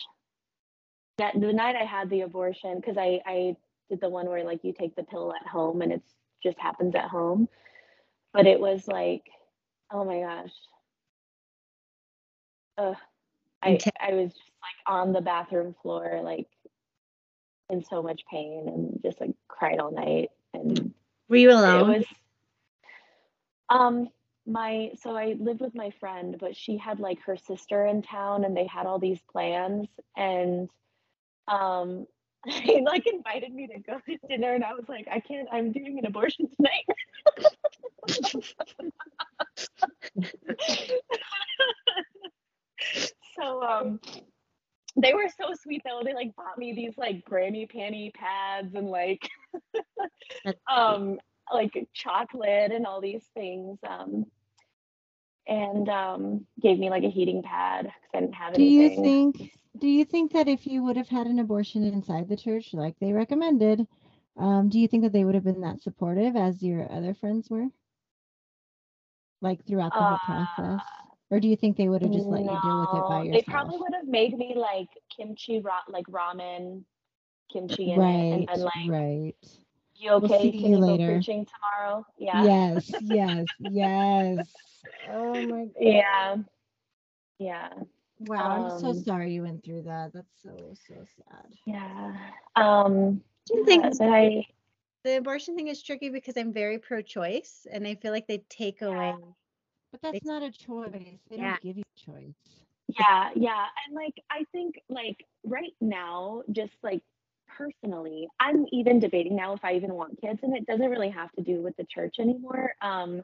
that 1.18 1.40
the 1.40 1.52
night 1.54 1.76
I 1.76 1.86
had 1.86 2.10
the 2.10 2.22
abortion, 2.22 2.76
because 2.76 2.98
I 2.98 3.22
I 3.26 3.56
did 3.90 4.02
the 4.02 4.10
one 4.10 4.28
where 4.28 4.44
like 4.44 4.64
you 4.64 4.74
take 4.74 4.96
the 4.96 5.04
pill 5.04 5.34
at 5.34 5.48
home 5.48 5.82
and 5.82 5.92
it's 5.92 6.10
just 6.44 6.60
happens 6.60 6.96
at 6.96 7.10
home, 7.10 7.50
but 8.34 8.46
it 8.46 8.60
was 8.60 8.88
like, 8.88 9.24
oh 9.92 10.06
my 10.06 10.20
gosh, 10.20 10.52
ugh, 12.78 12.96
I 13.62 13.78
I 14.00 14.14
was 14.14 14.32
just 14.32 14.52
like 14.62 14.96
on 14.96 15.14
the 15.14 15.22
bathroom 15.22 15.76
floor, 15.82 16.22
like 16.24 16.48
in 17.70 17.84
so 17.84 18.02
much 18.02 18.24
pain 18.30 18.68
and 18.68 19.00
just 19.04 19.22
like 19.22 19.32
cried 19.48 19.80
all 19.80 19.92
night 19.92 20.30
and 20.54 20.94
Were 21.28 21.36
you 21.38 21.52
alone? 21.52 21.92
it 21.92 21.98
was 21.98 22.06
um 23.70 24.10
my 24.48 24.92
so 25.02 25.16
I 25.16 25.36
lived 25.40 25.62
with 25.62 25.76
my 25.76 25.92
friend, 26.00 26.36
but 26.40 26.56
she 26.56 26.78
had 26.78 27.00
like 27.00 27.22
her 27.24 27.38
sister 27.38 27.86
in 27.86 28.02
town 28.02 28.44
and 28.44 28.58
they 28.58 28.66
had 28.66 28.88
all 28.88 28.98
these 29.00 29.20
plans 29.32 29.88
and 30.18 30.70
um 31.48 32.08
he 32.48 32.82
like 32.82 33.06
invited 33.06 33.54
me 33.54 33.68
to 33.68 33.80
go 33.80 34.00
to 34.06 34.18
dinner 34.28 34.54
and 34.54 34.64
I 34.64 34.74
was 34.74 34.86
like, 34.88 35.08
I 35.12 35.20
can't, 35.20 35.48
I'm 35.52 35.72
doing 35.72 36.00
an 36.00 36.06
abortion 36.06 36.48
tonight. 36.56 36.86
So 43.40 43.64
um 43.64 44.00
they 44.96 45.14
were 45.14 45.28
so 45.40 45.54
sweet 45.62 45.82
though. 45.86 46.02
They 46.04 46.14
like 46.14 46.36
bought 46.36 46.58
me 46.58 46.74
these 46.74 46.98
like 46.98 47.24
granny 47.26 47.68
panty 47.68 48.14
pads 48.14 48.74
and 48.76 48.88
like 48.88 49.30
um 50.72 51.20
like 51.54 51.88
chocolate 51.94 52.72
and 52.72 52.86
all 52.86 53.02
these 53.02 53.24
things. 53.34 53.80
Um 53.88 54.26
and 55.48 55.90
um 55.90 56.46
gave 56.62 56.78
me 56.80 56.90
like 56.90 57.04
a 57.04 57.10
heating 57.10 57.42
pad 57.44 57.86
because 57.86 58.10
I 58.14 58.20
didn't 58.22 58.36
have 58.36 58.54
anything. 58.54 58.78
Do 58.78 58.84
you 58.84 58.90
think 59.02 59.52
do 59.80 59.88
you 59.88 60.06
think 60.06 60.34
that 60.34 60.48
if 60.48 60.68
you 60.68 60.84
would 60.84 60.98
have 60.98 61.10
had 61.10 61.28
an 61.28 61.40
abortion 61.40 61.84
inside 61.84 62.28
the 62.28 62.38
church 62.38 62.74
like 62.74 62.96
they 63.00 63.14
recommended, 63.14 63.88
um, 64.38 64.70
do 64.70 64.80
you 64.80 64.88
think 64.88 65.04
that 65.04 65.14
they 65.14 65.24
would 65.24 65.36
have 65.36 65.44
been 65.44 65.62
that 65.62 65.82
supportive 65.82 66.36
as 66.36 66.62
your 66.62 66.92
other 66.92 67.14
friends 67.14 67.50
were? 67.50 67.68
Like 69.42 69.66
throughout 69.66 69.94
the 69.94 70.04
whole 70.04 70.20
process? 70.20 70.82
Or 71.32 71.40
do 71.40 71.48
you 71.48 71.56
think 71.56 71.78
they 71.78 71.88
would 71.90 72.02
have 72.02 72.12
just 72.12 72.32
let 72.32 72.46
you 72.46 72.58
deal 72.58 72.80
with 72.80 72.94
it 72.94 73.06
by 73.08 73.22
yourself? 73.22 73.34
They 73.34 73.42
probably 73.52 73.78
would 73.78 73.94
have 73.94 74.08
made 74.08 74.38
me 74.38 74.54
like 74.56 74.90
kimchi 75.16 75.60
ra- 75.60 75.88
like 75.88 76.06
ramen, 76.08 76.84
kimchi 77.52 77.92
in 77.92 78.02
it, 78.04 78.28
right, 78.28 78.32
and 78.32 78.48
then 78.48 78.62
like, 78.62 78.74
right. 78.90 79.36
you 79.96 80.12
okay? 80.24 80.52
see 80.52 80.58
Can 80.60 80.72
you 80.72 80.72
you 80.72 80.80
go 80.80 80.98
later." 80.98 81.16
preaching 81.16 81.46
tomorrow? 81.46 82.06
Yeah. 82.18 82.44
Yes, 82.44 82.96
yes, 83.00 83.48
yes. 83.60 84.86
Oh 85.10 85.42
my 85.42 85.66
god. 85.66 85.74
Yeah. 85.80 86.38
Yeah. 87.40 87.70
Wow, 88.20 88.52
I'm 88.52 88.70
so 88.70 88.92
Um, 88.92 88.94
sorry 88.94 89.34
you 89.34 89.44
went 89.44 89.64
through 89.64 89.84
that. 89.84 90.14
That's 90.14 90.42
so 90.42 90.74
so 90.88 91.06
sad. 91.18 91.54
Yeah. 91.66 92.14
Um 92.56 93.22
Do 93.46 93.56
you 93.58 93.66
yeah, 93.66 93.90
think 93.90 93.94
I 94.02 94.46
the 95.04 95.18
abortion 95.18 95.56
thing 95.56 95.68
is 95.68 95.82
tricky 95.82 96.10
because 96.10 96.38
I'm 96.38 96.54
very 96.54 96.78
pro-choice, 96.80 97.68
and 97.72 97.88
I 97.88 97.96
feel 97.96 98.12
like 98.12 98.28
they 98.28 98.40
take 98.50 98.82
away. 98.82 99.16
But 99.92 100.02
that's 100.02 100.24
not 100.26 100.44
a 100.44 100.52
choice. 100.52 101.20
They 101.30 101.38
Yeah. 101.38 101.38
don't 101.38 101.60
give 101.60 101.78
you 101.78 101.84
a 101.84 102.00
choice. 102.12 102.66
yeah, 103.00 103.30
yeah. 103.36 103.66
And 103.88 103.96
like 103.96 104.16
I 104.30 104.44
think 104.52 104.76
like 104.90 105.18
right 105.44 105.74
now, 105.82 106.44
just 106.52 106.74
like 106.84 107.02
personally, 107.48 108.28
I'm 108.40 108.66
even 108.72 109.00
debating 109.00 109.36
now 109.36 109.54
if 109.54 109.64
I 109.64 109.74
even 109.74 109.94
want 109.94 110.20
kids 110.22 110.40
and 110.44 110.56
it 110.56 110.66
doesn't 110.66 110.90
really 110.90 111.10
have 111.10 111.32
to 111.34 111.42
do 111.44 111.62
with 111.62 111.76
the 111.78 111.86
church 111.86 112.16
anymore. 112.20 112.74
Um 112.82 113.24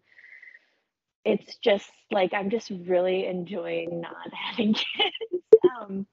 it's 1.25 1.57
just 1.63 1.89
like 2.11 2.33
I'm 2.33 2.49
just 2.49 2.69
really 2.85 3.25
enjoying 3.25 4.01
not 4.01 4.31
having 4.33 4.73
kids. 4.73 5.43
Um 5.81 6.07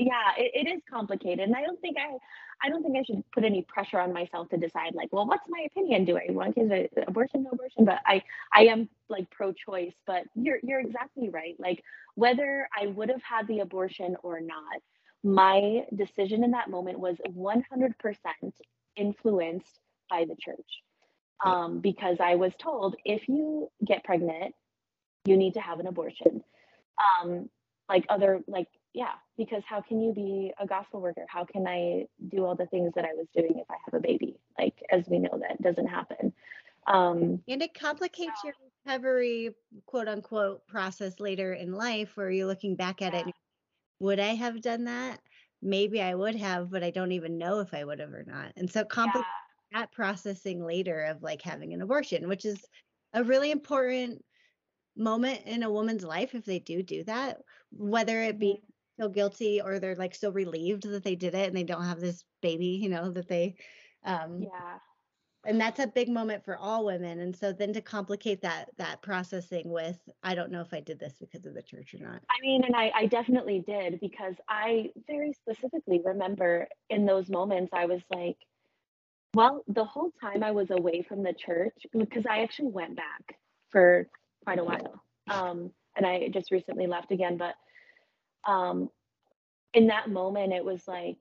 yeah, 0.00 0.32
it, 0.38 0.66
it 0.66 0.70
is 0.70 0.82
complicated. 0.90 1.40
And 1.40 1.56
I 1.56 1.62
don't 1.62 1.80
think 1.80 1.98
I 1.98 2.16
I 2.64 2.70
don't 2.70 2.82
think 2.82 2.96
I 2.98 3.04
should 3.04 3.24
put 3.32 3.44
any 3.44 3.62
pressure 3.62 4.00
on 4.00 4.12
myself 4.12 4.48
to 4.50 4.58
decide 4.58 4.94
like, 4.94 5.10
well, 5.12 5.26
what's 5.26 5.48
my 5.48 5.66
opinion? 5.70 6.06
Do 6.06 6.18
I 6.18 6.32
want 6.32 6.56
kids? 6.56 6.72
Abortion, 7.08 7.44
no 7.44 7.50
abortion? 7.52 7.86
But 7.86 8.00
I 8.06 8.22
I 8.54 8.66
am 8.66 8.88
like 9.10 9.30
pro-choice, 9.30 9.94
but 10.06 10.24
you're 10.36 10.58
you're 10.64 10.80
exactly 10.80 11.30
right. 11.30 11.56
Like 11.60 11.84
whether 12.16 12.68
I 12.80 12.88
would 12.88 13.10
have 13.10 13.22
had 13.22 13.48
the 13.48 13.60
abortion 13.60 14.16
or 14.24 14.40
not, 14.40 14.82
my 15.24 15.84
decision 15.96 16.44
in 16.44 16.52
that 16.52 16.70
moment 16.70 17.00
was 17.00 17.16
100% 17.28 17.94
influenced 18.96 19.80
by 20.10 20.26
the 20.26 20.36
church. 20.40 20.82
Um, 21.44 21.80
because 21.80 22.18
I 22.20 22.36
was 22.36 22.54
told 22.60 22.96
if 23.04 23.28
you 23.28 23.70
get 23.86 24.04
pregnant, 24.04 24.54
you 25.26 25.36
need 25.36 25.54
to 25.54 25.60
have 25.60 25.80
an 25.80 25.88
abortion. 25.88 26.44
Um, 27.22 27.50
like 27.90 28.06
other 28.10 28.40
like 28.48 28.68
yeah, 28.92 29.12
because 29.36 29.62
how 29.66 29.80
can 29.80 30.00
you 30.00 30.12
be 30.12 30.52
a 30.58 30.66
gospel 30.66 31.00
worker? 31.00 31.24
How 31.28 31.44
can 31.44 31.66
I 31.66 32.06
do 32.28 32.44
all 32.44 32.56
the 32.56 32.66
things 32.66 32.92
that 32.96 33.04
I 33.04 33.14
was 33.14 33.26
doing 33.34 33.52
if 33.56 33.70
I 33.70 33.76
have 33.84 33.94
a 33.94 34.00
baby? 34.00 34.38
Like 34.58 34.74
as 34.90 35.04
we 35.08 35.18
know 35.18 35.40
that 35.40 35.62
doesn't 35.62 35.86
happen. 35.86 36.32
Um, 36.86 37.42
And 37.46 37.62
it 37.62 37.74
complicates 37.74 38.42
your 38.42 38.54
recovery, 38.84 39.54
quote 39.86 40.08
unquote, 40.08 40.66
process 40.66 41.20
later 41.20 41.52
in 41.52 41.72
life 41.72 42.16
where 42.16 42.30
you're 42.30 42.46
looking 42.46 42.74
back 42.74 43.00
at 43.02 43.14
it. 43.14 43.26
Would 44.00 44.18
I 44.18 44.34
have 44.34 44.62
done 44.62 44.84
that? 44.84 45.20
Maybe 45.62 46.00
I 46.00 46.14
would 46.14 46.34
have, 46.36 46.70
but 46.70 46.82
I 46.82 46.90
don't 46.90 47.12
even 47.12 47.38
know 47.38 47.60
if 47.60 47.74
I 47.74 47.84
would 47.84 48.00
have 48.00 48.12
or 48.12 48.24
not. 48.26 48.52
And 48.56 48.68
so 48.68 48.84
complicates 48.84 49.28
that 49.72 49.92
processing 49.92 50.64
later 50.64 51.04
of 51.04 51.22
like 51.22 51.42
having 51.42 51.74
an 51.74 51.82
abortion, 51.82 52.26
which 52.26 52.44
is 52.44 52.64
a 53.12 53.22
really 53.22 53.50
important 53.50 54.24
moment 54.96 55.42
in 55.46 55.62
a 55.62 55.70
woman's 55.70 56.02
life 56.02 56.34
if 56.34 56.44
they 56.44 56.58
do 56.58 56.82
do 56.82 57.04
that, 57.04 57.38
whether 57.72 58.22
it 58.22 58.38
be 58.38 58.62
feel 59.00 59.08
guilty 59.08 59.60
or 59.60 59.78
they're 59.78 59.96
like 59.96 60.14
so 60.14 60.30
relieved 60.30 60.82
that 60.82 61.02
they 61.04 61.14
did 61.14 61.34
it 61.34 61.48
and 61.48 61.56
they 61.56 61.64
don't 61.64 61.84
have 61.84 62.00
this 62.00 62.24
baby, 62.42 62.66
you 62.66 62.88
know, 62.88 63.10
that 63.10 63.28
they 63.28 63.54
um 64.04 64.42
yeah. 64.42 64.78
and 65.44 65.60
that's 65.60 65.78
a 65.78 65.86
big 65.86 66.08
moment 66.08 66.44
for 66.44 66.56
all 66.56 66.86
women 66.86 67.20
and 67.20 67.36
so 67.36 67.52
then 67.52 67.72
to 67.72 67.82
complicate 67.82 68.40
that 68.40 68.70
that 68.78 69.02
processing 69.02 69.70
with 69.70 69.98
i 70.22 70.34
don't 70.34 70.50
know 70.50 70.62
if 70.62 70.72
i 70.72 70.80
did 70.80 70.98
this 70.98 71.12
because 71.20 71.44
of 71.44 71.52
the 71.52 71.62
church 71.62 71.94
or 71.94 72.02
not 72.02 72.22
I 72.40 72.46
mean, 72.46 72.64
and 72.64 72.74
I, 72.74 72.90
I 72.94 73.06
definitely 73.06 73.62
did 73.66 74.00
because 74.00 74.34
I 74.48 74.90
very 75.06 75.34
specifically 75.34 76.00
remember 76.02 76.66
in 76.88 77.04
those 77.04 77.28
moments, 77.28 77.70
I 77.74 77.84
was 77.84 78.00
like, 78.10 78.36
well, 79.34 79.62
the 79.68 79.84
whole 79.84 80.10
time 80.20 80.42
I 80.42 80.50
was 80.50 80.70
away 80.70 81.04
from 81.06 81.22
the 81.22 81.34
church, 81.34 81.74
because 81.96 82.24
I 82.28 82.42
actually 82.42 82.70
went 82.70 82.96
back 82.96 83.36
for 83.70 84.08
quite 84.44 84.58
a 84.58 84.64
while. 84.64 85.04
Um, 85.28 85.70
and 85.96 86.06
I 86.06 86.28
just 86.28 86.50
recently 86.50 86.86
left 86.86 87.12
again. 87.12 87.36
But 87.36 87.54
um, 88.46 88.90
in 89.72 89.88
that 89.88 90.10
moment, 90.10 90.52
it 90.52 90.64
was 90.64 90.86
like, 90.86 91.18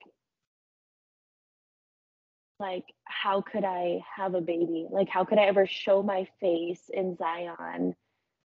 like, 2.59 2.85
how 3.05 3.41
could 3.41 3.63
I 3.63 4.01
have 4.15 4.33
a 4.33 4.41
baby? 4.41 4.87
Like, 4.89 5.09
how 5.09 5.23
could 5.23 5.37
I 5.37 5.45
ever 5.45 5.65
show 5.65 6.03
my 6.03 6.27
face 6.41 6.89
in 6.91 7.15
Zion 7.15 7.95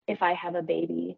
if 0.09 0.23
I 0.23 0.35
have 0.35 0.55
a 0.55 0.62
baby? 0.62 1.16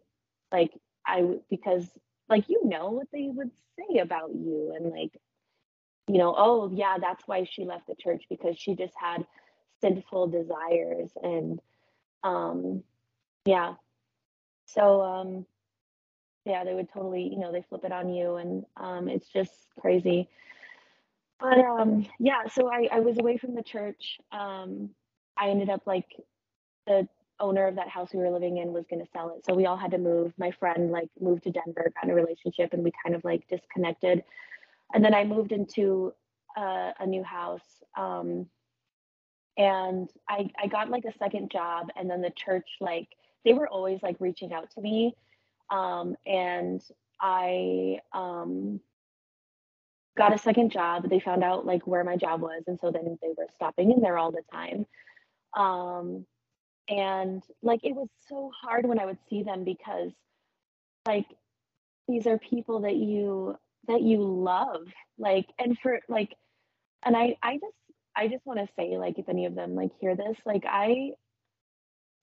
Like, 0.51 0.71
I 1.05 1.39
because 1.49 1.89
like 2.29 2.49
you 2.49 2.61
know 2.65 2.91
what 2.91 3.07
they 3.11 3.29
would 3.29 3.51
say 3.77 3.99
about 3.99 4.33
you 4.33 4.73
and 4.75 4.91
like 4.91 5.11
you 6.07 6.17
know 6.17 6.33
oh 6.37 6.71
yeah 6.73 6.97
that's 6.99 7.23
why 7.27 7.43
she 7.43 7.65
left 7.65 7.87
the 7.87 7.95
church 7.95 8.23
because 8.29 8.57
she 8.57 8.75
just 8.75 8.93
had 8.97 9.25
sinful 9.81 10.27
desires 10.27 11.11
and 11.21 11.59
um 12.23 12.83
yeah 13.45 13.73
so 14.65 15.01
um 15.01 15.45
yeah 16.45 16.63
they 16.63 16.73
would 16.73 16.89
totally 16.91 17.23
you 17.23 17.39
know 17.39 17.51
they 17.51 17.63
flip 17.69 17.83
it 17.85 17.91
on 17.91 18.13
you 18.13 18.35
and 18.35 18.65
um 18.77 19.07
it's 19.07 19.27
just 19.29 19.51
crazy. 19.79 20.29
But 21.39 21.59
um 21.59 22.05
yeah 22.19 22.47
so 22.53 22.71
i 22.71 22.87
i 22.91 22.99
was 22.99 23.17
away 23.19 23.37
from 23.37 23.55
the 23.55 23.63
church. 23.63 24.19
Um 24.31 24.89
i 25.37 25.49
ended 25.49 25.69
up 25.69 25.81
like 25.85 26.07
the 26.87 27.07
owner 27.39 27.67
of 27.67 27.75
that 27.75 27.89
house 27.89 28.09
we 28.13 28.19
were 28.19 28.29
living 28.29 28.57
in 28.57 28.71
was 28.71 28.85
going 28.89 29.03
to 29.03 29.11
sell 29.11 29.33
it. 29.35 29.43
So 29.45 29.53
we 29.55 29.65
all 29.65 29.75
had 29.75 29.91
to 29.91 29.97
move. 29.97 30.33
My 30.37 30.51
friend 30.51 30.91
like 30.91 31.09
moved 31.19 31.43
to 31.43 31.51
denver 31.51 31.91
got 32.01 32.09
a 32.09 32.13
relationship 32.13 32.73
and 32.73 32.83
we 32.83 32.91
kind 33.03 33.15
of 33.15 33.23
like 33.23 33.47
disconnected. 33.47 34.23
And 34.93 35.03
then 35.03 35.13
i 35.13 35.23
moved 35.23 35.51
into 35.51 36.13
uh, 36.55 36.91
a 36.99 37.07
new 37.07 37.23
house 37.23 37.83
um 37.97 38.45
and 39.57 40.09
i 40.29 40.49
i 40.61 40.67
got 40.67 40.89
like 40.89 41.05
a 41.05 41.17
second 41.17 41.51
job 41.51 41.87
and 41.95 42.09
then 42.09 42.21
the 42.21 42.31
church 42.31 42.67
like 42.79 43.07
they 43.45 43.53
were 43.53 43.67
always 43.67 44.01
like 44.01 44.15
reaching 44.19 44.53
out 44.53 44.69
to 44.71 44.81
me 44.81 45.15
um 45.69 46.15
and 46.25 46.81
i 47.21 47.97
um 48.13 48.79
got 50.15 50.33
a 50.33 50.37
second 50.37 50.71
job. 50.71 51.09
They 51.09 51.19
found 51.19 51.43
out 51.43 51.65
like 51.65 51.87
where 51.87 52.03
my 52.03 52.17
job 52.17 52.41
was 52.41 52.63
and 52.67 52.79
so 52.79 52.91
then 52.91 53.17
they 53.21 53.29
were 53.37 53.47
stopping 53.55 53.91
in 53.91 54.01
there 54.01 54.17
all 54.17 54.31
the 54.31 54.43
time. 54.51 54.85
Um 55.55 56.25
and 56.89 57.41
like 57.61 57.79
it 57.83 57.95
was 57.95 58.09
so 58.27 58.51
hard 58.61 58.85
when 58.85 58.99
i 58.99 59.05
would 59.05 59.17
see 59.29 59.41
them 59.41 59.63
because 59.63 60.11
like 61.05 61.25
these 62.09 62.27
are 62.27 62.37
people 62.37 62.81
that 62.81 62.95
you 62.95 63.55
that 63.87 64.01
you 64.01 64.21
love. 64.21 64.85
Like 65.17 65.47
and 65.59 65.77
for 65.79 65.99
like 66.09 66.35
and 67.05 67.15
i 67.15 67.35
i 67.41 67.53
just 67.55 67.75
i 68.15 68.27
just 68.27 68.45
want 68.45 68.59
to 68.59 68.67
say 68.75 68.97
like 68.97 69.19
if 69.19 69.29
any 69.29 69.45
of 69.45 69.55
them 69.55 69.75
like 69.75 69.91
hear 69.99 70.15
this 70.15 70.37
like 70.45 70.63
i 70.67 71.11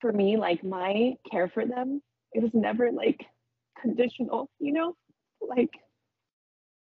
for 0.01 0.11
me 0.11 0.37
like 0.37 0.63
my 0.63 1.13
care 1.29 1.47
for 1.47 1.65
them 1.65 2.01
it 2.33 2.41
was 2.41 2.51
never 2.53 2.91
like 2.91 3.25
conditional 3.79 4.49
you 4.59 4.73
know 4.73 4.95
like 5.41 5.71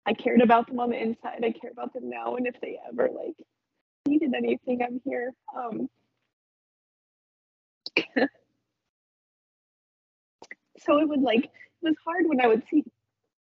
i 0.06 0.14
cared 0.14 0.42
about 0.42 0.68
them 0.68 0.80
on 0.80 0.90
the 0.90 1.02
inside 1.02 1.44
i 1.44 1.52
care 1.52 1.72
about 1.72 1.94
them 1.94 2.10
now 2.10 2.36
and 2.36 2.48
if 2.48 2.56
they 2.62 2.78
ever 2.90 3.10
like 3.14 3.36
needed 4.08 4.34
anything 4.36 4.82
i'm 4.84 5.00
here 5.06 5.32
um 5.58 5.88
so 10.80 11.00
it 11.00 11.08
would 11.08 11.22
like 11.22 11.46
it 11.46 11.52
was 11.82 11.96
hard 12.06 12.26
when 12.28 12.42
I 12.42 12.48
would 12.48 12.64
see 12.70 12.84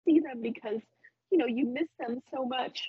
see 0.05 0.21
them 0.21 0.43
because 0.43 0.81
you 1.31 1.39
know 1.39 1.47
you 1.47 1.67
miss 1.67 1.89
them 1.99 2.21
so 2.35 2.45
much. 2.45 2.81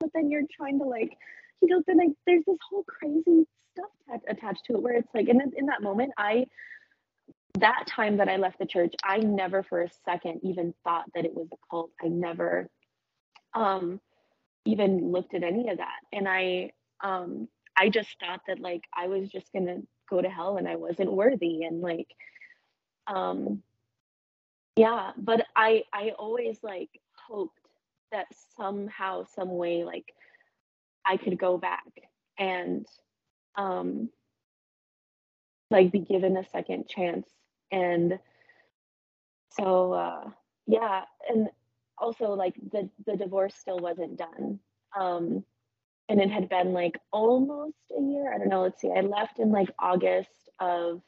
but 0.00 0.10
then 0.14 0.30
you're 0.30 0.42
trying 0.56 0.78
to 0.78 0.84
like, 0.84 1.16
you 1.60 1.68
know, 1.68 1.82
then 1.86 1.98
like 1.98 2.10
there's 2.26 2.44
this 2.46 2.56
whole 2.70 2.84
crazy 2.84 3.46
stuff 3.72 3.90
t- 4.08 4.30
attached 4.30 4.64
to 4.66 4.74
it 4.74 4.82
where 4.82 4.94
it's 4.94 5.08
like, 5.14 5.28
in, 5.28 5.40
in 5.56 5.66
that 5.66 5.82
moment, 5.82 6.12
I, 6.16 6.46
that 7.54 7.86
time 7.88 8.18
that 8.18 8.28
I 8.28 8.36
left 8.36 8.58
the 8.58 8.66
church, 8.66 8.94
I 9.02 9.18
never 9.18 9.62
for 9.62 9.82
a 9.82 9.90
second 10.04 10.40
even 10.42 10.74
thought 10.84 11.04
that 11.14 11.24
it 11.24 11.34
was 11.34 11.48
a 11.52 11.56
cult. 11.70 11.90
I 12.02 12.08
never 12.08 12.68
um 13.54 14.00
even 14.64 15.12
looked 15.12 15.34
at 15.34 15.42
any 15.42 15.70
of 15.70 15.78
that. 15.78 16.00
And 16.12 16.28
I 16.28 16.72
um 17.02 17.48
I 17.76 17.88
just 17.88 18.10
thought 18.20 18.40
that 18.48 18.60
like 18.60 18.82
I 18.96 19.08
was 19.08 19.28
just 19.30 19.52
gonna 19.52 19.78
go 20.10 20.20
to 20.20 20.28
hell 20.28 20.56
and 20.56 20.68
I 20.68 20.76
wasn't 20.76 21.12
worthy 21.12 21.62
and 21.64 21.80
like 21.80 22.08
um 23.06 23.62
yeah, 24.76 25.12
but 25.16 25.44
I 25.56 25.84
I 25.92 26.10
always 26.18 26.58
like 26.62 26.90
hoped 27.26 27.58
that 28.12 28.26
somehow, 28.56 29.24
some 29.34 29.50
way, 29.56 29.84
like 29.84 30.14
I 31.04 31.16
could 31.16 31.38
go 31.38 31.58
back 31.58 31.84
and 32.38 32.86
um 33.56 34.10
like 35.70 35.92
be 35.92 35.98
given 35.98 36.36
a 36.36 36.44
second 36.50 36.88
chance 36.88 37.28
and 37.70 38.18
so 39.50 39.92
uh 39.92 40.30
yeah 40.66 41.02
and 41.28 41.48
also 41.98 42.32
like 42.32 42.54
the 42.72 42.88
the 43.06 43.16
divorce 43.16 43.54
still 43.54 43.78
wasn't 43.78 44.16
done 44.16 44.58
um 44.98 45.44
and 46.08 46.20
it 46.20 46.30
had 46.30 46.48
been 46.48 46.72
like 46.72 46.98
almost 47.12 47.76
a 47.96 48.00
year 48.00 48.32
i 48.32 48.38
don't 48.38 48.48
know 48.48 48.62
let's 48.62 48.80
see 48.80 48.90
i 48.90 49.00
left 49.00 49.38
in 49.38 49.50
like 49.50 49.68
august 49.78 50.48
of 50.60 51.00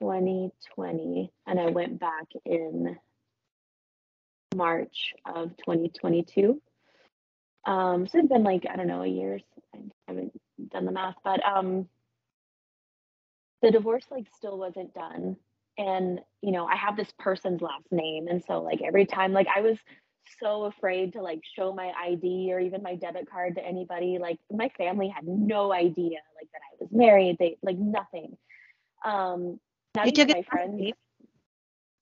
2020 0.00 1.32
and 1.46 1.60
i 1.60 1.66
went 1.66 2.00
back 2.00 2.26
in 2.44 2.96
march 4.54 5.14
of 5.26 5.56
2022 5.58 6.60
um 7.66 8.06
so 8.06 8.18
it's 8.18 8.28
been 8.28 8.44
like 8.44 8.66
i 8.70 8.76
don't 8.76 8.86
know 8.86 9.02
a 9.02 9.06
year 9.06 9.38
i 9.74 9.78
haven't 10.08 10.32
done 10.70 10.84
the 10.84 10.92
math 10.92 11.16
but 11.24 11.44
um 11.46 11.88
the 13.64 13.70
divorce 13.70 14.04
like 14.10 14.26
still 14.36 14.58
wasn't 14.58 14.94
done. 14.94 15.36
And 15.76 16.20
you 16.42 16.52
know 16.52 16.66
i 16.66 16.76
have 16.76 16.96
this 16.96 17.12
person's 17.18 17.60
last 17.62 17.90
name. 17.90 18.28
And 18.28 18.42
so 18.46 18.62
like 18.62 18.80
every 18.82 19.06
time 19.06 19.32
like 19.32 19.48
i 19.54 19.60
was 19.60 19.78
so 20.40 20.64
afraid 20.64 21.12
to 21.14 21.22
like 21.22 21.40
show 21.56 21.72
my 21.72 21.92
id 22.06 22.52
or 22.52 22.60
even 22.60 22.82
my 22.82 22.94
debit 22.94 23.28
card 23.30 23.56
to 23.56 23.64
anybody. 23.66 24.18
Like 24.20 24.38
my 24.52 24.68
family 24.76 25.08
had 25.08 25.26
no 25.26 25.72
idea 25.72 26.18
like 26.36 26.48
that 26.52 26.60
i 26.70 26.76
was 26.78 26.90
married. 26.92 27.36
They 27.38 27.56
like 27.62 27.78
nothing. 27.78 28.36
Um 29.04 29.58
not 29.96 30.06
You 30.06 30.12
took 30.12 30.28
my 30.28 30.42
friends. 30.42 30.92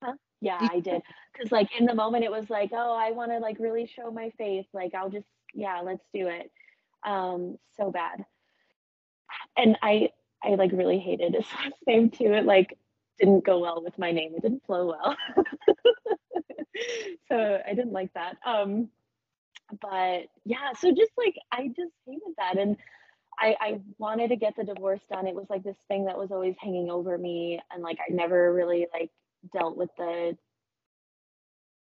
Huh? 0.02 0.14
yeah 0.40 0.58
i 0.60 0.80
did. 0.80 1.00
because 1.32 1.52
like 1.52 1.68
in 1.78 1.86
the 1.86 1.94
moment 1.94 2.24
it 2.24 2.30
was 2.30 2.50
like 2.50 2.70
oh 2.72 2.94
i 2.94 3.12
want 3.12 3.30
to 3.30 3.38
like 3.38 3.58
really 3.60 3.86
show 3.86 4.10
my 4.10 4.30
face 4.30 4.66
like 4.74 4.92
i'll 4.94 5.10
just 5.10 5.28
yeah 5.54 5.80
let's 5.80 6.04
do 6.12 6.26
it. 6.26 6.50
Um 7.06 7.56
so 7.76 7.90
bad. 7.92 8.24
And 9.56 9.78
i 9.82 10.10
i 10.44 10.50
like 10.54 10.72
really 10.72 10.98
hated 10.98 11.34
his 11.34 11.46
last 11.64 11.74
name 11.86 12.10
too. 12.10 12.32
It 12.32 12.44
like 12.46 12.76
didn't 13.18 13.44
go 13.44 13.60
well 13.60 13.82
with 13.84 13.98
my 13.98 14.12
name. 14.12 14.34
It 14.36 14.42
didn't 14.42 14.64
flow 14.66 14.86
well. 14.88 15.16
So 17.28 17.60
i 17.66 17.74
didn't 17.74 17.92
like 17.92 18.12
that. 18.14 18.36
Um 18.46 18.88
but 19.80 20.24
yeah 20.44 20.72
so 20.78 20.90
just 20.90 21.12
like 21.16 21.34
i 21.52 21.68
just 21.68 21.92
hated 22.06 22.34
that. 22.38 22.58
And 22.58 22.76
I, 23.38 23.56
I 23.60 23.80
wanted 23.98 24.28
to 24.28 24.36
get 24.36 24.56
the 24.56 24.64
divorce 24.64 25.00
done. 25.10 25.26
It 25.26 25.34
was 25.34 25.46
like 25.50 25.64
this 25.64 25.76
thing 25.88 26.04
that 26.06 26.18
was 26.18 26.30
always 26.30 26.56
hanging 26.60 26.90
over 26.90 27.16
me, 27.16 27.60
and 27.72 27.82
like 27.82 27.98
I 28.00 28.12
never 28.12 28.52
really 28.52 28.86
like 28.92 29.10
dealt 29.52 29.76
with 29.76 29.90
the 29.98 30.36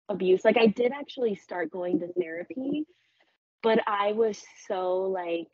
abuse. 0.09 0.45
Like 0.45 0.57
I 0.57 0.67
did 0.67 0.93
actually 0.93 1.35
start 1.37 1.71
going 1.71 2.01
to 2.01 2.13
therapy, 2.13 2.87
but 3.63 3.81
I 3.87 4.13
was 4.13 4.43
so 4.69 5.03
like 5.03 5.51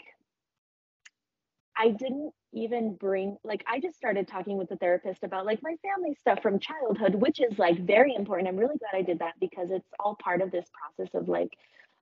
I 1.78 1.90
didn't 1.90 2.32
even 2.52 2.94
bring 2.94 3.36
like 3.44 3.64
I 3.68 3.78
just 3.78 3.96
started 3.96 4.26
talking 4.26 4.56
with 4.56 4.68
the 4.68 4.76
therapist 4.76 5.22
about 5.22 5.46
like 5.46 5.60
my 5.62 5.76
family 5.82 6.14
stuff 6.18 6.42
from 6.42 6.58
childhood, 6.58 7.14
which 7.14 7.40
is 7.40 7.58
like 7.58 7.78
very 7.86 8.14
important. 8.14 8.48
I'm 8.48 8.56
really 8.56 8.78
glad 8.78 8.98
I 8.98 9.02
did 9.02 9.20
that 9.20 9.34
because 9.40 9.70
it's 9.70 9.88
all 10.00 10.16
part 10.16 10.42
of 10.42 10.50
this 10.50 10.66
process 10.72 11.14
of 11.14 11.28
like, 11.28 11.50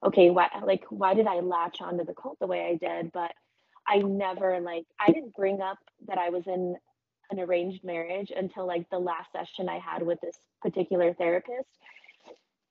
okay, 0.05 0.31
why 0.31 0.49
like 0.64 0.85
why 0.89 1.14
did 1.14 1.27
I 1.27 1.41
latch 1.41 1.83
onto 1.83 2.05
the 2.05 2.14
cult 2.14 2.39
the 2.41 2.47
way 2.47 2.64
I 2.64 2.77
did? 2.77 3.12
But 3.12 3.33
I 3.87 3.99
never 3.99 4.61
like 4.61 4.87
I 4.99 5.12
didn't 5.12 5.35
bring 5.35 5.61
up 5.61 5.79
that 6.09 6.18
I 6.18 6.31
was 6.31 6.47
in 6.47 6.77
an 7.31 7.41
arranged 7.41 7.85
marriage 7.85 8.33
until 8.35 8.66
like 8.66 8.89
the 8.89 8.99
last 8.99 9.33
session 9.33 9.68
I 9.68 9.79
had 9.79 10.03
with 10.03 10.20
this 10.22 10.39
particular 10.62 11.12
therapist. 11.12 11.68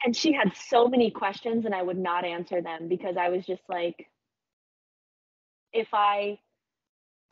And 0.04 0.16
she 0.16 0.34
had 0.34 0.56
so 0.56 0.88
many 0.88 1.12
questions 1.12 1.66
and 1.66 1.76
I 1.76 1.82
would 1.82 1.98
not 1.98 2.26
answer 2.26 2.62
them 2.62 2.88
because 2.88 3.18
I 3.18 3.30
was 3.30 3.46
just 3.46 3.64
like 3.70 4.08
if 5.74 5.90
I 5.94 6.40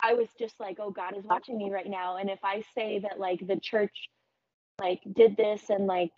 I 0.04 0.14
was 0.14 0.28
just 0.38 0.60
like, 0.60 0.78
oh, 0.80 0.90
God 0.90 1.16
is 1.18 1.24
watching 1.24 1.58
me 1.58 1.70
right 1.72 1.88
now. 1.88 2.18
And 2.18 2.30
if 2.30 2.40
I 2.44 2.62
say 2.76 3.00
that 3.00 3.20
like 3.20 3.46
the 3.46 3.58
church 3.58 4.10
like 4.80 5.00
did 5.16 5.36
this 5.36 5.70
and 5.70 5.86
like 5.86 6.12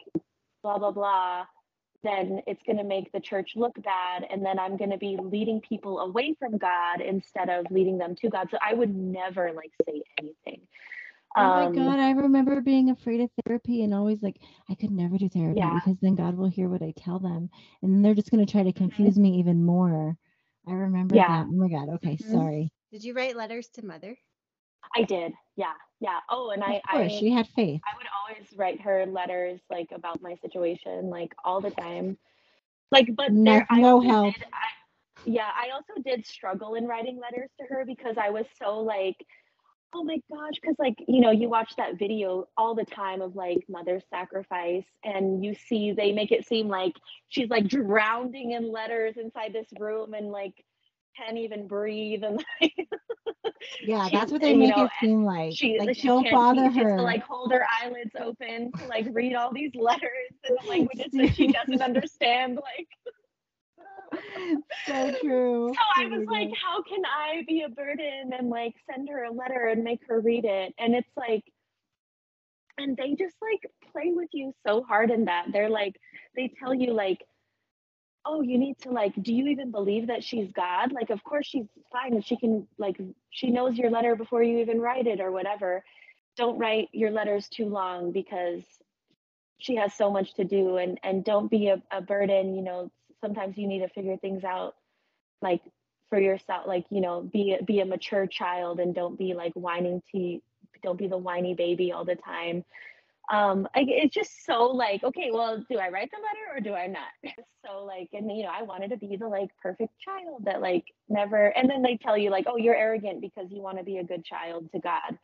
blah 0.62 0.78
blah 0.78 0.92
blah, 0.92 1.46
then 2.04 2.42
it's 2.46 2.62
going 2.66 2.78
to 2.78 2.84
make 2.84 3.12
the 3.12 3.20
church 3.20 3.52
look 3.56 3.74
bad 3.82 4.26
and 4.30 4.44
then 4.44 4.58
I'm 4.58 4.76
going 4.76 4.90
to 4.90 4.98
be 4.98 5.18
leading 5.22 5.60
people 5.60 6.00
away 6.00 6.34
from 6.38 6.58
God 6.58 7.00
instead 7.00 7.50
of 7.50 7.66
leading 7.70 7.98
them 7.98 8.16
to 8.16 8.30
God. 8.30 8.48
So 8.50 8.58
I 8.66 8.74
would 8.74 8.94
never 8.94 9.52
like 9.54 9.72
say 9.86 10.02
anything. 10.18 10.62
Oh 11.36 11.50
my 11.50 11.66
Um, 11.66 11.74
God, 11.74 11.98
I 11.98 12.12
remember 12.12 12.60
being 12.62 12.90
afraid 12.90 13.20
of 13.20 13.30
therapy 13.46 13.82
and 13.82 13.94
always 13.94 14.22
like, 14.22 14.40
I 14.70 14.74
could 14.74 14.90
never 14.92 15.18
do 15.18 15.28
therapy 15.28 15.58
Yeah. 15.58 15.70
because 15.70 15.98
then 16.00 16.14
God 16.14 16.36
will 16.36 16.48
hear 16.48 16.68
what 16.68 16.82
I 16.82 16.92
tell 16.96 17.18
them. 17.20 17.50
And 17.82 18.04
they're 18.04 18.14
just 18.14 18.30
going 18.30 18.44
to 18.44 18.50
try 18.50 18.62
to 18.64 18.72
confuse 18.72 19.18
me 19.18 19.38
even 19.40 19.64
more. 19.64 20.16
I 20.68 20.72
remember 20.72 21.16
Yeah. 21.16 21.26
that. 21.26 21.46
Oh 21.48 21.52
my 21.52 21.68
God. 21.68 21.88
Okay. 21.96 22.16
Mhm. 22.22 22.32
Sorry. 22.32 22.70
Did 22.92 23.04
you 23.04 23.14
write 23.14 23.36
letters 23.36 23.68
to 23.74 23.84
mother? 23.84 24.16
I 24.94 25.02
did. 25.02 25.32
Yeah. 25.56 25.72
Yeah. 26.00 26.20
Oh, 26.30 26.50
and 26.50 26.62
I 26.62 26.76
of 26.76 26.82
course, 26.90 27.12
I 27.12 27.16
she 27.16 27.30
had 27.30 27.48
faith. 27.48 27.80
I 27.84 27.96
would 27.96 28.06
always 28.20 28.52
write 28.56 28.80
her 28.82 29.06
letters 29.06 29.60
like 29.70 29.88
about 29.94 30.22
my 30.22 30.36
situation, 30.36 31.10
like 31.10 31.34
all 31.44 31.60
the 31.60 31.70
time. 31.70 32.18
Like, 32.90 33.08
but 33.16 33.32
No- 33.32 33.52
there, 33.52 33.66
I 33.70 33.80
no 33.80 33.96
also 33.96 34.08
help. 34.08 34.34
Did, 34.34 34.44
I, 34.52 34.66
yeah, 35.24 35.50
I 35.54 35.70
also 35.70 36.00
did 36.04 36.24
struggle 36.26 36.74
in 36.74 36.86
writing 36.86 37.18
letters 37.20 37.50
to 37.58 37.66
her 37.68 37.84
because 37.84 38.16
I 38.16 38.30
was 38.30 38.46
so 38.62 38.80
like, 38.80 39.16
oh 39.92 40.04
my 40.04 40.18
gosh, 40.30 40.54
because 40.60 40.76
like 40.78 40.96
you 41.08 41.20
know, 41.20 41.30
you 41.32 41.48
watch 41.48 41.74
that 41.76 41.98
video 41.98 42.46
all 42.56 42.74
the 42.74 42.84
time 42.84 43.20
of 43.22 43.34
like 43.34 43.64
mother 43.68 44.00
sacrifice, 44.10 44.84
and 45.02 45.44
you 45.44 45.54
see 45.54 45.92
they 45.92 46.12
make 46.12 46.30
it 46.30 46.46
seem 46.46 46.68
like 46.68 46.94
she's 47.28 47.48
like 47.48 47.66
drowning 47.66 48.52
in 48.52 48.70
letters 48.70 49.16
inside 49.16 49.52
this 49.52 49.68
room 49.80 50.14
and 50.14 50.28
like 50.30 50.54
can't 51.16 51.38
even 51.38 51.66
breathe 51.66 52.22
and 52.24 52.44
like 52.60 52.88
Yeah, 53.86 54.08
that's 54.12 54.32
what 54.32 54.40
they 54.42 54.54
make 54.54 54.76
know, 54.76 54.84
it 54.84 54.90
seem 55.00 55.24
like. 55.24 55.52
she 55.54 55.78
like, 55.78 55.96
she 55.96 56.06
don't 56.06 56.30
bother 56.30 56.70
she 56.72 56.80
her. 56.80 56.96
to 56.96 57.02
like 57.02 57.22
hold 57.22 57.52
her 57.52 57.66
eyelids 57.82 58.12
open 58.20 58.72
to 58.72 58.86
like 58.86 59.06
read 59.12 59.34
all 59.34 59.52
these 59.52 59.72
letters 59.74 60.30
in 60.48 60.56
languages 60.68 61.10
that 61.12 61.34
she 61.34 61.48
doesn't 61.52 61.82
understand 61.82 62.56
like 62.56 62.88
so 64.86 65.12
true. 65.20 65.72
so 65.74 65.80
i 65.96 66.06
was 66.06 66.26
like 66.30 66.50
how 66.60 66.82
can 66.82 67.02
i 67.06 67.42
be 67.46 67.62
a 67.62 67.68
burden 67.68 68.30
and 68.38 68.48
like 68.50 68.74
send 68.90 69.08
her 69.08 69.24
a 69.24 69.32
letter 69.32 69.66
and 69.66 69.82
make 69.82 70.00
her 70.08 70.20
read 70.20 70.44
it 70.44 70.72
and 70.78 70.94
it's 70.94 71.10
like 71.16 71.42
and 72.78 72.96
they 72.96 73.14
just 73.14 73.36
like 73.42 73.70
play 73.92 74.12
with 74.14 74.28
you 74.32 74.52
so 74.66 74.82
hard 74.82 75.10
in 75.10 75.24
that 75.24 75.46
they're 75.52 75.70
like 75.70 75.96
they 76.36 76.50
tell 76.58 76.74
you 76.74 76.92
like 76.92 77.18
oh 78.26 78.42
you 78.42 78.58
need 78.58 78.78
to 78.78 78.90
like 78.90 79.14
do 79.22 79.32
you 79.32 79.46
even 79.48 79.70
believe 79.70 80.08
that 80.08 80.24
she's 80.24 80.50
god? 80.52 80.92
Like 80.92 81.10
of 81.10 81.22
course 81.24 81.46
she's 81.46 81.66
fine 81.92 82.14
and 82.14 82.24
she 82.24 82.36
can 82.36 82.66
like 82.78 83.00
she 83.30 83.50
knows 83.50 83.76
your 83.78 83.90
letter 83.90 84.16
before 84.16 84.42
you 84.42 84.58
even 84.58 84.80
write 84.80 85.06
it 85.06 85.20
or 85.20 85.32
whatever. 85.32 85.84
Don't 86.36 86.58
write 86.58 86.88
your 86.92 87.10
letters 87.10 87.48
too 87.48 87.66
long 87.66 88.12
because 88.12 88.62
she 89.58 89.76
has 89.76 89.94
so 89.94 90.10
much 90.10 90.34
to 90.34 90.44
do 90.44 90.76
and 90.76 90.98
and 91.02 91.24
don't 91.24 91.50
be 91.50 91.68
a, 91.68 91.82
a 91.90 92.00
burden 92.00 92.54
you 92.54 92.62
know. 92.62 92.90
Sometimes 93.22 93.56
you 93.56 93.66
need 93.66 93.80
to 93.80 93.88
figure 93.88 94.16
things 94.18 94.44
out 94.44 94.74
like 95.42 95.62
for 96.08 96.20
yourself 96.20 96.66
like 96.66 96.84
you 96.90 97.00
know 97.00 97.22
be 97.22 97.56
be 97.66 97.80
a 97.80 97.84
mature 97.84 98.26
child 98.26 98.80
and 98.80 98.94
don't 98.94 99.18
be 99.18 99.34
like 99.34 99.52
whining 99.54 100.02
to 100.12 100.38
don't 100.82 100.98
be 100.98 101.08
the 101.08 101.16
whiny 101.16 101.54
baby 101.54 101.92
all 101.92 102.04
the 102.04 102.14
time 102.14 102.64
um 103.32 103.66
like 103.74 103.86
it's 103.88 104.14
just 104.14 104.44
so 104.44 104.66
like 104.66 105.02
okay 105.02 105.30
well 105.32 105.58
do 105.68 105.78
i 105.78 105.88
write 105.88 106.10
the 106.12 106.16
letter 106.18 106.56
or 106.56 106.60
do 106.60 106.74
i 106.74 106.86
not? 106.86 107.08
So 107.66 107.84
like 107.84 108.08
and 108.12 108.30
you 108.30 108.44
know 108.44 108.52
i 108.56 108.62
wanted 108.62 108.90
to 108.90 108.96
be 108.96 109.16
the 109.16 109.26
like 109.26 109.48
perfect 109.60 109.92
child 109.98 110.44
that 110.44 110.60
like 110.60 110.84
never 111.08 111.48
and 111.48 111.68
then 111.68 111.82
they 111.82 111.96
tell 111.96 112.16
you 112.16 112.30
like 112.30 112.46
oh 112.46 112.56
you're 112.56 112.76
arrogant 112.76 113.20
because 113.20 113.46
you 113.50 113.60
want 113.60 113.78
to 113.78 113.84
be 113.84 113.98
a 113.98 114.04
good 114.04 114.24
child 114.24 114.70
to 114.72 114.78
god. 114.78 115.18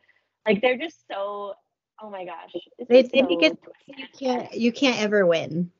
Like 0.45 0.61
they're 0.61 0.77
just 0.77 1.07
so 1.09 1.53
oh 2.01 2.09
my 2.09 2.25
gosh 2.25 2.51
it's 2.77 2.89
make 2.89 3.41
so 3.41 3.47
it 3.47 3.57
you 3.87 4.07
can't 4.19 4.53
you 4.53 4.71
can't 4.73 4.99
ever 5.01 5.25
win. 5.25 5.71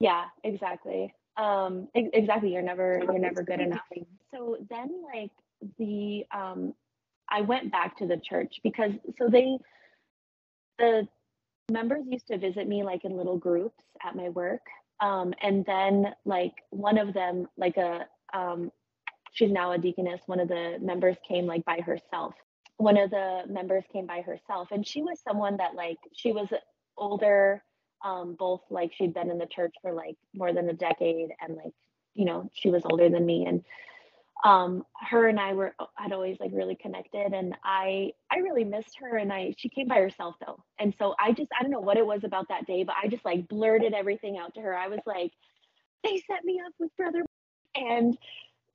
yeah 0.00 0.24
exactly. 0.42 1.14
Um 1.36 1.88
ex- 1.94 2.10
exactly 2.12 2.52
you're 2.52 2.62
never 2.62 3.00
you're 3.04 3.18
never 3.18 3.42
good 3.44 3.60
enough. 3.60 3.86
So 4.34 4.56
then 4.68 4.90
like 5.14 5.30
the 5.78 6.24
um 6.34 6.74
i 7.28 7.40
went 7.42 7.70
back 7.70 7.96
to 7.98 8.06
the 8.06 8.16
church 8.28 8.56
because 8.64 8.90
so 9.18 9.28
they 9.28 9.56
the 10.78 11.06
members 11.70 12.04
used 12.08 12.28
to 12.28 12.38
visit 12.38 12.68
me 12.68 12.82
like 12.84 13.04
in 13.04 13.16
little 13.16 13.38
groups 13.38 13.82
at 14.06 14.16
my 14.16 14.28
work 14.30 14.62
Um, 15.00 15.34
and 15.42 15.64
then 15.66 16.14
like 16.24 16.54
one 16.70 16.98
of 16.98 17.12
them, 17.14 17.48
like 17.56 17.76
a 17.76 18.06
um, 18.34 18.70
she's 19.32 19.50
now 19.52 19.72
a 19.72 19.78
deaconess. 19.78 20.20
One 20.26 20.40
of 20.40 20.48
the 20.48 20.78
members 20.80 21.16
came 21.28 21.46
like 21.46 21.64
by 21.64 21.80
herself. 21.80 22.34
One 22.78 22.96
of 22.98 23.10
the 23.10 23.42
members 23.48 23.84
came 23.92 24.06
by 24.06 24.22
herself, 24.22 24.68
and 24.72 24.86
she 24.86 25.02
was 25.02 25.20
someone 25.26 25.56
that 25.58 25.74
like 25.74 25.98
she 26.14 26.32
was 26.32 26.48
older. 26.96 27.62
Um, 28.04 28.36
both 28.38 28.62
like 28.70 28.92
she'd 28.94 29.14
been 29.14 29.30
in 29.30 29.38
the 29.38 29.46
church 29.46 29.74
for 29.82 29.92
like 29.92 30.16
more 30.34 30.52
than 30.52 30.68
a 30.68 30.74
decade, 30.74 31.30
and 31.40 31.56
like 31.56 31.74
you 32.14 32.24
know 32.26 32.50
she 32.54 32.70
was 32.70 32.82
older 32.90 33.08
than 33.10 33.26
me, 33.26 33.46
and 33.46 33.64
um 34.44 34.84
her 35.10 35.28
and 35.28 35.40
I 35.40 35.54
were 35.54 35.74
had 35.96 36.12
always 36.12 36.36
like 36.40 36.50
really 36.52 36.76
connected 36.76 37.32
and 37.32 37.54
I 37.64 38.12
I 38.30 38.38
really 38.38 38.64
missed 38.64 38.98
her 39.00 39.16
and 39.16 39.32
I 39.32 39.54
she 39.58 39.68
came 39.68 39.88
by 39.88 39.96
herself 39.96 40.36
though. 40.44 40.62
And 40.78 40.94
so 40.98 41.14
I 41.18 41.32
just 41.32 41.50
I 41.58 41.62
don't 41.62 41.72
know 41.72 41.80
what 41.80 41.96
it 41.96 42.06
was 42.06 42.22
about 42.24 42.48
that 42.48 42.66
day, 42.66 42.84
but 42.84 42.96
I 43.02 43.08
just 43.08 43.24
like 43.24 43.48
blurted 43.48 43.94
everything 43.94 44.38
out 44.38 44.54
to 44.54 44.60
her. 44.60 44.76
I 44.76 44.88
was 44.88 45.00
like, 45.06 45.32
they 46.04 46.22
set 46.30 46.44
me 46.44 46.60
up 46.66 46.72
with 46.78 46.96
brother 46.96 47.24
and 47.76 48.16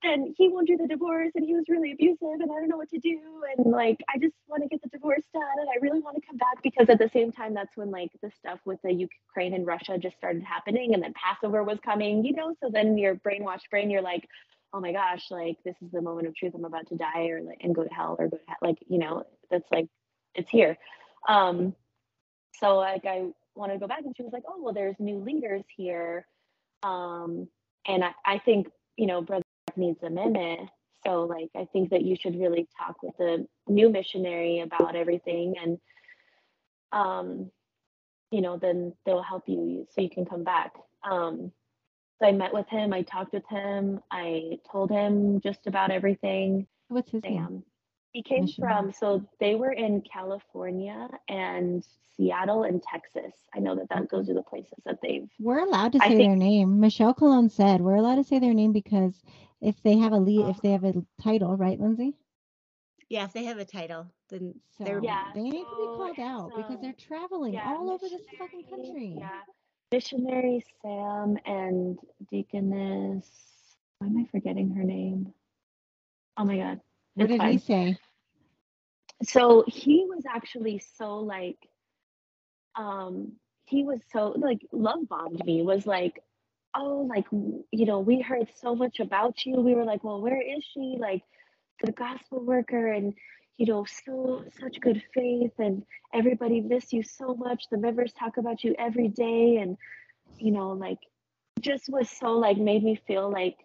then 0.03 0.33
he 0.37 0.47
won't 0.49 0.67
do 0.67 0.77
the 0.77 0.87
divorce 0.87 1.31
and 1.35 1.45
he 1.45 1.53
was 1.55 1.65
really 1.69 1.91
abusive 1.93 2.17
and 2.41 2.51
I 2.51 2.55
don't 2.55 2.69
know 2.69 2.77
what 2.77 2.89
to 2.91 2.99
do 2.99 3.19
and 3.57 3.71
like 3.71 3.97
I 4.09 4.17
just 4.19 4.35
want 4.47 4.63
to 4.63 4.69
get 4.69 4.81
the 4.83 4.89
divorce 4.89 5.23
done 5.33 5.43
and 5.59 5.69
I 5.69 5.79
really 5.81 5.99
want 6.01 6.17
to 6.17 6.27
come 6.27 6.37
back 6.37 6.63
because 6.63 6.89
at 6.89 6.99
the 6.99 7.09
same 7.13 7.31
time 7.31 7.53
that's 7.53 7.75
when 7.77 7.91
like 7.91 8.11
the 8.21 8.31
stuff 8.39 8.59
with 8.65 8.79
the 8.83 8.93
Ukraine 8.93 9.53
and 9.53 9.67
Russia 9.67 9.97
just 9.99 10.17
started 10.17 10.43
happening 10.43 10.93
and 10.93 11.03
then 11.03 11.13
Passover 11.13 11.63
was 11.63 11.79
coming, 11.85 12.25
you 12.25 12.33
know, 12.33 12.55
so 12.61 12.69
then 12.71 12.97
your 12.97 13.15
brainwashed 13.15 13.69
brain 13.71 13.89
you're 13.91 14.01
like 14.01 14.27
oh 14.73 14.79
my 14.79 14.91
gosh, 14.91 15.29
like 15.29 15.57
this 15.65 15.75
is 15.81 15.91
the 15.91 16.01
moment 16.01 16.27
of 16.27 16.35
truth. 16.35 16.53
I'm 16.55 16.65
about 16.65 16.87
to 16.87 16.95
die 16.95 17.27
or 17.27 17.41
like 17.41 17.59
and 17.61 17.75
go 17.75 17.83
to 17.83 17.93
hell 17.93 18.15
or 18.17 18.27
go 18.27 18.37
to 18.37 18.43
hell. 18.47 18.57
Like, 18.61 18.77
you 18.87 18.99
know, 18.99 19.23
that's 19.49 19.69
like 19.71 19.87
it's 20.35 20.49
here. 20.49 20.77
Um, 21.27 21.75
so 22.59 22.77
like 22.77 23.05
I 23.05 23.27
wanted 23.55 23.73
to 23.73 23.79
go 23.79 23.87
back 23.87 24.01
and 24.05 24.15
she 24.15 24.23
was 24.23 24.33
like, 24.33 24.43
Oh, 24.47 24.61
well, 24.61 24.73
there's 24.73 24.95
new 24.99 25.19
leaders 25.19 25.63
here. 25.75 26.25
Um, 26.83 27.47
and 27.85 28.03
I, 28.03 28.11
I 28.25 28.37
think, 28.39 28.67
you 28.97 29.07
know, 29.07 29.21
brother 29.21 29.43
needs 29.75 30.01
amendment. 30.03 30.69
So 31.05 31.23
like 31.23 31.49
I 31.55 31.67
think 31.73 31.89
that 31.89 32.03
you 32.03 32.15
should 32.15 32.39
really 32.39 32.67
talk 32.79 33.01
with 33.03 33.17
the 33.17 33.47
new 33.67 33.89
missionary 33.89 34.59
about 34.59 34.95
everything 34.95 35.55
and 35.61 35.79
um, 36.93 37.51
you 38.31 38.41
know, 38.41 38.57
then 38.57 38.93
they'll 39.05 39.21
help 39.21 39.43
you 39.47 39.85
so 39.91 40.01
you 40.01 40.09
can 40.09 40.25
come 40.25 40.43
back. 40.43 40.73
Um, 41.09 41.51
so 42.21 42.27
I 42.27 42.31
met 42.31 42.53
with 42.53 42.67
him, 42.69 42.93
I 42.93 43.01
talked 43.01 43.33
with 43.33 43.47
him, 43.49 43.99
I 44.11 44.59
told 44.71 44.91
him 44.91 45.41
just 45.41 45.65
about 45.67 45.91
everything. 45.91 46.67
What's 46.89 47.11
his 47.11 47.23
Sam. 47.23 47.33
name? 47.33 47.63
He 48.11 48.21
came 48.23 48.41
Missionary. 48.45 48.73
from, 48.73 48.93
so 48.93 49.25
they 49.39 49.55
were 49.55 49.71
in 49.71 50.01
California 50.01 51.09
and 51.29 51.83
Seattle 52.17 52.63
and 52.63 52.83
Texas. 52.83 53.33
I 53.55 53.59
know 53.59 53.75
that 53.75 53.87
that 53.89 54.09
those 54.11 54.29
are 54.29 54.33
the 54.33 54.43
places 54.43 54.73
that 54.85 54.97
they've. 55.01 55.29
We're 55.39 55.59
allowed 55.65 55.93
to 55.93 55.99
say 55.99 56.09
think- 56.09 56.19
their 56.21 56.35
name. 56.35 56.79
Michelle 56.79 57.13
Cologne 57.13 57.49
said 57.49 57.81
we're 57.81 57.95
allowed 57.95 58.15
to 58.15 58.23
say 58.25 58.37
their 58.39 58.53
name 58.53 58.73
because 58.73 59.13
if 59.61 59.81
they 59.83 59.97
have 59.97 60.11
a 60.11 60.17
lead, 60.17 60.47
if 60.49 60.57
Oh. 60.57 60.59
they 60.61 60.71
have 60.71 60.83
a 60.83 60.93
title, 61.23 61.55
right, 61.55 61.79
Lindsay? 61.79 62.13
Yeah, 63.09 63.23
if 63.25 63.33
they 63.33 63.45
have 63.45 63.57
a 63.59 63.65
title, 63.65 64.07
then 64.29 64.55
So 64.77 64.83
they're 64.83 65.01
Yeah, 65.03 65.31
they 65.33 65.41
need 65.41 65.51
to 65.51 65.57
be 65.57 65.63
called 65.65 66.19
out 66.19 66.51
because 66.55 66.79
they're 66.81 66.93
traveling 66.93 67.53
yeah, 67.53 67.73
all 67.77 67.89
over 67.91 68.07
this 68.09 68.21
fucking 68.37 68.63
country. 68.69 69.15
Yeah. 69.17 69.29
Missionary 69.91 70.65
Sam 70.81 71.37
and 71.45 71.99
Deaconess. 72.31 73.27
Why 73.99 74.07
am 74.07 74.17
I 74.17 74.27
forgetting 74.31 74.71
her 74.75 74.83
name? 74.83 75.33
Oh 76.37 76.45
my 76.45 76.57
God. 76.57 76.81
What 77.15 77.27
did 77.27 77.41
he 77.41 77.57
say? 77.57 77.97
so 79.23 79.63
he 79.67 80.05
was 80.07 80.23
actually 80.27 80.81
so 80.97 81.17
like 81.17 81.57
um 82.75 83.33
he 83.65 83.83
was 83.83 83.99
so 84.11 84.33
like 84.37 84.65
love 84.71 85.07
bombed 85.07 85.43
me 85.45 85.61
was 85.61 85.85
like 85.85 86.23
oh 86.75 87.07
like 87.09 87.25
you 87.31 87.85
know 87.85 87.99
we 87.99 88.21
heard 88.21 88.47
so 88.61 88.75
much 88.75 88.99
about 88.99 89.45
you 89.45 89.59
we 89.59 89.75
were 89.75 89.83
like 89.83 90.03
well 90.03 90.21
where 90.21 90.41
is 90.41 90.63
she 90.73 90.97
like 90.99 91.21
the 91.83 91.91
gospel 91.91 92.43
worker 92.43 92.91
and 92.91 93.13
you 93.61 93.67
know 93.67 93.85
so 93.85 94.43
such 94.59 94.81
good 94.81 95.03
faith 95.13 95.51
and 95.59 95.83
everybody 96.11 96.61
miss 96.61 96.91
you 96.91 97.03
so 97.03 97.35
much. 97.35 97.65
The 97.69 97.77
members 97.77 98.11
talk 98.11 98.37
about 98.37 98.63
you 98.63 98.73
every 98.79 99.07
day 99.07 99.57
and 99.57 99.77
you 100.39 100.51
know 100.51 100.71
like 100.71 100.97
just 101.59 101.87
was 101.87 102.09
so 102.09 102.31
like 102.39 102.57
made 102.57 102.83
me 102.83 102.99
feel 103.05 103.31
like 103.31 103.57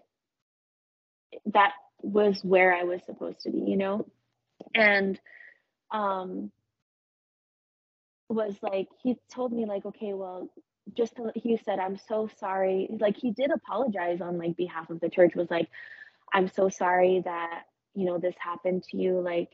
that 1.47 1.73
was 2.03 2.45
where 2.45 2.75
i 2.75 2.83
was 2.83 3.01
supposed 3.07 3.41
to 3.41 3.51
be 3.51 3.61
you 3.61 3.79
know? 3.79 4.07
And 4.75 5.19
um 5.91 6.53
was 8.29 8.55
like 8.61 8.89
he 9.03 9.17
told 9.33 9.51
me 9.51 9.65
like 9.65 9.87
okay 9.87 10.13
well 10.13 10.51
just 10.95 11.17
to, 11.17 11.33
he 11.35 11.59
said 11.65 11.79
i'm 11.79 11.97
so 11.97 12.29
sorry 12.39 12.87
like 13.01 13.17
he 13.17 13.31
did 13.31 13.51
apologize 13.51 14.21
on 14.21 14.37
like 14.37 14.59
behalf 14.59 14.91
of 14.91 15.01
the 15.01 15.09
church 15.09 15.35
was 15.35 15.51
like 15.51 15.69
i'm 16.35 16.49
so 16.49 16.69
sorry 16.69 17.23
that 17.25 17.63
you 17.95 18.05
know 18.05 18.19
this 18.19 18.35
happened 18.39 18.83
to 18.83 18.99
you 18.99 19.21
like 19.21 19.49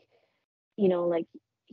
you 0.76 0.88
know 0.88 1.06
like 1.06 1.26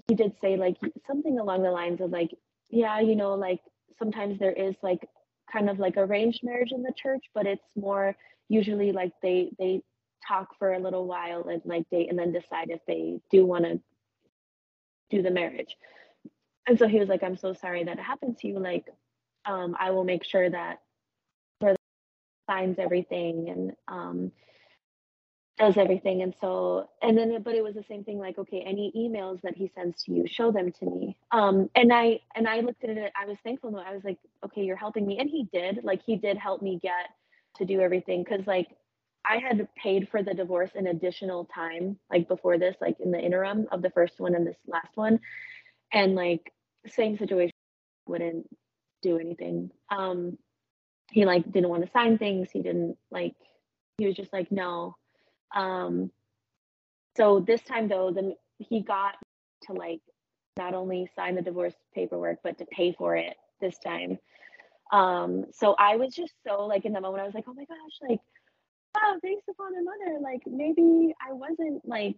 he 0.07 0.15
did 0.15 0.33
say 0.41 0.57
like 0.57 0.77
something 1.07 1.39
along 1.39 1.63
the 1.63 1.71
lines 1.71 2.01
of 2.01 2.11
like 2.11 2.31
yeah 2.69 2.99
you 2.99 3.15
know 3.15 3.35
like 3.35 3.59
sometimes 3.97 4.39
there 4.39 4.53
is 4.53 4.75
like 4.81 5.07
kind 5.51 5.69
of 5.69 5.79
like 5.79 5.97
arranged 5.97 6.41
marriage 6.43 6.71
in 6.71 6.83
the 6.83 6.93
church 6.95 7.25
but 7.33 7.45
it's 7.45 7.65
more 7.75 8.15
usually 8.49 8.91
like 8.91 9.11
they 9.21 9.49
they 9.57 9.81
talk 10.27 10.57
for 10.57 10.73
a 10.73 10.79
little 10.79 11.07
while 11.07 11.47
and 11.47 11.61
like 11.65 11.89
date 11.89 12.09
and 12.09 12.19
then 12.19 12.31
decide 12.31 12.69
if 12.69 12.79
they 12.87 13.19
do 13.31 13.45
want 13.45 13.63
to 13.63 13.79
do 15.09 15.21
the 15.21 15.31
marriage. 15.31 15.75
And 16.67 16.77
so 16.77 16.87
he 16.87 16.99
was 16.99 17.09
like, 17.09 17.23
I'm 17.23 17.37
so 17.37 17.53
sorry 17.53 17.83
that 17.83 17.97
it 17.97 18.03
happened 18.03 18.37
to 18.39 18.47
you. 18.47 18.59
Like, 18.59 18.85
um, 19.45 19.75
I 19.79 19.91
will 19.91 20.03
make 20.03 20.23
sure 20.23 20.49
that 20.49 20.79
brother 21.59 21.77
signs 22.47 22.77
everything 22.77 23.49
and 23.49 23.71
um, 23.87 24.31
does 25.59 25.77
everything. 25.77 26.21
And 26.21 26.33
so, 26.39 26.89
and 27.01 27.17
then, 27.17 27.41
but 27.43 27.53
it 27.53 27.63
was 27.63 27.75
the 27.75 27.83
same 27.83 28.03
thing. 28.03 28.17
Like, 28.17 28.37
okay, 28.37 28.63
any 28.65 28.91
emails 28.95 29.41
that 29.41 29.55
he 29.55 29.71
sends 29.75 30.03
to 30.03 30.13
you, 30.13 30.25
show 30.27 30.51
them 30.51 30.71
to 30.79 30.85
me. 30.85 31.17
Um, 31.31 31.69
and 31.75 31.91
I 31.93 32.19
and 32.35 32.47
I 32.47 32.61
looked 32.61 32.83
at 32.83 32.91
it. 32.91 33.11
I 33.19 33.25
was 33.25 33.37
thankful. 33.43 33.75
I 33.75 33.93
was 33.93 34.03
like, 34.03 34.17
okay, 34.45 34.63
you're 34.63 34.77
helping 34.77 35.05
me, 35.05 35.19
and 35.19 35.29
he 35.29 35.47
did. 35.53 35.83
Like, 35.83 36.01
he 36.05 36.15
did 36.15 36.37
help 36.37 36.61
me 36.61 36.79
get 36.81 37.09
to 37.57 37.65
do 37.65 37.81
everything 37.81 38.23
because 38.23 38.47
like 38.47 38.67
I 39.25 39.37
had 39.37 39.67
paid 39.75 40.09
for 40.09 40.23
the 40.23 40.33
divorce 40.33 40.71
an 40.75 40.87
additional 40.87 41.45
time, 41.45 41.97
like 42.09 42.27
before 42.27 42.57
this, 42.57 42.75
like 42.81 42.99
in 42.99 43.11
the 43.11 43.19
interim 43.19 43.67
of 43.71 43.81
the 43.81 43.89
first 43.91 44.19
one 44.19 44.35
and 44.35 44.47
this 44.47 44.57
last 44.67 44.95
one. 44.95 45.19
And 45.93 46.15
like 46.15 46.51
same 46.87 47.17
situation 47.17 47.53
wouldn't 48.07 48.47
do 49.01 49.19
anything. 49.19 49.71
Um 49.91 50.37
he 51.11 51.25
like 51.25 51.51
didn't 51.51 51.69
want 51.69 51.85
to 51.85 51.91
sign 51.91 52.17
things. 52.17 52.49
He 52.51 52.61
didn't 52.61 52.97
like 53.11 53.35
he 53.97 54.05
was 54.05 54.15
just 54.15 54.31
like 54.33 54.51
no. 54.51 54.95
Um 55.55 56.11
so 57.17 57.39
this 57.39 57.61
time 57.61 57.87
though, 57.87 58.11
then 58.11 58.35
he 58.59 58.81
got 58.81 59.15
to 59.63 59.73
like 59.73 60.01
not 60.57 60.73
only 60.73 61.09
sign 61.15 61.35
the 61.35 61.41
divorce 61.41 61.75
paperwork 61.93 62.39
but 62.43 62.57
to 62.59 62.65
pay 62.65 62.93
for 62.93 63.15
it 63.15 63.35
this 63.61 63.77
time. 63.79 64.17
Um 64.91 65.45
so 65.51 65.75
I 65.77 65.97
was 65.97 66.13
just 66.15 66.33
so 66.47 66.65
like 66.65 66.85
in 66.85 66.93
the 66.93 67.01
moment 67.01 67.21
I 67.23 67.25
was 67.25 67.35
like, 67.35 67.45
"Oh 67.47 67.53
my 67.53 67.65
gosh, 67.65 68.09
like 68.09 68.19
oh, 68.97 69.19
thanks 69.21 69.45
to 69.45 69.53
Father 69.53 69.81
Mother. 69.83 70.19
Like 70.21 70.41
maybe 70.45 71.13
I 71.27 71.33
wasn't 71.33 71.87
like 71.87 72.17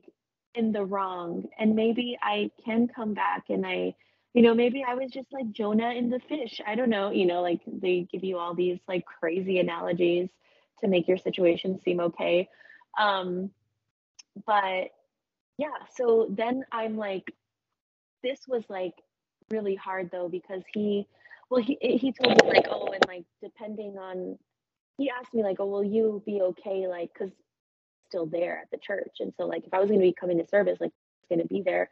in 0.55 0.71
the 0.71 0.84
wrong 0.84 1.45
and 1.59 1.75
maybe 1.75 2.17
I 2.21 2.51
can 2.65 2.88
come 2.88 3.13
back 3.13 3.45
and 3.49 3.65
I, 3.65 3.95
you 4.34 4.41
know, 4.41 4.53
maybe 4.53 4.84
I 4.88 4.95
was 4.95 5.11
just 5.11 5.27
like 5.32 5.51
Jonah 5.51 5.91
in 5.91 6.09
the 6.09 6.19
fish. 6.19 6.61
I 6.65 6.75
don't 6.75 6.89
know, 6.89 7.11
you 7.11 7.25
know, 7.25 7.41
like 7.41 7.61
they 7.67 8.07
give 8.11 8.23
you 8.23 8.38
all 8.38 8.53
these 8.55 8.79
like 8.88 9.05
crazy 9.05 9.59
analogies 9.59 10.29
to 10.82 10.88
make 10.88 11.07
your 11.07 11.17
situation 11.17 11.79
seem 11.84 11.99
okay. 11.99 12.49
Um, 13.00 13.52
but 14.46 14.89
yeah, 15.58 15.76
so 15.96 16.28
then 16.30 16.66
I'm 16.72 16.98
like, 16.98 17.34
this 18.24 18.39
was 18.48 18.64
like 18.70 18.94
really 19.52 19.76
hard 19.76 20.10
though 20.12 20.30
because 20.30 20.64
he, 20.74 21.08
well, 21.50 21.62
he 21.62 21.78
he 21.82 22.14
told 22.14 22.44
me 22.44 22.50
like, 22.50 22.68
oh, 22.70 22.88
and 22.88 23.04
like 23.08 23.26
depending 23.42 23.98
on 23.98 24.38
he 24.98 25.10
asked 25.10 25.34
me 25.34 25.44
like, 25.44 25.58
"Oh, 25.60 25.68
will 25.68 25.84
you 25.84 26.22
be 26.26 26.42
okay?" 26.42 26.88
Like, 26.88 27.14
cause 27.18 27.32
still 28.08 28.26
there 28.28 28.60
at 28.60 28.72
the 28.72 28.78
church, 28.78 29.18
and 29.20 29.34
so 29.38 29.46
like, 29.48 29.66
if 29.66 29.74
I 29.74 29.80
was 29.80 29.89
going 29.89 30.00
to 30.02 30.06
be 30.08 30.14
coming 30.14 30.38
to 30.39 30.48
service, 30.48 30.80
like, 30.80 30.92
it's 31.20 31.30
going 31.30 31.42
to 31.42 31.48
be 31.48 31.62
there. 31.64 31.89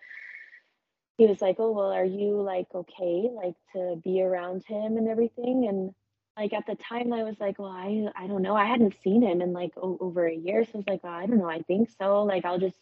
He 1.17 1.25
was 1.27 1.41
like, 1.41 1.57
"Oh, 1.59 1.71
well, 1.71 1.91
are 1.91 2.05
you 2.05 2.41
like 2.41 2.67
okay, 2.73 3.29
like 3.33 3.55
to 3.75 3.99
be 4.03 4.21
around 4.21 4.63
him 4.67 4.97
and 4.97 5.07
everything?" 5.09 5.67
And 5.67 5.93
like 6.39 6.53
at 6.53 6.65
the 6.67 6.75
time, 6.75 7.13
I 7.13 7.23
was 7.23 7.35
like, 7.39 7.59
"Well, 7.59 7.69
I 7.71 8.07
I 8.15 8.27
don't 8.27 8.41
know. 8.43 8.55
I 8.55 8.65
hadn't 8.65 8.95
seen 9.03 9.21
him 9.23 9.41
in 9.41 9.53
like 9.53 9.73
o- 9.77 9.97
over 10.01 10.27
a 10.27 10.35
year, 10.35 10.65
so 10.65 10.71
I 10.75 10.77
was 10.77 10.87
like, 10.87 11.03
well, 11.03 11.13
I 11.13 11.25
don't 11.25 11.39
know. 11.39 11.49
I 11.49 11.61
think 11.63 11.89
so. 11.99 12.23
Like, 12.23 12.45
I'll 12.45 12.59
just 12.59 12.77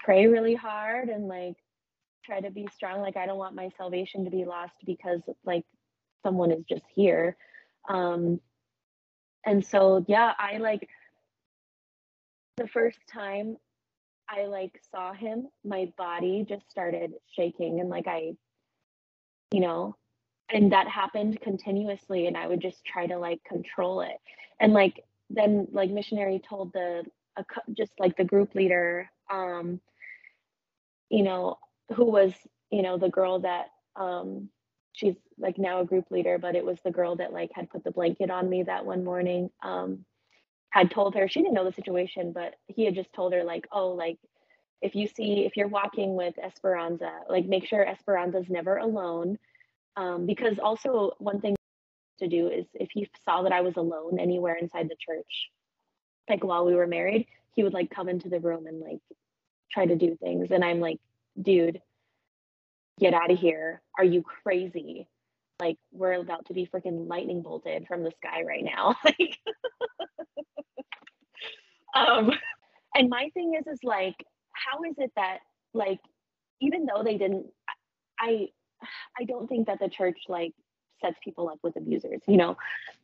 pray 0.00 0.26
really 0.26 0.54
hard 0.54 1.08
and 1.08 1.28
like 1.28 1.56
try 2.24 2.40
to 2.40 2.50
be 2.50 2.68
strong. 2.74 3.00
Like, 3.00 3.16
I 3.16 3.26
don't 3.26 3.38
want 3.38 3.54
my 3.54 3.70
salvation 3.76 4.24
to 4.24 4.30
be 4.30 4.44
lost 4.44 4.74
because 4.86 5.20
like 5.44 5.64
someone 6.24 6.52
is 6.52 6.64
just 6.68 6.84
here." 6.94 7.36
Um, 7.88 8.40
and 9.44 9.64
so 9.64 10.04
yeah 10.08 10.32
i 10.38 10.58
like 10.58 10.88
the 12.56 12.68
first 12.68 12.98
time 13.12 13.56
i 14.28 14.44
like 14.46 14.80
saw 14.90 15.12
him 15.12 15.48
my 15.64 15.92
body 15.96 16.44
just 16.48 16.70
started 16.70 17.12
shaking 17.36 17.80
and 17.80 17.88
like 17.88 18.06
i 18.06 18.32
you 19.52 19.60
know 19.60 19.96
and 20.52 20.72
that 20.72 20.88
happened 20.88 21.40
continuously 21.40 22.26
and 22.26 22.36
i 22.36 22.46
would 22.46 22.60
just 22.60 22.84
try 22.84 23.06
to 23.06 23.18
like 23.18 23.42
control 23.44 24.00
it. 24.02 24.16
And 24.60 24.72
like 24.72 25.04
then 25.30 25.68
like 25.72 25.90
missionary 25.90 26.40
told 26.46 26.72
the 26.72 27.04
a, 27.36 27.44
just 27.76 27.92
like 27.98 28.16
the 28.16 28.24
group 28.24 28.54
leader 28.54 29.10
um 29.30 29.80
you 31.10 31.22
know 31.22 31.56
who 31.94 32.04
was 32.04 32.32
you 32.70 32.82
know 32.82 32.98
the 32.98 33.08
girl 33.08 33.40
that 33.40 33.66
um 33.96 34.48
she's 34.92 35.16
like 35.38 35.58
now 35.58 35.80
a 35.80 35.84
group 35.86 36.10
leader 36.10 36.38
but 36.38 36.56
it 36.56 36.64
was 36.64 36.78
the 36.84 36.90
girl 36.90 37.16
that 37.16 37.32
like 37.32 37.50
had 37.54 37.70
put 37.70 37.84
the 37.84 37.90
blanket 37.90 38.30
on 38.30 38.48
me 38.48 38.62
that 38.64 38.84
one 38.84 39.04
morning 39.04 39.50
um 39.62 40.04
had 40.70 40.90
told 40.90 41.14
her 41.14 41.28
she 41.28 41.40
didn't 41.40 41.54
know 41.54 41.64
the 41.64 41.72
situation 41.72 42.32
but 42.32 42.54
he 42.66 42.84
had 42.84 42.94
just 42.94 43.12
told 43.12 43.32
her 43.32 43.44
like 43.44 43.66
oh 43.72 43.90
like 43.90 44.18
if 44.82 44.94
you 44.94 45.06
see 45.06 45.44
if 45.46 45.56
you're 45.56 45.68
walking 45.68 46.14
with 46.16 46.38
esperanza 46.38 47.10
like 47.28 47.46
make 47.46 47.66
sure 47.66 47.86
esperanza's 47.86 48.48
never 48.50 48.76
alone 48.78 49.38
um, 49.96 50.26
because 50.26 50.58
also 50.62 51.12
one 51.18 51.40
thing 51.40 51.56
to 52.18 52.28
do 52.28 52.48
is 52.48 52.66
if 52.74 52.88
he 52.92 53.08
saw 53.24 53.42
that 53.42 53.52
i 53.52 53.62
was 53.62 53.74
alone 53.76 54.18
anywhere 54.20 54.56
inside 54.56 54.88
the 54.88 54.96
church 55.00 55.48
like 56.28 56.44
while 56.44 56.66
we 56.66 56.74
were 56.74 56.86
married 56.86 57.26
he 57.54 57.62
would 57.62 57.72
like 57.72 57.90
come 57.90 58.08
into 58.08 58.28
the 58.28 58.40
room 58.40 58.66
and 58.66 58.80
like 58.80 59.00
try 59.70 59.86
to 59.86 59.96
do 59.96 60.16
things. 60.22 60.48
And 60.50 60.64
i'm 60.64 60.80
like 60.80 60.98
dude 61.40 61.80
get 62.98 63.14
out 63.14 63.30
of 63.30 63.38
here. 63.38 63.80
Are 63.98 64.04
you 64.04 64.22
crazy? 64.22 65.08
Like 65.58 65.76
we're 65.90 66.20
about 66.20 66.44
to 66.46 66.54
be 66.54 66.66
freaking 66.66 67.08
lightning 67.08 67.40
bolted 67.42 67.86
from 67.88 68.02
the 68.02 68.12
sky 68.18 68.42
right 68.46 68.64
now. 68.64 68.96
Um 71.92 72.30
and 72.94 73.10
my 73.10 73.30
thing 73.34 73.54
is 73.58 73.66
is 73.66 73.80
like 73.82 74.14
how 74.52 74.78
is 74.88 74.94
it 74.98 75.10
that 75.16 75.38
like 75.74 75.98
even 76.60 76.86
though 76.86 77.02
they 77.02 77.18
didn't 77.18 77.46
i 78.20 78.46
don't 79.40 79.48
think 79.48 79.66
that 79.66 79.78
the 79.80 79.88
church 79.88 80.18
like 80.28 80.52
sets 81.00 81.16
people 81.24 81.48
up 81.48 81.58
with 81.62 81.76
abusers 81.76 82.20
you 82.26 82.36
know? 82.36 82.56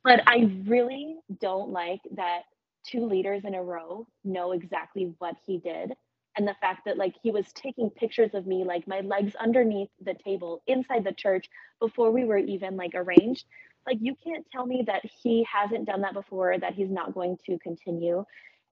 But 0.04 0.20
i 0.26 0.50
really 0.66 1.16
don't 1.40 1.70
like 1.70 2.00
that 2.14 2.42
two 2.84 3.06
leaders 3.06 3.42
in 3.44 3.54
a 3.54 3.62
row 3.62 4.06
know 4.24 4.52
exactly 4.52 5.14
what 5.18 5.34
he 5.46 5.58
did 5.58 5.92
and 6.36 6.46
the 6.46 6.54
fact 6.60 6.84
that 6.84 6.98
like 6.98 7.14
he 7.22 7.30
was 7.30 7.46
taking 7.54 7.90
pictures 7.90 8.30
of 8.34 8.46
me 8.46 8.64
like 8.64 8.86
my 8.86 9.00
legs 9.00 9.34
underneath 9.36 9.88
the 10.04 10.14
table 10.14 10.62
inside 10.66 11.02
the 11.02 11.12
church 11.12 11.48
before 11.80 12.10
we 12.10 12.24
were 12.24 12.38
even 12.38 12.76
like 12.76 12.92
arranged. 12.94 13.46
Like 13.86 13.98
you 14.00 14.14
can't 14.22 14.46
tell 14.52 14.66
me 14.66 14.84
that 14.86 15.02
he 15.22 15.46
hasn't 15.50 15.86
done 15.86 16.02
that 16.02 16.12
before 16.12 16.58
that 16.58 16.74
he's 16.74 16.90
not 16.90 17.14
going 17.14 17.38
to 17.46 17.58
continue. 17.58 18.24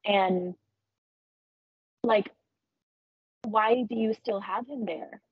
And 0.04 0.54
like 2.02 2.30
why 3.42 3.84
do 3.88 3.94
you 3.94 4.12
still 4.14 4.40
have 4.40 4.66
him 4.66 4.84
there 4.84 5.22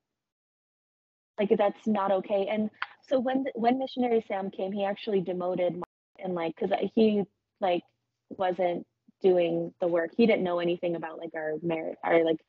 like 1.38 1.50
that's 1.56 1.86
not 1.86 2.12
okay. 2.12 2.46
And 2.50 2.70
so 3.08 3.18
when 3.18 3.44
when 3.54 3.78
missionary 3.78 4.24
sam 4.28 4.50
came 4.50 4.72
he 4.72 4.84
actually 4.84 5.20
demoted 5.20 5.74
Mark 5.74 5.88
and 6.22 6.34
like 6.34 6.54
because 6.58 6.76
he 6.94 7.24
like 7.60 7.82
wasn't 8.30 8.86
doing 9.22 9.72
the 9.80 9.88
work. 9.88 10.10
He 10.16 10.26
didn't 10.26 10.44
know 10.44 10.58
anything 10.58 10.96
about 10.96 11.18
like 11.18 11.30
our 11.34 11.54
marriage 11.62 11.96
or 12.04 12.24
like 12.24 12.40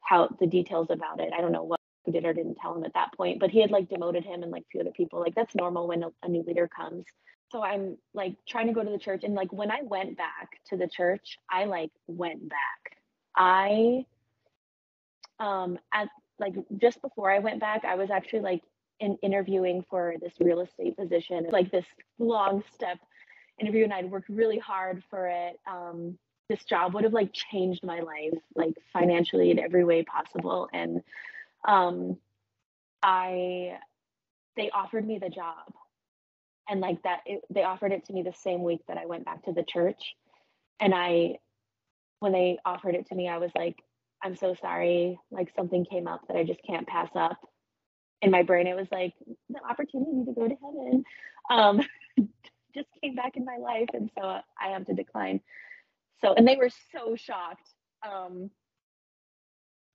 how 0.00 0.28
the 0.40 0.46
details 0.46 0.88
about 0.90 1.20
it. 1.20 1.32
I 1.36 1.40
don't 1.40 1.52
know 1.52 1.64
what 1.64 1.80
he 2.04 2.12
did 2.12 2.24
or 2.24 2.34
didn't 2.34 2.56
tell 2.56 2.76
him 2.76 2.84
at 2.84 2.94
that 2.94 3.12
point 3.16 3.40
but 3.40 3.50
he 3.50 3.60
had 3.60 3.70
like 3.70 3.88
demoted 3.88 4.24
him 4.24 4.42
and 4.42 4.52
like 4.52 4.62
a 4.62 4.70
few 4.70 4.80
other 4.80 4.92
people. 4.92 5.20
Like 5.20 5.34
that's 5.34 5.54
normal 5.54 5.88
when 5.88 6.02
a, 6.02 6.08
a 6.22 6.28
new 6.28 6.42
leader 6.46 6.68
comes. 6.68 7.04
So 7.50 7.62
i'm 7.62 7.96
like 8.14 8.34
trying 8.48 8.66
to 8.66 8.72
go 8.72 8.82
to 8.82 8.90
the 8.90 8.98
church. 8.98 9.22
And 9.24 9.34
like 9.34 9.52
when 9.52 9.70
i 9.70 9.80
went 9.82 10.16
back 10.16 10.50
to 10.70 10.76
the 10.76 10.88
church 10.88 11.38
i 11.50 11.64
like 11.64 11.90
went 12.06 12.48
back. 12.48 12.98
I 13.36 14.04
um 15.40 15.78
at 15.92 16.08
like 16.38 16.54
just 16.78 17.00
before 17.02 17.30
I 17.30 17.38
went 17.38 17.60
back, 17.60 17.84
I 17.84 17.94
was 17.94 18.10
actually 18.10 18.40
like 18.40 18.62
in 19.00 19.16
interviewing 19.22 19.84
for 19.88 20.14
this 20.20 20.32
real 20.40 20.60
estate 20.60 20.96
position, 20.96 21.46
like 21.50 21.70
this 21.70 21.86
long 22.18 22.62
step 22.74 22.98
interview, 23.60 23.84
and 23.84 23.92
I'd 23.92 24.10
worked 24.10 24.28
really 24.28 24.58
hard 24.58 25.02
for 25.10 25.26
it. 25.28 25.58
Um, 25.66 26.18
this 26.48 26.64
job 26.64 26.94
would 26.94 27.04
have 27.04 27.12
like 27.12 27.32
changed 27.32 27.84
my 27.84 28.00
life, 28.00 28.38
like 28.54 28.74
financially 28.92 29.50
in 29.50 29.58
every 29.58 29.84
way 29.84 30.02
possible, 30.02 30.68
and 30.72 31.02
um, 31.66 32.18
I 33.02 33.78
they 34.56 34.70
offered 34.70 35.06
me 35.06 35.18
the 35.18 35.30
job, 35.30 35.72
and 36.68 36.80
like 36.80 37.02
that, 37.02 37.20
it, 37.26 37.42
they 37.50 37.64
offered 37.64 37.92
it 37.92 38.04
to 38.06 38.12
me 38.12 38.22
the 38.22 38.34
same 38.42 38.62
week 38.62 38.80
that 38.88 38.98
I 38.98 39.06
went 39.06 39.24
back 39.24 39.44
to 39.44 39.52
the 39.52 39.64
church, 39.64 40.14
and 40.80 40.94
I 40.94 41.38
when 42.20 42.32
they 42.32 42.58
offered 42.64 42.94
it 42.94 43.06
to 43.08 43.14
me, 43.14 43.28
I 43.28 43.38
was 43.38 43.50
like, 43.54 43.83
I'm 44.24 44.36
so 44.36 44.54
sorry. 44.60 45.20
Like 45.30 45.52
something 45.54 45.84
came 45.84 46.08
up 46.08 46.22
that 46.28 46.36
I 46.36 46.44
just 46.44 46.60
can't 46.66 46.86
pass 46.88 47.10
up. 47.14 47.38
In 48.22 48.30
my 48.30 48.42
brain, 48.42 48.66
it 48.66 48.74
was 48.74 48.88
like 48.90 49.12
the 49.50 49.60
opportunity 49.68 50.24
to 50.24 50.32
go 50.32 50.48
to 50.48 50.56
heaven 50.64 51.04
um, 51.50 51.82
just 52.74 52.88
came 53.02 53.14
back 53.14 53.36
in 53.36 53.44
my 53.44 53.56
life. 53.58 53.88
And 53.92 54.10
so 54.18 54.24
I 54.24 54.68
have 54.68 54.86
to 54.86 54.94
decline. 54.94 55.40
So, 56.20 56.34
and 56.34 56.46
they 56.46 56.56
were 56.56 56.70
so 56.92 57.16
shocked. 57.16 57.68
Um, 58.08 58.50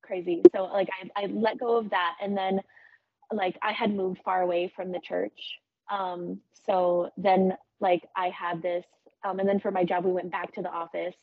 crazy. 0.04 0.42
So, 0.56 0.64
like, 0.66 0.90
I, 1.16 1.24
I 1.24 1.26
let 1.28 1.60
go 1.60 1.78
of 1.78 1.90
that. 1.92 2.16
And 2.22 2.38
then, 2.38 2.62
like, 3.32 3.58
I 3.62 3.72
had 3.72 3.94
moved 3.94 4.22
far 4.24 4.42
away 4.42 4.72
from 4.76 4.92
the 4.92 5.00
church. 5.04 5.58
Um, 5.92 6.40
so 6.66 7.10
then, 7.18 7.54
like, 7.80 8.04
I 8.16 8.30
had 8.30 8.62
this. 8.62 8.86
Um, 9.26 9.40
and 9.40 9.50
then 9.50 9.60
for 9.60 9.72
my 9.72 9.84
job, 9.84 10.06
we 10.06 10.12
went 10.12 10.32
back 10.32 10.54
to 10.54 10.62
the 10.62 10.70
office 10.70 11.16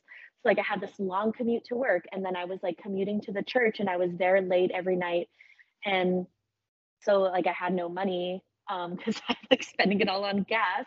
like 0.46 0.58
I 0.58 0.62
had 0.62 0.80
this 0.80 0.98
long 0.98 1.32
commute 1.32 1.64
to 1.66 1.76
work 1.76 2.04
and 2.12 2.24
then 2.24 2.36
I 2.36 2.44
was 2.44 2.60
like 2.62 2.78
commuting 2.78 3.20
to 3.22 3.32
the 3.32 3.42
church 3.42 3.80
and 3.80 3.88
I 3.88 3.96
was 3.96 4.10
there 4.18 4.40
late 4.40 4.70
every 4.72 4.96
night. 4.96 5.28
And 5.84 6.26
so 7.02 7.22
like 7.22 7.46
I 7.46 7.52
had 7.52 7.74
no 7.74 7.88
money 7.88 8.42
um 8.70 8.94
because 8.96 9.20
I 9.28 9.32
was 9.32 9.48
like 9.50 9.62
spending 9.62 10.00
it 10.00 10.08
all 10.08 10.24
on 10.24 10.42
gas. 10.42 10.86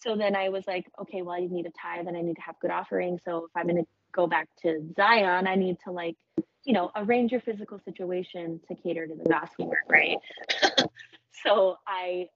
So 0.00 0.16
then 0.16 0.36
I 0.36 0.50
was 0.50 0.64
like, 0.66 0.86
okay, 1.00 1.22
well, 1.22 1.34
I 1.34 1.46
need 1.46 1.66
a 1.66 1.70
tithe 1.70 2.06
and 2.06 2.16
I 2.16 2.20
need 2.20 2.36
to 2.36 2.42
have 2.42 2.56
good 2.60 2.70
offering. 2.70 3.18
So 3.24 3.46
if 3.46 3.50
I'm 3.56 3.66
gonna 3.66 3.86
go 4.12 4.26
back 4.26 4.48
to 4.62 4.86
Zion, 4.96 5.46
I 5.46 5.54
need 5.54 5.78
to 5.84 5.92
like, 5.92 6.16
you 6.64 6.72
know, 6.72 6.90
arrange 6.96 7.32
your 7.32 7.40
physical 7.40 7.78
situation 7.84 8.60
to 8.68 8.74
cater 8.74 9.06
to 9.06 9.14
the 9.14 9.28
gospel 9.28 9.68
work, 9.68 9.84
right? 9.88 10.18
so 11.44 11.76
I 11.86 12.28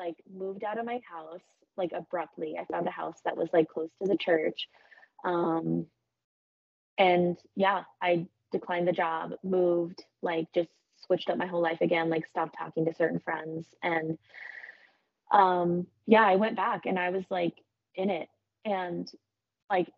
like 0.00 0.16
moved 0.32 0.64
out 0.64 0.78
of 0.78 0.86
my 0.86 1.00
house 1.10 1.40
like 1.78 1.92
abruptly. 1.96 2.56
I 2.60 2.64
found 2.70 2.86
a 2.86 2.90
house 2.90 3.18
that 3.24 3.36
was 3.36 3.48
like 3.52 3.68
close 3.68 3.90
to 4.02 4.08
the 4.08 4.16
church. 4.16 4.68
Um, 5.24 5.86
and 6.96 7.36
yeah, 7.56 7.84
I 8.02 8.26
declined 8.52 8.88
the 8.88 8.92
job, 8.92 9.32
moved, 9.42 10.04
like 10.22 10.46
just 10.54 10.68
switched 11.06 11.30
up 11.30 11.38
my 11.38 11.46
whole 11.46 11.62
life 11.62 11.80
again, 11.80 12.10
like 12.10 12.26
stopped 12.26 12.56
talking 12.58 12.84
to 12.86 12.94
certain 12.94 13.20
friends. 13.20 13.66
And 13.82 14.18
um, 15.30 15.86
yeah, 16.06 16.26
I 16.26 16.36
went 16.36 16.56
back 16.56 16.86
and 16.86 16.98
I 16.98 17.10
was 17.10 17.24
like 17.30 17.54
in 17.94 18.10
it 18.10 18.28
and 18.64 19.10
like 19.70 19.88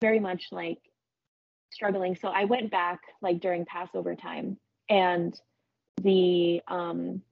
very 0.00 0.20
much 0.20 0.48
like 0.52 0.78
struggling. 1.70 2.16
So 2.16 2.28
I 2.28 2.44
went 2.44 2.70
back 2.70 3.00
like 3.22 3.40
during 3.40 3.64
Passover 3.64 4.14
time 4.14 4.58
and 4.88 5.38
the 6.02 6.60
um 6.68 7.22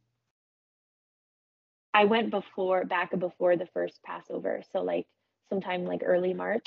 I 1.92 2.06
went 2.06 2.30
before 2.30 2.84
back 2.84 3.16
before 3.18 3.56
the 3.56 3.66
first 3.66 4.02
Passover. 4.02 4.62
So 4.72 4.82
like 4.82 5.06
sometime 5.48 5.84
like 5.84 6.02
early 6.04 6.34
March 6.34 6.66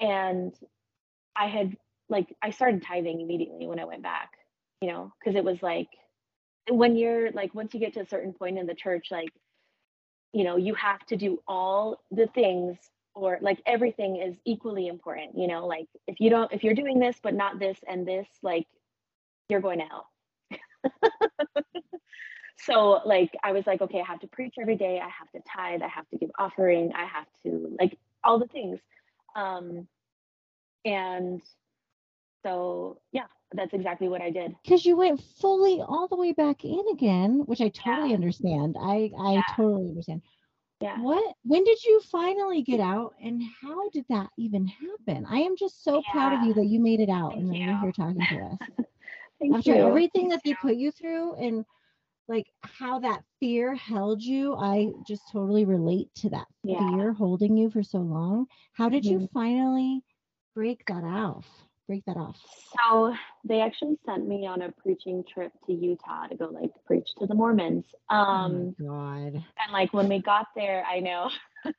and 0.00 0.54
I 1.36 1.46
had 1.48 1.76
like 2.08 2.34
I 2.42 2.50
started 2.50 2.82
tithing 2.82 3.20
immediately 3.20 3.66
when 3.66 3.80
I 3.80 3.84
went 3.84 4.02
back, 4.02 4.32
you 4.80 4.88
know, 4.88 5.12
because 5.18 5.36
it 5.36 5.44
was 5.44 5.62
like 5.62 5.88
when 6.68 6.96
you're 6.96 7.30
like 7.32 7.54
once 7.54 7.74
you 7.74 7.80
get 7.80 7.94
to 7.94 8.00
a 8.00 8.06
certain 8.06 8.32
point 8.32 8.58
in 8.58 8.66
the 8.66 8.74
church, 8.74 9.08
like 9.10 9.30
you 10.32 10.44
know, 10.44 10.56
you 10.56 10.74
have 10.74 11.04
to 11.06 11.16
do 11.16 11.38
all 11.48 11.98
the 12.10 12.26
things 12.34 12.76
or 13.14 13.38
like 13.40 13.62
everything 13.66 14.16
is 14.16 14.36
equally 14.44 14.88
important, 14.88 15.36
you 15.36 15.46
know, 15.48 15.66
like 15.66 15.86
if 16.06 16.20
you 16.20 16.30
don't 16.30 16.52
if 16.52 16.62
you're 16.62 16.74
doing 16.74 16.98
this 16.98 17.16
but 17.22 17.34
not 17.34 17.58
this 17.58 17.78
and 17.88 18.06
this, 18.06 18.28
like 18.42 18.66
you're 19.48 19.60
going 19.60 19.78
to 19.78 19.84
hell. 19.86 20.06
so 22.58 23.00
like 23.04 23.30
I 23.42 23.52
was 23.52 23.66
like, 23.66 23.80
okay, 23.80 24.00
I 24.00 24.04
have 24.04 24.20
to 24.20 24.28
preach 24.28 24.54
every 24.60 24.76
day, 24.76 25.00
I 25.00 25.08
have 25.08 25.30
to 25.34 25.40
tithe, 25.50 25.82
I 25.82 25.88
have 25.88 26.08
to 26.10 26.18
give 26.18 26.30
offering, 26.38 26.92
I 26.94 27.06
have 27.06 27.26
to 27.44 27.74
like 27.78 27.98
all 28.24 28.38
the 28.38 28.46
things. 28.48 28.78
Um, 29.36 29.86
and 30.84 31.42
so, 32.44 33.00
yeah, 33.12 33.26
that's 33.52 33.74
exactly 33.74 34.08
what 34.08 34.22
I 34.22 34.30
did. 34.30 34.54
Because 34.62 34.84
you 34.84 34.96
went 34.96 35.22
fully 35.40 35.80
all 35.80 36.08
the 36.08 36.16
way 36.16 36.32
back 36.32 36.64
in 36.64 36.82
again, 36.92 37.42
which 37.46 37.60
I 37.60 37.68
totally 37.68 38.10
yeah. 38.10 38.16
understand. 38.16 38.76
I 38.80 39.10
I 39.18 39.32
yeah. 39.34 39.42
totally 39.54 39.88
understand. 39.90 40.22
Yeah. 40.80 41.00
What? 41.00 41.34
When 41.44 41.64
did 41.64 41.82
you 41.84 42.00
finally 42.10 42.62
get 42.62 42.80
out, 42.80 43.14
and 43.22 43.42
how 43.62 43.88
did 43.90 44.04
that 44.10 44.28
even 44.36 44.66
happen? 44.66 45.26
I 45.28 45.38
am 45.38 45.56
just 45.56 45.82
so 45.82 46.02
yeah. 46.06 46.12
proud 46.12 46.32
of 46.34 46.42
you 46.46 46.54
that 46.54 46.66
you 46.66 46.80
made 46.80 47.00
it 47.00 47.08
out, 47.08 47.30
Thank 47.30 47.42
and 47.42 47.50
then 47.50 47.60
you. 47.60 47.70
are 47.70 47.80
here 47.80 47.92
talking 47.92 48.26
to 48.28 48.42
us. 48.44 48.86
After 49.54 49.74
you. 49.74 49.86
everything 49.86 50.28
that 50.30 50.40
they 50.44 50.54
put 50.54 50.76
you 50.76 50.90
through, 50.90 51.34
and 51.34 51.64
like 52.28 52.46
how 52.62 52.98
that 53.00 53.22
fear 53.40 53.74
held 53.74 54.22
you, 54.22 54.54
I 54.54 54.90
just 55.06 55.22
totally 55.32 55.64
relate 55.64 56.08
to 56.16 56.30
that 56.30 56.46
fear 56.64 57.12
holding 57.12 57.56
you 57.56 57.70
for 57.70 57.82
so 57.82 57.98
long. 57.98 58.46
How 58.72 58.88
did 58.88 59.04
mm-hmm. 59.04 59.20
you 59.20 59.28
finally 59.32 60.02
break 60.54 60.84
that 60.86 61.04
off? 61.04 61.46
break 61.86 62.04
that 62.06 62.16
off. 62.16 62.36
So 62.84 63.14
they 63.44 63.60
actually 63.60 63.96
sent 64.06 64.26
me 64.26 64.46
on 64.46 64.62
a 64.62 64.72
preaching 64.72 65.24
trip 65.32 65.52
to 65.66 65.72
Utah 65.72 66.26
to 66.26 66.36
go 66.36 66.46
like 66.46 66.70
preach 66.86 67.08
to 67.18 67.26
the 67.26 67.34
Mormons. 67.34 67.84
Um, 68.08 68.74
oh 68.80 68.84
God. 68.84 69.34
and 69.34 69.72
like 69.72 69.92
when 69.92 70.08
we 70.08 70.20
got 70.20 70.46
there, 70.56 70.84
I 70.84 71.00
know 71.00 71.30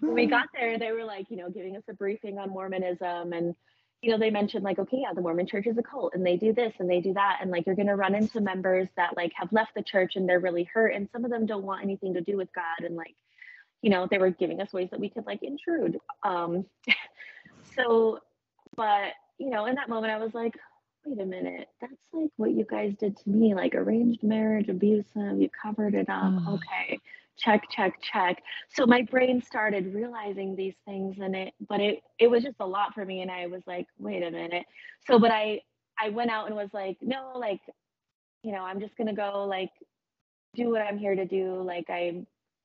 when 0.00 0.14
we 0.14 0.26
got 0.30 0.46
there, 0.54 0.78
they 0.78 0.92
were 0.92 1.04
like, 1.04 1.26
you 1.30 1.36
know, 1.36 1.50
giving 1.50 1.76
us 1.76 1.82
a 1.88 1.94
briefing 1.94 2.38
on 2.38 2.50
Mormonism 2.50 3.32
and 3.32 3.54
you 4.02 4.10
know, 4.10 4.18
they 4.18 4.30
mentioned 4.30 4.64
like, 4.64 4.78
okay, 4.78 4.98
yeah, 5.02 5.12
the 5.14 5.20
Mormon 5.20 5.46
church 5.46 5.66
is 5.66 5.76
a 5.76 5.82
cult 5.82 6.14
and 6.14 6.24
they 6.24 6.36
do 6.36 6.52
this 6.54 6.72
and 6.78 6.88
they 6.88 7.00
do 7.00 7.12
that. 7.14 7.38
And 7.40 7.50
like, 7.50 7.66
you're 7.66 7.76
going 7.76 7.88
to 7.88 7.96
run 7.96 8.14
into 8.14 8.40
members 8.40 8.88
that 8.96 9.16
like 9.16 9.32
have 9.36 9.52
left 9.52 9.74
the 9.74 9.82
church 9.82 10.16
and 10.16 10.28
they're 10.28 10.40
really 10.40 10.64
hurt. 10.64 10.94
And 10.94 11.08
some 11.12 11.24
of 11.24 11.30
them 11.30 11.44
don't 11.44 11.64
want 11.64 11.82
anything 11.82 12.14
to 12.14 12.22
do 12.22 12.36
with 12.36 12.48
God. 12.54 12.86
And 12.86 12.96
like, 12.96 13.14
you 13.82 13.90
know, 13.90 14.08
they 14.10 14.18
were 14.18 14.30
giving 14.30 14.60
us 14.60 14.72
ways 14.72 14.88
that 14.90 15.00
we 15.00 15.10
could 15.10 15.26
like 15.26 15.42
intrude. 15.42 15.98
Um, 16.22 16.64
so, 17.76 18.20
but, 18.74 19.12
you 19.38 19.50
know, 19.50 19.66
in 19.66 19.74
that 19.74 19.90
moment, 19.90 20.12
I 20.12 20.18
was 20.18 20.32
like, 20.32 20.54
wait 21.04 21.20
a 21.20 21.26
minute, 21.26 21.68
that's 21.80 21.92
like 22.12 22.30
what 22.36 22.52
you 22.52 22.66
guys 22.70 22.94
did 22.98 23.16
to 23.18 23.30
me, 23.30 23.54
like 23.54 23.74
arranged 23.74 24.22
marriage, 24.22 24.68
abusive, 24.68 25.40
you 25.40 25.50
covered 25.62 25.94
it 25.94 26.08
up. 26.08 26.32
Ugh. 26.46 26.54
Okay 26.54 27.00
check 27.40 27.62
check 27.70 27.94
check. 28.02 28.42
So 28.68 28.86
my 28.86 29.02
brain 29.02 29.42
started 29.42 29.94
realizing 29.94 30.54
these 30.56 30.74
things 30.84 31.16
and 31.20 31.34
it 31.34 31.54
but 31.68 31.80
it 31.80 32.00
it 32.18 32.30
was 32.30 32.42
just 32.42 32.56
a 32.60 32.66
lot 32.66 32.94
for 32.94 33.04
me 33.04 33.22
and 33.22 33.30
i 33.30 33.46
was 33.46 33.62
like 33.66 33.86
wait 33.98 34.22
a 34.22 34.30
minute. 34.30 34.66
So 35.06 35.18
but 35.18 35.30
i 35.30 35.60
i 35.98 36.10
went 36.10 36.30
out 36.30 36.46
and 36.46 36.56
was 36.56 36.70
like 36.72 36.96
no 37.00 37.32
like 37.36 37.60
you 38.42 38.52
know 38.52 38.62
i'm 38.62 38.80
just 38.80 38.96
gonna 38.96 39.14
go 39.14 39.44
like 39.48 39.70
do 40.54 40.70
what 40.70 40.82
i'm 40.82 40.98
here 40.98 41.14
to 41.14 41.26
do. 41.26 41.62
Like 41.62 41.86
i 41.88 42.12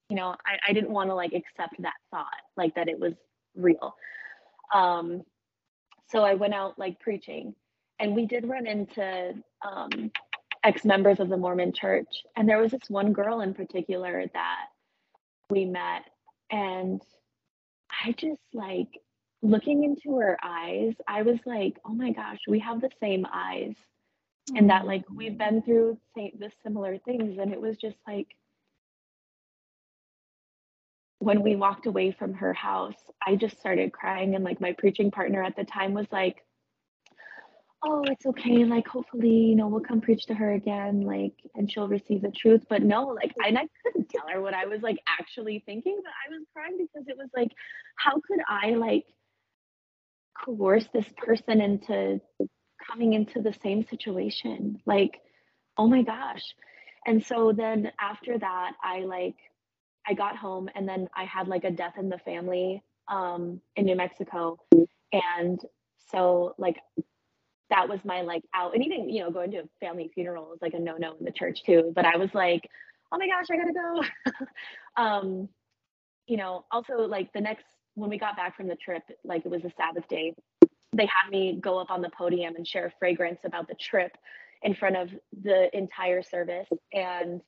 you 0.09 0.15
know 0.15 0.35
i, 0.45 0.57
I 0.69 0.73
didn't 0.73 0.91
want 0.91 1.09
to 1.09 1.15
like 1.15 1.33
accept 1.33 1.75
that 1.81 1.95
thought 2.11 2.27
like 2.57 2.75
that 2.75 2.87
it 2.87 2.99
was 2.99 3.13
real. 3.55 3.95
Um 4.73 5.23
so 6.09 6.23
i 6.23 6.33
went 6.33 6.53
out 6.53 6.77
like 6.77 6.99
preaching. 6.99 7.55
And 7.97 8.13
we 8.13 8.25
did 8.25 8.47
run 8.47 8.67
into 8.67 9.33
um 9.65 10.11
ex 10.65 10.83
members 10.83 11.19
of 11.19 11.29
the 11.29 11.37
Mormon 11.37 11.71
church. 11.71 12.23
And 12.35 12.49
there 12.49 12.57
was 12.57 12.71
this 12.71 12.89
one 12.89 13.13
girl 13.13 13.41
in 13.41 13.53
particular 13.53 14.25
that 14.33 14.65
we 15.49 15.65
met. 15.65 16.03
And 16.51 17.01
I 18.03 18.11
just 18.13 18.41
like 18.53 18.89
looking 19.41 19.83
into 19.83 20.17
her 20.17 20.37
eyes, 20.43 20.93
I 21.07 21.21
was 21.21 21.37
like, 21.45 21.77
oh 21.85 21.93
my 21.93 22.11
gosh, 22.11 22.39
we 22.47 22.59
have 22.59 22.81
the 22.81 22.89
same 22.99 23.25
eyes. 23.31 23.75
And 24.55 24.69
that 24.69 24.85
like 24.85 25.05
mm. 25.07 25.15
we've 25.15 25.37
been 25.37 25.61
through 25.61 25.97
the 26.15 26.51
similar 26.63 26.97
things. 26.99 27.37
And 27.39 27.53
it 27.53 27.61
was 27.61 27.77
just 27.77 27.97
like, 28.07 28.27
when 31.19 31.41
we 31.41 31.55
walked 31.55 31.85
away 31.85 32.11
from 32.11 32.33
her 32.33 32.53
house, 32.53 32.95
I 33.25 33.35
just 33.35 33.59
started 33.59 33.93
crying. 33.93 34.35
And 34.35 34.43
like 34.43 34.61
my 34.61 34.73
preaching 34.73 35.11
partner 35.11 35.43
at 35.43 35.55
the 35.55 35.63
time 35.63 35.93
was 35.93 36.07
like, 36.11 36.44
oh, 37.85 38.03
it's 38.07 38.25
okay. 38.25 38.65
Like, 38.65 38.87
hopefully, 38.87 39.29
you 39.29 39.55
know, 39.55 39.67
we'll 39.67 39.81
come 39.81 40.01
preach 40.01 40.25
to 40.25 40.33
her 40.33 40.53
again, 40.53 41.01
like, 41.01 41.33
and 41.53 41.71
she'll 41.71 41.87
receive 41.87 42.21
the 42.23 42.31
truth. 42.31 42.65
But 42.67 42.81
no, 42.81 43.07
like, 43.07 43.33
and 43.45 43.57
I 43.57 43.67
couldn't 43.83 44.09
tell 44.09 44.27
her 44.27 44.41
what 44.41 44.55
I 44.55 44.65
was 44.65 44.81
like 44.81 44.97
actually 45.07 45.63
thinking, 45.65 45.99
but 46.03 46.11
I 46.11 46.31
was 46.31 46.45
crying 46.53 46.77
because 46.77 47.07
it 47.07 47.17
was 47.17 47.29
like, 47.35 47.51
how 47.95 48.13
could 48.13 48.39
I 48.47 48.71
like 48.71 49.05
coerce 50.43 50.87
this 50.93 51.07
person 51.15 51.61
into 51.61 52.19
coming 52.89 53.13
into 53.13 53.41
the 53.41 53.53
same 53.61 53.85
situation? 53.87 54.81
Like, 54.85 55.21
oh 55.77 55.87
my 55.87 56.01
gosh. 56.01 56.43
And 57.05 57.23
so 57.23 57.53
then 57.55 57.91
after 57.99 58.37
that, 58.37 58.71
I 58.83 59.01
like, 59.01 59.35
I 60.07 60.13
got 60.13 60.37
home 60.37 60.69
and 60.73 60.89
then 60.89 61.07
I 61.15 61.25
had 61.25 61.47
like 61.47 61.63
a 61.63 61.71
death 61.71 61.95
in 61.99 62.09
the 62.09 62.17
family 62.17 62.83
um, 63.07 63.61
in 63.75 63.85
New 63.85 63.95
Mexico. 63.95 64.57
And 65.11 65.59
so, 66.11 66.55
like, 66.57 66.77
that 67.69 67.87
was 67.89 67.99
my 68.05 68.21
like 68.21 68.43
out 68.53 68.73
and 68.73 68.85
even 68.85 69.09
you 69.09 69.21
know 69.21 69.31
going 69.31 69.51
to 69.51 69.57
a 69.57 69.63
family 69.79 70.09
funeral 70.13 70.53
is 70.53 70.61
like 70.61 70.73
a 70.73 70.79
no-no 70.79 71.15
in 71.19 71.25
the 71.25 71.31
church 71.31 71.63
too 71.63 71.91
but 71.95 72.05
i 72.05 72.17
was 72.17 72.29
like 72.33 72.69
oh 73.11 73.17
my 73.17 73.27
gosh 73.27 73.45
i 73.51 73.57
gotta 73.57 73.73
go. 73.73 74.35
Um 75.01 75.49
you 76.27 76.37
know 76.37 76.65
also 76.71 76.93
like 76.93 77.31
the 77.33 77.41
next 77.41 77.65
when 77.95 78.09
we 78.09 78.17
got 78.17 78.37
back 78.37 78.55
from 78.55 78.67
the 78.67 78.75
trip 78.75 79.03
like 79.23 79.45
it 79.45 79.49
was 79.51 79.63
a 79.65 79.71
sabbath 79.77 80.07
day 80.07 80.33
they 80.93 81.05
had 81.05 81.29
me 81.29 81.59
go 81.61 81.77
up 81.77 81.91
on 81.91 82.01
the 82.01 82.09
podium 82.17 82.55
and 82.55 82.67
share 82.67 82.85
a 82.85 82.91
fragrance 82.97 83.39
about 83.43 83.67
the 83.67 83.75
trip 83.75 84.17
in 84.63 84.73
front 84.73 84.95
of 84.95 85.09
the 85.43 85.75
entire 85.77 86.23
service 86.23 86.67
and 86.93 87.41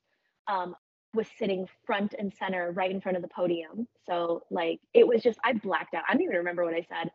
um 0.46 0.74
was 1.14 1.26
sitting 1.38 1.66
front 1.86 2.14
and 2.18 2.32
center 2.38 2.70
right 2.72 2.90
in 2.90 3.00
front 3.00 3.16
of 3.16 3.22
the 3.22 3.28
podium. 3.28 3.88
So 4.06 4.42
like 4.50 4.80
it 4.94 5.06
was 5.06 5.22
just 5.22 5.38
i 5.44 5.52
blacked 5.52 5.94
out. 5.94 6.04
I 6.08 6.12
don't 6.12 6.22
even 6.22 6.36
remember 6.36 6.64
what 6.64 6.74
i 6.74 6.86
said. 6.88 7.10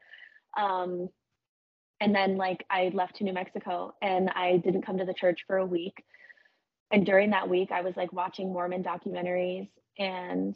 Um 0.62 1.10
and 2.00 2.14
then 2.14 2.38
like 2.38 2.66
I 2.70 2.92
left 2.94 3.18
to 3.18 3.24
New 3.24 3.34
Mexico 3.34 3.94
and 4.02 4.30
I 4.30 4.58
didn't 4.58 4.86
come 4.86 4.98
to 4.98 5.06
the 5.06 5.14
church 5.14 5.42
for 5.48 5.58
a 5.58 5.66
week. 5.66 6.04
And 6.92 7.06
during 7.06 7.32
that 7.32 7.50
week 7.50 7.72
I 7.72 7.82
was 7.82 7.96
like 7.96 8.14
watching 8.14 8.52
Mormon 8.52 8.84
documentaries 8.84 9.70
and 9.98 10.56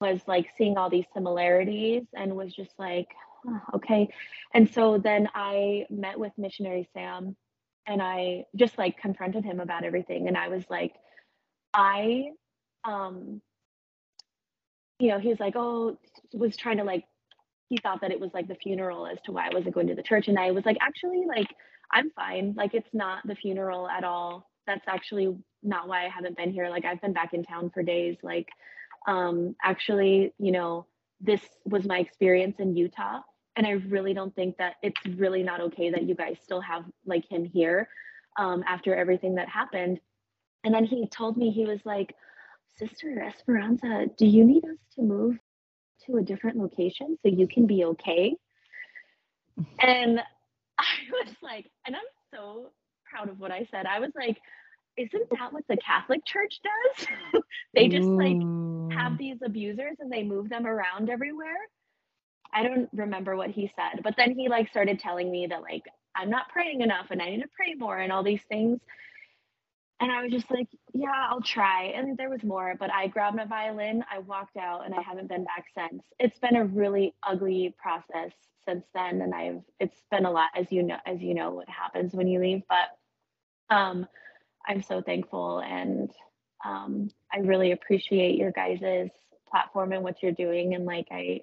was 0.00 0.20
like 0.26 0.46
seeing 0.56 0.76
all 0.76 0.90
these 0.90 1.06
similarities 1.14 2.04
and 2.14 2.36
was 2.36 2.54
just 2.54 2.72
like 2.78 3.08
oh, 3.46 3.60
okay. 3.74 4.08
And 4.54 4.72
so 4.72 4.98
then 4.98 5.28
I 5.34 5.86
met 5.90 6.18
with 6.18 6.32
missionary 6.36 6.88
Sam 6.94 7.36
and 7.86 8.02
I 8.02 8.44
just 8.56 8.78
like 8.78 8.98
confronted 8.98 9.44
him 9.44 9.60
about 9.60 9.84
everything 9.84 10.28
and 10.28 10.36
I 10.36 10.48
was 10.48 10.64
like 10.70 10.94
I 11.74 12.30
um 12.84 13.40
you 14.98 15.08
know, 15.08 15.18
he's 15.18 15.38
like, 15.38 15.54
oh, 15.56 15.96
was 16.32 16.56
trying 16.56 16.78
to 16.78 16.84
like 16.84 17.04
he 17.68 17.76
thought 17.78 18.00
that 18.00 18.10
it 18.10 18.20
was 18.20 18.30
like 18.32 18.48
the 18.48 18.54
funeral 18.54 19.06
as 19.06 19.18
to 19.24 19.32
why 19.32 19.46
I 19.46 19.54
wasn't 19.54 19.74
going 19.74 19.88
to 19.88 19.94
the 19.94 20.02
church. 20.02 20.28
And 20.28 20.38
I 20.38 20.50
was 20.50 20.64
like, 20.64 20.78
actually, 20.80 21.24
like, 21.26 21.54
I'm 21.92 22.10
fine. 22.10 22.54
Like, 22.56 22.74
it's 22.74 22.92
not 22.92 23.26
the 23.26 23.34
funeral 23.34 23.88
at 23.88 24.04
all. 24.04 24.50
That's 24.66 24.86
actually 24.88 25.36
not 25.62 25.88
why 25.88 26.06
I 26.06 26.08
haven't 26.08 26.36
been 26.36 26.52
here. 26.52 26.68
Like, 26.68 26.84
I've 26.84 27.00
been 27.00 27.12
back 27.12 27.34
in 27.34 27.44
town 27.44 27.70
for 27.70 27.82
days. 27.82 28.16
Like, 28.22 28.48
um, 29.06 29.54
actually, 29.62 30.32
you 30.38 30.52
know, 30.52 30.86
this 31.20 31.42
was 31.64 31.84
my 31.84 31.98
experience 31.98 32.56
in 32.58 32.76
Utah. 32.76 33.20
And 33.56 33.66
I 33.66 33.72
really 33.72 34.14
don't 34.14 34.34
think 34.34 34.56
that 34.58 34.74
it's 34.82 35.00
really 35.16 35.42
not 35.42 35.60
okay 35.60 35.90
that 35.90 36.04
you 36.04 36.14
guys 36.14 36.36
still 36.42 36.60
have 36.60 36.84
like 37.06 37.24
him 37.30 37.44
here 37.44 37.88
um, 38.38 38.62
after 38.66 38.94
everything 38.94 39.34
that 39.34 39.48
happened. 39.48 40.00
And 40.64 40.72
then 40.72 40.84
he 40.84 41.08
told 41.08 41.36
me, 41.36 41.50
he 41.50 41.66
was 41.66 41.80
like, 41.84 42.14
Sister 42.76 43.20
Esperanza, 43.20 44.06
do 44.16 44.26
you 44.26 44.44
need 44.44 44.64
us 44.64 44.78
to 44.94 45.02
move 45.02 45.38
to 46.06 46.16
a 46.16 46.22
different 46.22 46.58
location 46.58 47.18
so 47.22 47.28
you 47.28 47.48
can 47.48 47.66
be 47.66 47.84
okay. 47.84 48.34
And 49.80 50.20
I 50.78 50.84
was 51.10 51.34
like, 51.42 51.70
and 51.86 51.96
I'm 51.96 52.02
so 52.32 52.70
proud 53.10 53.28
of 53.28 53.40
what 53.40 53.50
I 53.50 53.66
said. 53.70 53.86
I 53.86 54.00
was 54.00 54.12
like, 54.14 54.38
isn't 54.96 55.30
that 55.30 55.52
what 55.52 55.64
the 55.68 55.76
Catholic 55.76 56.24
Church 56.24 56.60
does? 56.62 57.42
they 57.74 57.88
just 57.88 58.08
like 58.16 58.40
have 58.88 59.18
these 59.18 59.38
abusers 59.44 59.96
and 60.00 60.10
they 60.10 60.22
move 60.22 60.48
them 60.48 60.66
around 60.66 61.10
everywhere. 61.10 61.56
I 62.52 62.62
don't 62.62 62.88
remember 62.94 63.36
what 63.36 63.50
he 63.50 63.70
said, 63.76 64.02
but 64.02 64.14
then 64.16 64.32
he 64.32 64.48
like 64.48 64.70
started 64.70 64.98
telling 64.98 65.30
me 65.30 65.46
that 65.48 65.62
like 65.62 65.82
I'm 66.16 66.30
not 66.30 66.48
praying 66.48 66.80
enough 66.80 67.06
and 67.10 67.22
I 67.22 67.30
need 67.30 67.42
to 67.42 67.48
pray 67.54 67.74
more 67.74 67.98
and 67.98 68.10
all 68.10 68.22
these 68.24 68.42
things. 68.48 68.80
And 70.00 70.12
I 70.12 70.22
was 70.22 70.30
just 70.30 70.50
like, 70.50 70.68
yeah, 70.94 71.26
I'll 71.28 71.42
try. 71.42 71.92
And 71.94 72.16
there 72.16 72.30
was 72.30 72.44
more, 72.44 72.74
but 72.78 72.92
I 72.92 73.08
grabbed 73.08 73.36
my 73.36 73.46
violin, 73.46 74.04
I 74.10 74.20
walked 74.20 74.56
out, 74.56 74.84
and 74.84 74.94
I 74.94 75.02
haven't 75.02 75.28
been 75.28 75.44
back 75.44 75.66
since. 75.74 76.04
It's 76.20 76.38
been 76.38 76.54
a 76.54 76.64
really 76.64 77.14
ugly 77.26 77.74
process 77.78 78.32
since 78.64 78.84
then, 78.94 79.22
and 79.22 79.34
I've 79.34 79.62
it's 79.80 80.00
been 80.10 80.24
a 80.24 80.30
lot, 80.30 80.50
as 80.54 80.70
you 80.70 80.82
know, 80.84 80.98
as 81.04 81.20
you 81.20 81.34
know, 81.34 81.50
what 81.50 81.68
happens 81.68 82.14
when 82.14 82.28
you 82.28 82.38
leave. 82.38 82.62
But 82.68 83.74
um, 83.74 84.06
I'm 84.68 84.82
so 84.82 85.02
thankful, 85.02 85.60
and 85.60 86.10
um, 86.64 87.10
I 87.32 87.38
really 87.38 87.72
appreciate 87.72 88.36
your 88.36 88.52
guys' 88.52 89.10
platform 89.50 89.92
and 89.92 90.04
what 90.04 90.22
you're 90.22 90.32
doing. 90.32 90.74
And 90.74 90.84
like 90.84 91.08
I, 91.10 91.40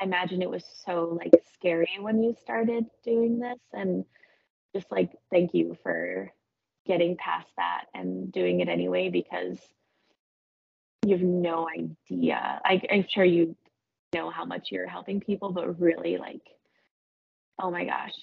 I 0.00 0.04
imagine 0.04 0.42
it 0.42 0.50
was 0.50 0.64
so 0.84 1.18
like 1.18 1.32
scary 1.54 1.96
when 1.98 2.22
you 2.22 2.36
started 2.40 2.84
doing 3.04 3.40
this, 3.40 3.58
and 3.72 4.04
just 4.74 4.92
like 4.92 5.10
thank 5.30 5.54
you 5.54 5.76
for 5.82 6.30
getting 6.86 7.16
past 7.16 7.48
that 7.56 7.86
and 7.94 8.32
doing 8.32 8.60
it 8.60 8.68
anyway 8.68 9.08
because 9.10 9.58
you 11.04 11.12
have 11.12 11.22
no 11.22 11.68
idea. 11.68 12.60
I, 12.64 12.80
I'm 12.90 13.06
sure 13.08 13.24
you 13.24 13.56
know 14.14 14.30
how 14.30 14.44
much 14.44 14.68
you're 14.70 14.86
helping 14.88 15.20
people, 15.20 15.52
but 15.52 15.80
really, 15.80 16.16
like, 16.18 16.42
oh 17.60 17.70
my 17.70 17.84
gosh, 17.84 18.14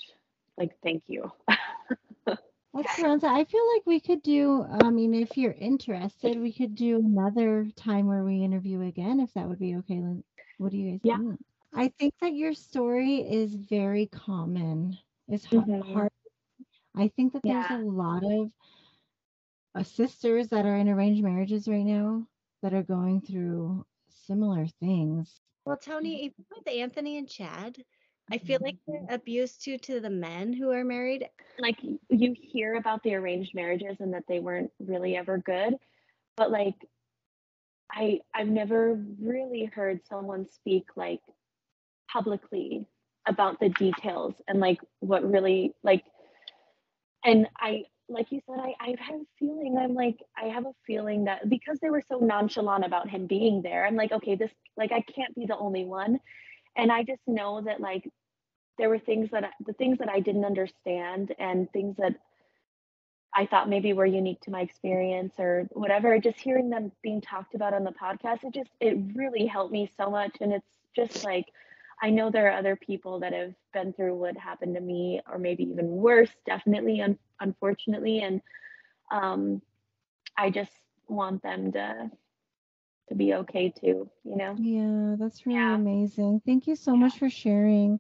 like, 0.58 0.72
thank 0.84 1.04
you. 1.08 1.32
Esperanza, 2.78 3.28
I 3.28 3.46
feel 3.46 3.68
like 3.76 3.84
we 3.86 4.00
could 4.00 4.24
do, 4.24 4.64
I 4.64 4.90
mean, 4.90 5.14
if 5.14 5.38
you're 5.38 5.52
interested, 5.54 6.40
we 6.40 6.52
could 6.54 6.76
do 6.76 6.98
another 6.98 7.70
time 7.76 8.08
where 8.08 8.24
we 8.24 8.44
interview 8.44 8.82
again, 8.82 9.20
if 9.20 9.34
that 9.34 9.48
would 9.48 9.60
be 9.60 9.76
okay. 9.78 10.02
What 10.58 10.72
do 10.72 10.78
you 10.78 10.92
guys 10.92 11.02
Yeah. 11.04 11.18
think? 11.18 11.40
I 11.76 11.90
think 12.00 12.14
that 12.22 12.34
your 12.34 12.54
story 12.54 13.18
is 13.18 13.56
very 13.56 14.08
common. 14.08 14.98
It's 15.28 15.46
Mhm. 15.52 15.84
hard. 15.94 16.10
I 16.96 17.10
think 17.16 17.34
that 17.34 17.42
there's 17.44 17.66
Yeah. 17.70 17.78
a 17.78 17.82
lot 17.82 18.24
of 18.24 18.52
uh, 19.76 19.84
sisters 19.84 20.50
that 20.50 20.66
are 20.66 20.76
in 20.78 20.90
arranged 20.90 21.24
marriages 21.24 21.68
right 21.68 21.86
now 21.86 22.28
that 22.62 22.74
are 22.74 22.84
going 22.84 23.22
through 23.22 23.86
similar 24.10 24.68
things. 24.80 25.42
Well, 25.66 25.78
Tony, 25.78 26.26
even 26.26 26.46
with 26.56 26.68
Anthony 26.68 27.18
and 27.18 27.28
Chad, 27.28 27.84
I 28.32 28.38
feel 28.38 28.60
like 28.62 28.78
they're 28.88 29.06
abuse 29.10 29.58
too 29.58 29.78
to 29.80 30.00
the 30.00 30.10
men 30.10 30.54
who 30.54 30.72
are 30.72 30.84
married. 30.84 31.28
like 31.60 31.78
you 31.82 32.36
hear 32.40 32.76
about 32.76 33.04
the 33.04 33.14
arranged 33.16 33.54
marriages 33.54 33.98
and 34.00 34.14
that 34.14 34.24
they 34.28 34.40
weren't 34.40 34.72
really 34.80 35.16
ever 35.16 35.38
good 35.38 35.76
but 36.36 36.50
like 36.50 36.74
i 37.92 38.20
i've 38.34 38.48
never 38.48 38.96
really 39.22 39.66
heard 39.66 40.00
someone 40.08 40.48
speak 40.50 40.86
like 40.96 41.22
publicly 42.12 42.88
about 43.28 43.60
the 43.60 43.70
details 43.70 44.34
and 44.48 44.60
like 44.60 44.80
what 45.00 45.24
really 45.30 45.74
like 45.84 46.04
and 47.26 47.48
i 47.60 47.84
like 48.10 48.32
you 48.32 48.42
said 48.48 48.58
i 48.60 48.74
i 48.82 48.96
have 49.00 49.20
a 49.22 49.26
feeling 49.40 49.78
i'm 49.80 49.94
like 49.96 50.18
i 50.38 50.48
have 50.48 50.66
a 50.66 50.74
feeling 50.88 51.26
that 51.26 51.50
because 51.50 51.80
they 51.82 51.90
were 51.90 52.04
so 52.10 52.20
nonchalant 52.20 52.86
about 52.86 53.10
him 53.10 53.28
being 53.28 53.62
there 53.62 53.86
i'm 53.86 53.96
like 53.96 54.12
okay 54.12 54.36
this 54.36 54.52
like 54.78 54.92
i 54.92 55.02
can't 55.02 55.36
be 55.36 55.46
the 55.48 55.58
only 55.58 55.86
one 55.86 56.20
and 56.78 56.92
i 56.92 57.04
just 57.04 57.22
know 57.28 57.62
that 57.62 57.82
like 57.82 58.04
there 58.78 58.90
were 58.90 59.00
things 59.00 59.30
that 59.32 59.46
I, 59.46 59.50
the 59.66 59.74
things 59.74 60.00
that 60.00 60.10
I 60.10 60.20
didn't 60.20 60.46
understand 60.46 61.34
and 61.40 61.72
things 61.72 61.98
that 61.98 62.16
I 63.36 63.46
thought 63.48 63.70
maybe 63.70 63.94
were 63.94 64.06
unique 64.06 64.42
to 64.44 64.52
my 64.52 64.62
experience 64.62 65.36
or 65.40 65.68
whatever. 65.72 66.20
Just 66.20 66.40
hearing 66.40 66.70
them 66.70 66.92
being 67.04 67.22
talked 67.22 67.56
about 67.56 67.74
on 67.74 67.84
the 67.84 67.92
podcast, 67.94 68.44
it 68.44 68.54
just 68.54 68.72
it 68.80 68.98
really 69.16 69.46
helped 69.48 69.72
me 69.74 69.92
so 69.98 70.10
much. 70.10 70.38
And 70.42 70.54
it's 70.54 70.68
just 70.96 71.24
like 71.24 71.46
I 72.02 72.10
know 72.10 72.30
there 72.30 72.48
are 72.48 72.58
other 72.58 72.76
people 72.76 73.20
that 73.20 73.34
have 73.34 73.54
been 73.74 73.94
through 73.94 74.16
what 74.16 74.38
happened 74.38 74.76
to 74.76 74.82
me, 74.82 75.22
or 75.30 75.38
maybe 75.38 75.64
even 75.64 75.90
worse, 75.90 76.32
definitely, 76.46 77.02
un- 77.02 77.20
unfortunately. 77.40 78.20
And 78.20 78.42
um, 79.12 79.62
I 80.38 80.50
just 80.50 80.72
want 81.08 81.42
them 81.44 81.72
to 81.74 82.12
to 83.10 83.16
be 83.16 83.34
okay 83.34 83.70
too. 83.70 84.10
You 84.24 84.36
know. 84.36 84.56
Yeah, 84.58 85.16
that's 85.18 85.46
really 85.46 85.60
Yeah. 85.60 85.76
amazing. 85.76 86.42
Thank 86.46 86.68
you 86.68 86.76
so 86.76 86.96
much 86.96 87.18
for 87.18 87.30
sharing. 87.30 88.00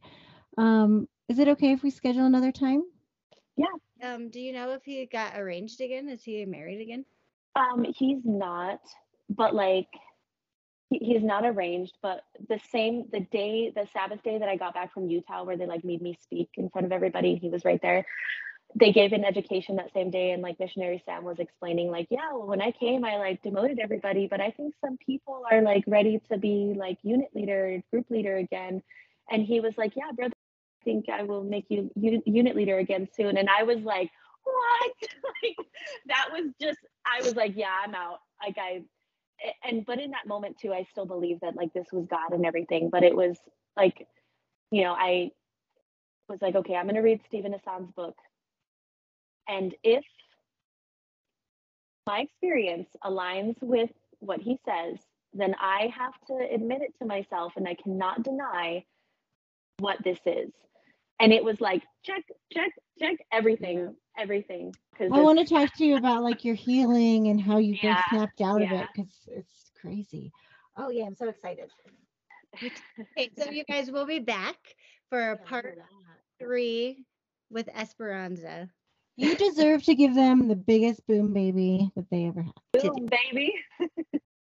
Um, 0.57 1.07
is 1.29 1.39
it 1.39 1.47
okay 1.49 1.71
if 1.71 1.83
we 1.83 1.89
schedule 1.89 2.25
another 2.25 2.51
time? 2.51 2.83
Yeah. 3.57 4.13
Um, 4.13 4.29
do 4.29 4.39
you 4.39 4.53
know 4.53 4.71
if 4.71 4.83
he 4.83 5.05
got 5.05 5.37
arranged 5.37 5.81
again? 5.81 6.09
Is 6.09 6.23
he 6.23 6.45
married 6.45 6.81
again? 6.81 7.05
Um, 7.55 7.85
he's 7.95 8.21
not, 8.23 8.79
but 9.29 9.53
like 9.53 9.87
he, 10.93 11.13
he's 11.13 11.23
not 11.23 11.45
arranged, 11.45 11.93
but 12.01 12.23
the 12.49 12.59
same 12.71 13.05
the 13.11 13.21
day, 13.21 13.71
the 13.75 13.87
Sabbath 13.93 14.23
day 14.23 14.39
that 14.39 14.49
I 14.49 14.55
got 14.57 14.73
back 14.73 14.93
from 14.93 15.07
Utah 15.09 15.43
where 15.43 15.57
they 15.57 15.65
like 15.65 15.83
made 15.83 16.01
me 16.01 16.17
speak 16.21 16.49
in 16.57 16.69
front 16.69 16.85
of 16.85 16.91
everybody, 16.91 17.35
he 17.35 17.49
was 17.49 17.65
right 17.65 17.81
there. 17.81 18.05
They 18.75 18.91
gave 18.91 19.13
an 19.13 19.25
education 19.25 19.75
that 19.77 19.93
same 19.93 20.11
day 20.11 20.31
and 20.31 20.41
like 20.41 20.59
missionary 20.59 21.03
Sam 21.05 21.23
was 21.23 21.39
explaining 21.39 21.91
like, 21.91 22.07
yeah, 22.09 22.33
well 22.33 22.47
when 22.47 22.61
I 22.61 22.71
came 22.71 23.05
I 23.05 23.17
like 23.17 23.41
demoted 23.43 23.79
everybody, 23.79 24.27
but 24.27 24.41
I 24.41 24.51
think 24.51 24.75
some 24.81 24.97
people 24.97 25.43
are 25.51 25.61
like 25.61 25.83
ready 25.87 26.21
to 26.31 26.37
be 26.37 26.73
like 26.77 26.97
unit 27.03 27.29
leader, 27.35 27.81
group 27.91 28.09
leader 28.09 28.37
again. 28.37 28.81
And 29.31 29.43
he 29.45 29.59
was 29.59 29.73
like, 29.77 29.93
yeah, 29.95 30.11
brother, 30.15 30.33
I 30.81 30.85
think 30.85 31.09
I 31.09 31.23
will 31.23 31.43
make 31.43 31.65
you 31.69 31.91
unit 31.95 32.55
leader 32.55 32.77
again 32.79 33.07
soon. 33.15 33.37
And 33.37 33.49
I 33.49 33.63
was 33.63 33.79
like, 33.79 34.11
what? 34.43 34.93
like 35.43 35.67
that 36.07 36.27
was 36.31 36.51
just 36.61 36.79
I 37.05 37.23
was 37.23 37.35
like, 37.35 37.53
yeah, 37.55 37.71
I'm 37.85 37.95
out. 37.95 38.19
Like 38.41 38.57
I 38.59 38.83
and 39.63 39.85
but 39.85 39.99
in 39.99 40.11
that 40.11 40.27
moment 40.27 40.57
too, 40.57 40.73
I 40.73 40.85
still 40.91 41.05
believe 41.05 41.39
that 41.41 41.55
like 41.55 41.73
this 41.73 41.87
was 41.91 42.05
God 42.07 42.31
and 42.31 42.45
everything. 42.45 42.89
But 42.89 43.03
it 43.03 43.15
was 43.15 43.37
like, 43.75 44.07
you 44.71 44.83
know, 44.83 44.93
I 44.93 45.31
was 46.29 46.41
like, 46.41 46.55
okay, 46.55 46.75
I'm 46.75 46.87
gonna 46.87 47.01
read 47.01 47.21
Steven 47.27 47.53
Hassan's 47.53 47.91
book. 47.91 48.15
And 49.47 49.75
if 49.83 50.03
my 52.07 52.19
experience 52.19 52.89
aligns 53.03 53.61
with 53.61 53.89
what 54.19 54.41
he 54.41 54.59
says, 54.65 54.99
then 55.33 55.55
I 55.59 55.91
have 55.95 56.13
to 56.27 56.47
admit 56.53 56.81
it 56.81 56.93
to 56.99 57.05
myself 57.05 57.53
and 57.55 57.67
I 57.67 57.75
cannot 57.75 58.23
deny 58.23 58.85
what 59.79 59.97
this 60.03 60.19
is. 60.25 60.51
And 61.23 61.33
it 61.33 61.43
was 61.43 61.61
like 61.61 61.83
check, 62.03 62.23
check, 62.51 62.71
check 62.99 63.15
everything, 63.31 63.95
everything. 64.17 64.73
Because 64.91 65.13
I 65.13 65.21
want 65.21 65.39
to 65.39 65.45
talk 65.45 65.73
to 65.75 65.85
you 65.85 65.95
about 65.95 66.23
like 66.23 66.43
your 66.43 66.55
healing 66.55 67.27
and 67.27 67.39
how 67.39 67.57
you 67.57 67.75
Yeah, 67.81 67.95
get 67.95 68.09
snapped 68.09 68.41
out 68.41 68.61
of 68.61 68.71
it 68.71 68.89
because 68.93 69.11
it's 69.27 69.71
crazy. 69.81 70.31
Oh 70.77 70.89
yeah, 70.89 71.05
I'm 71.05 71.15
so 71.15 71.29
excited. 71.29 71.69
Okay, 73.17 73.31
so 73.37 73.49
you 73.49 73.63
guys 73.69 73.91
will 73.91 74.05
be 74.05 74.19
back 74.19 74.57
for 75.09 75.37
part 75.45 75.77
three 76.39 77.05
with 77.49 77.69
Esperanza. 77.69 78.69
You 79.15 79.35
deserve 79.35 79.83
to 79.83 79.95
give 79.95 80.15
them 80.15 80.47
the 80.47 80.55
biggest 80.55 81.05
boom 81.07 81.33
baby 81.33 81.91
that 81.95 82.09
they 82.09 82.25
ever 82.25 82.41
had. 82.43 82.53
Boom, 82.73 83.07
baby. 83.07 83.53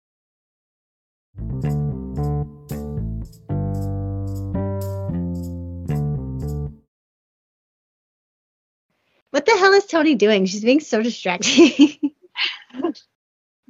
What 9.32 9.46
the 9.46 9.58
hell 9.58 9.74
is 9.74 9.86
Tony 9.86 10.16
doing? 10.16 10.46
She's 10.48 10.64
being 10.64 10.82
so 10.82 11.04
distracting. 11.04 12.14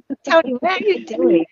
Tony, 0.24 0.54
what 0.54 0.82
are 0.82 0.84
you 0.84 1.06
doing? 1.06 1.46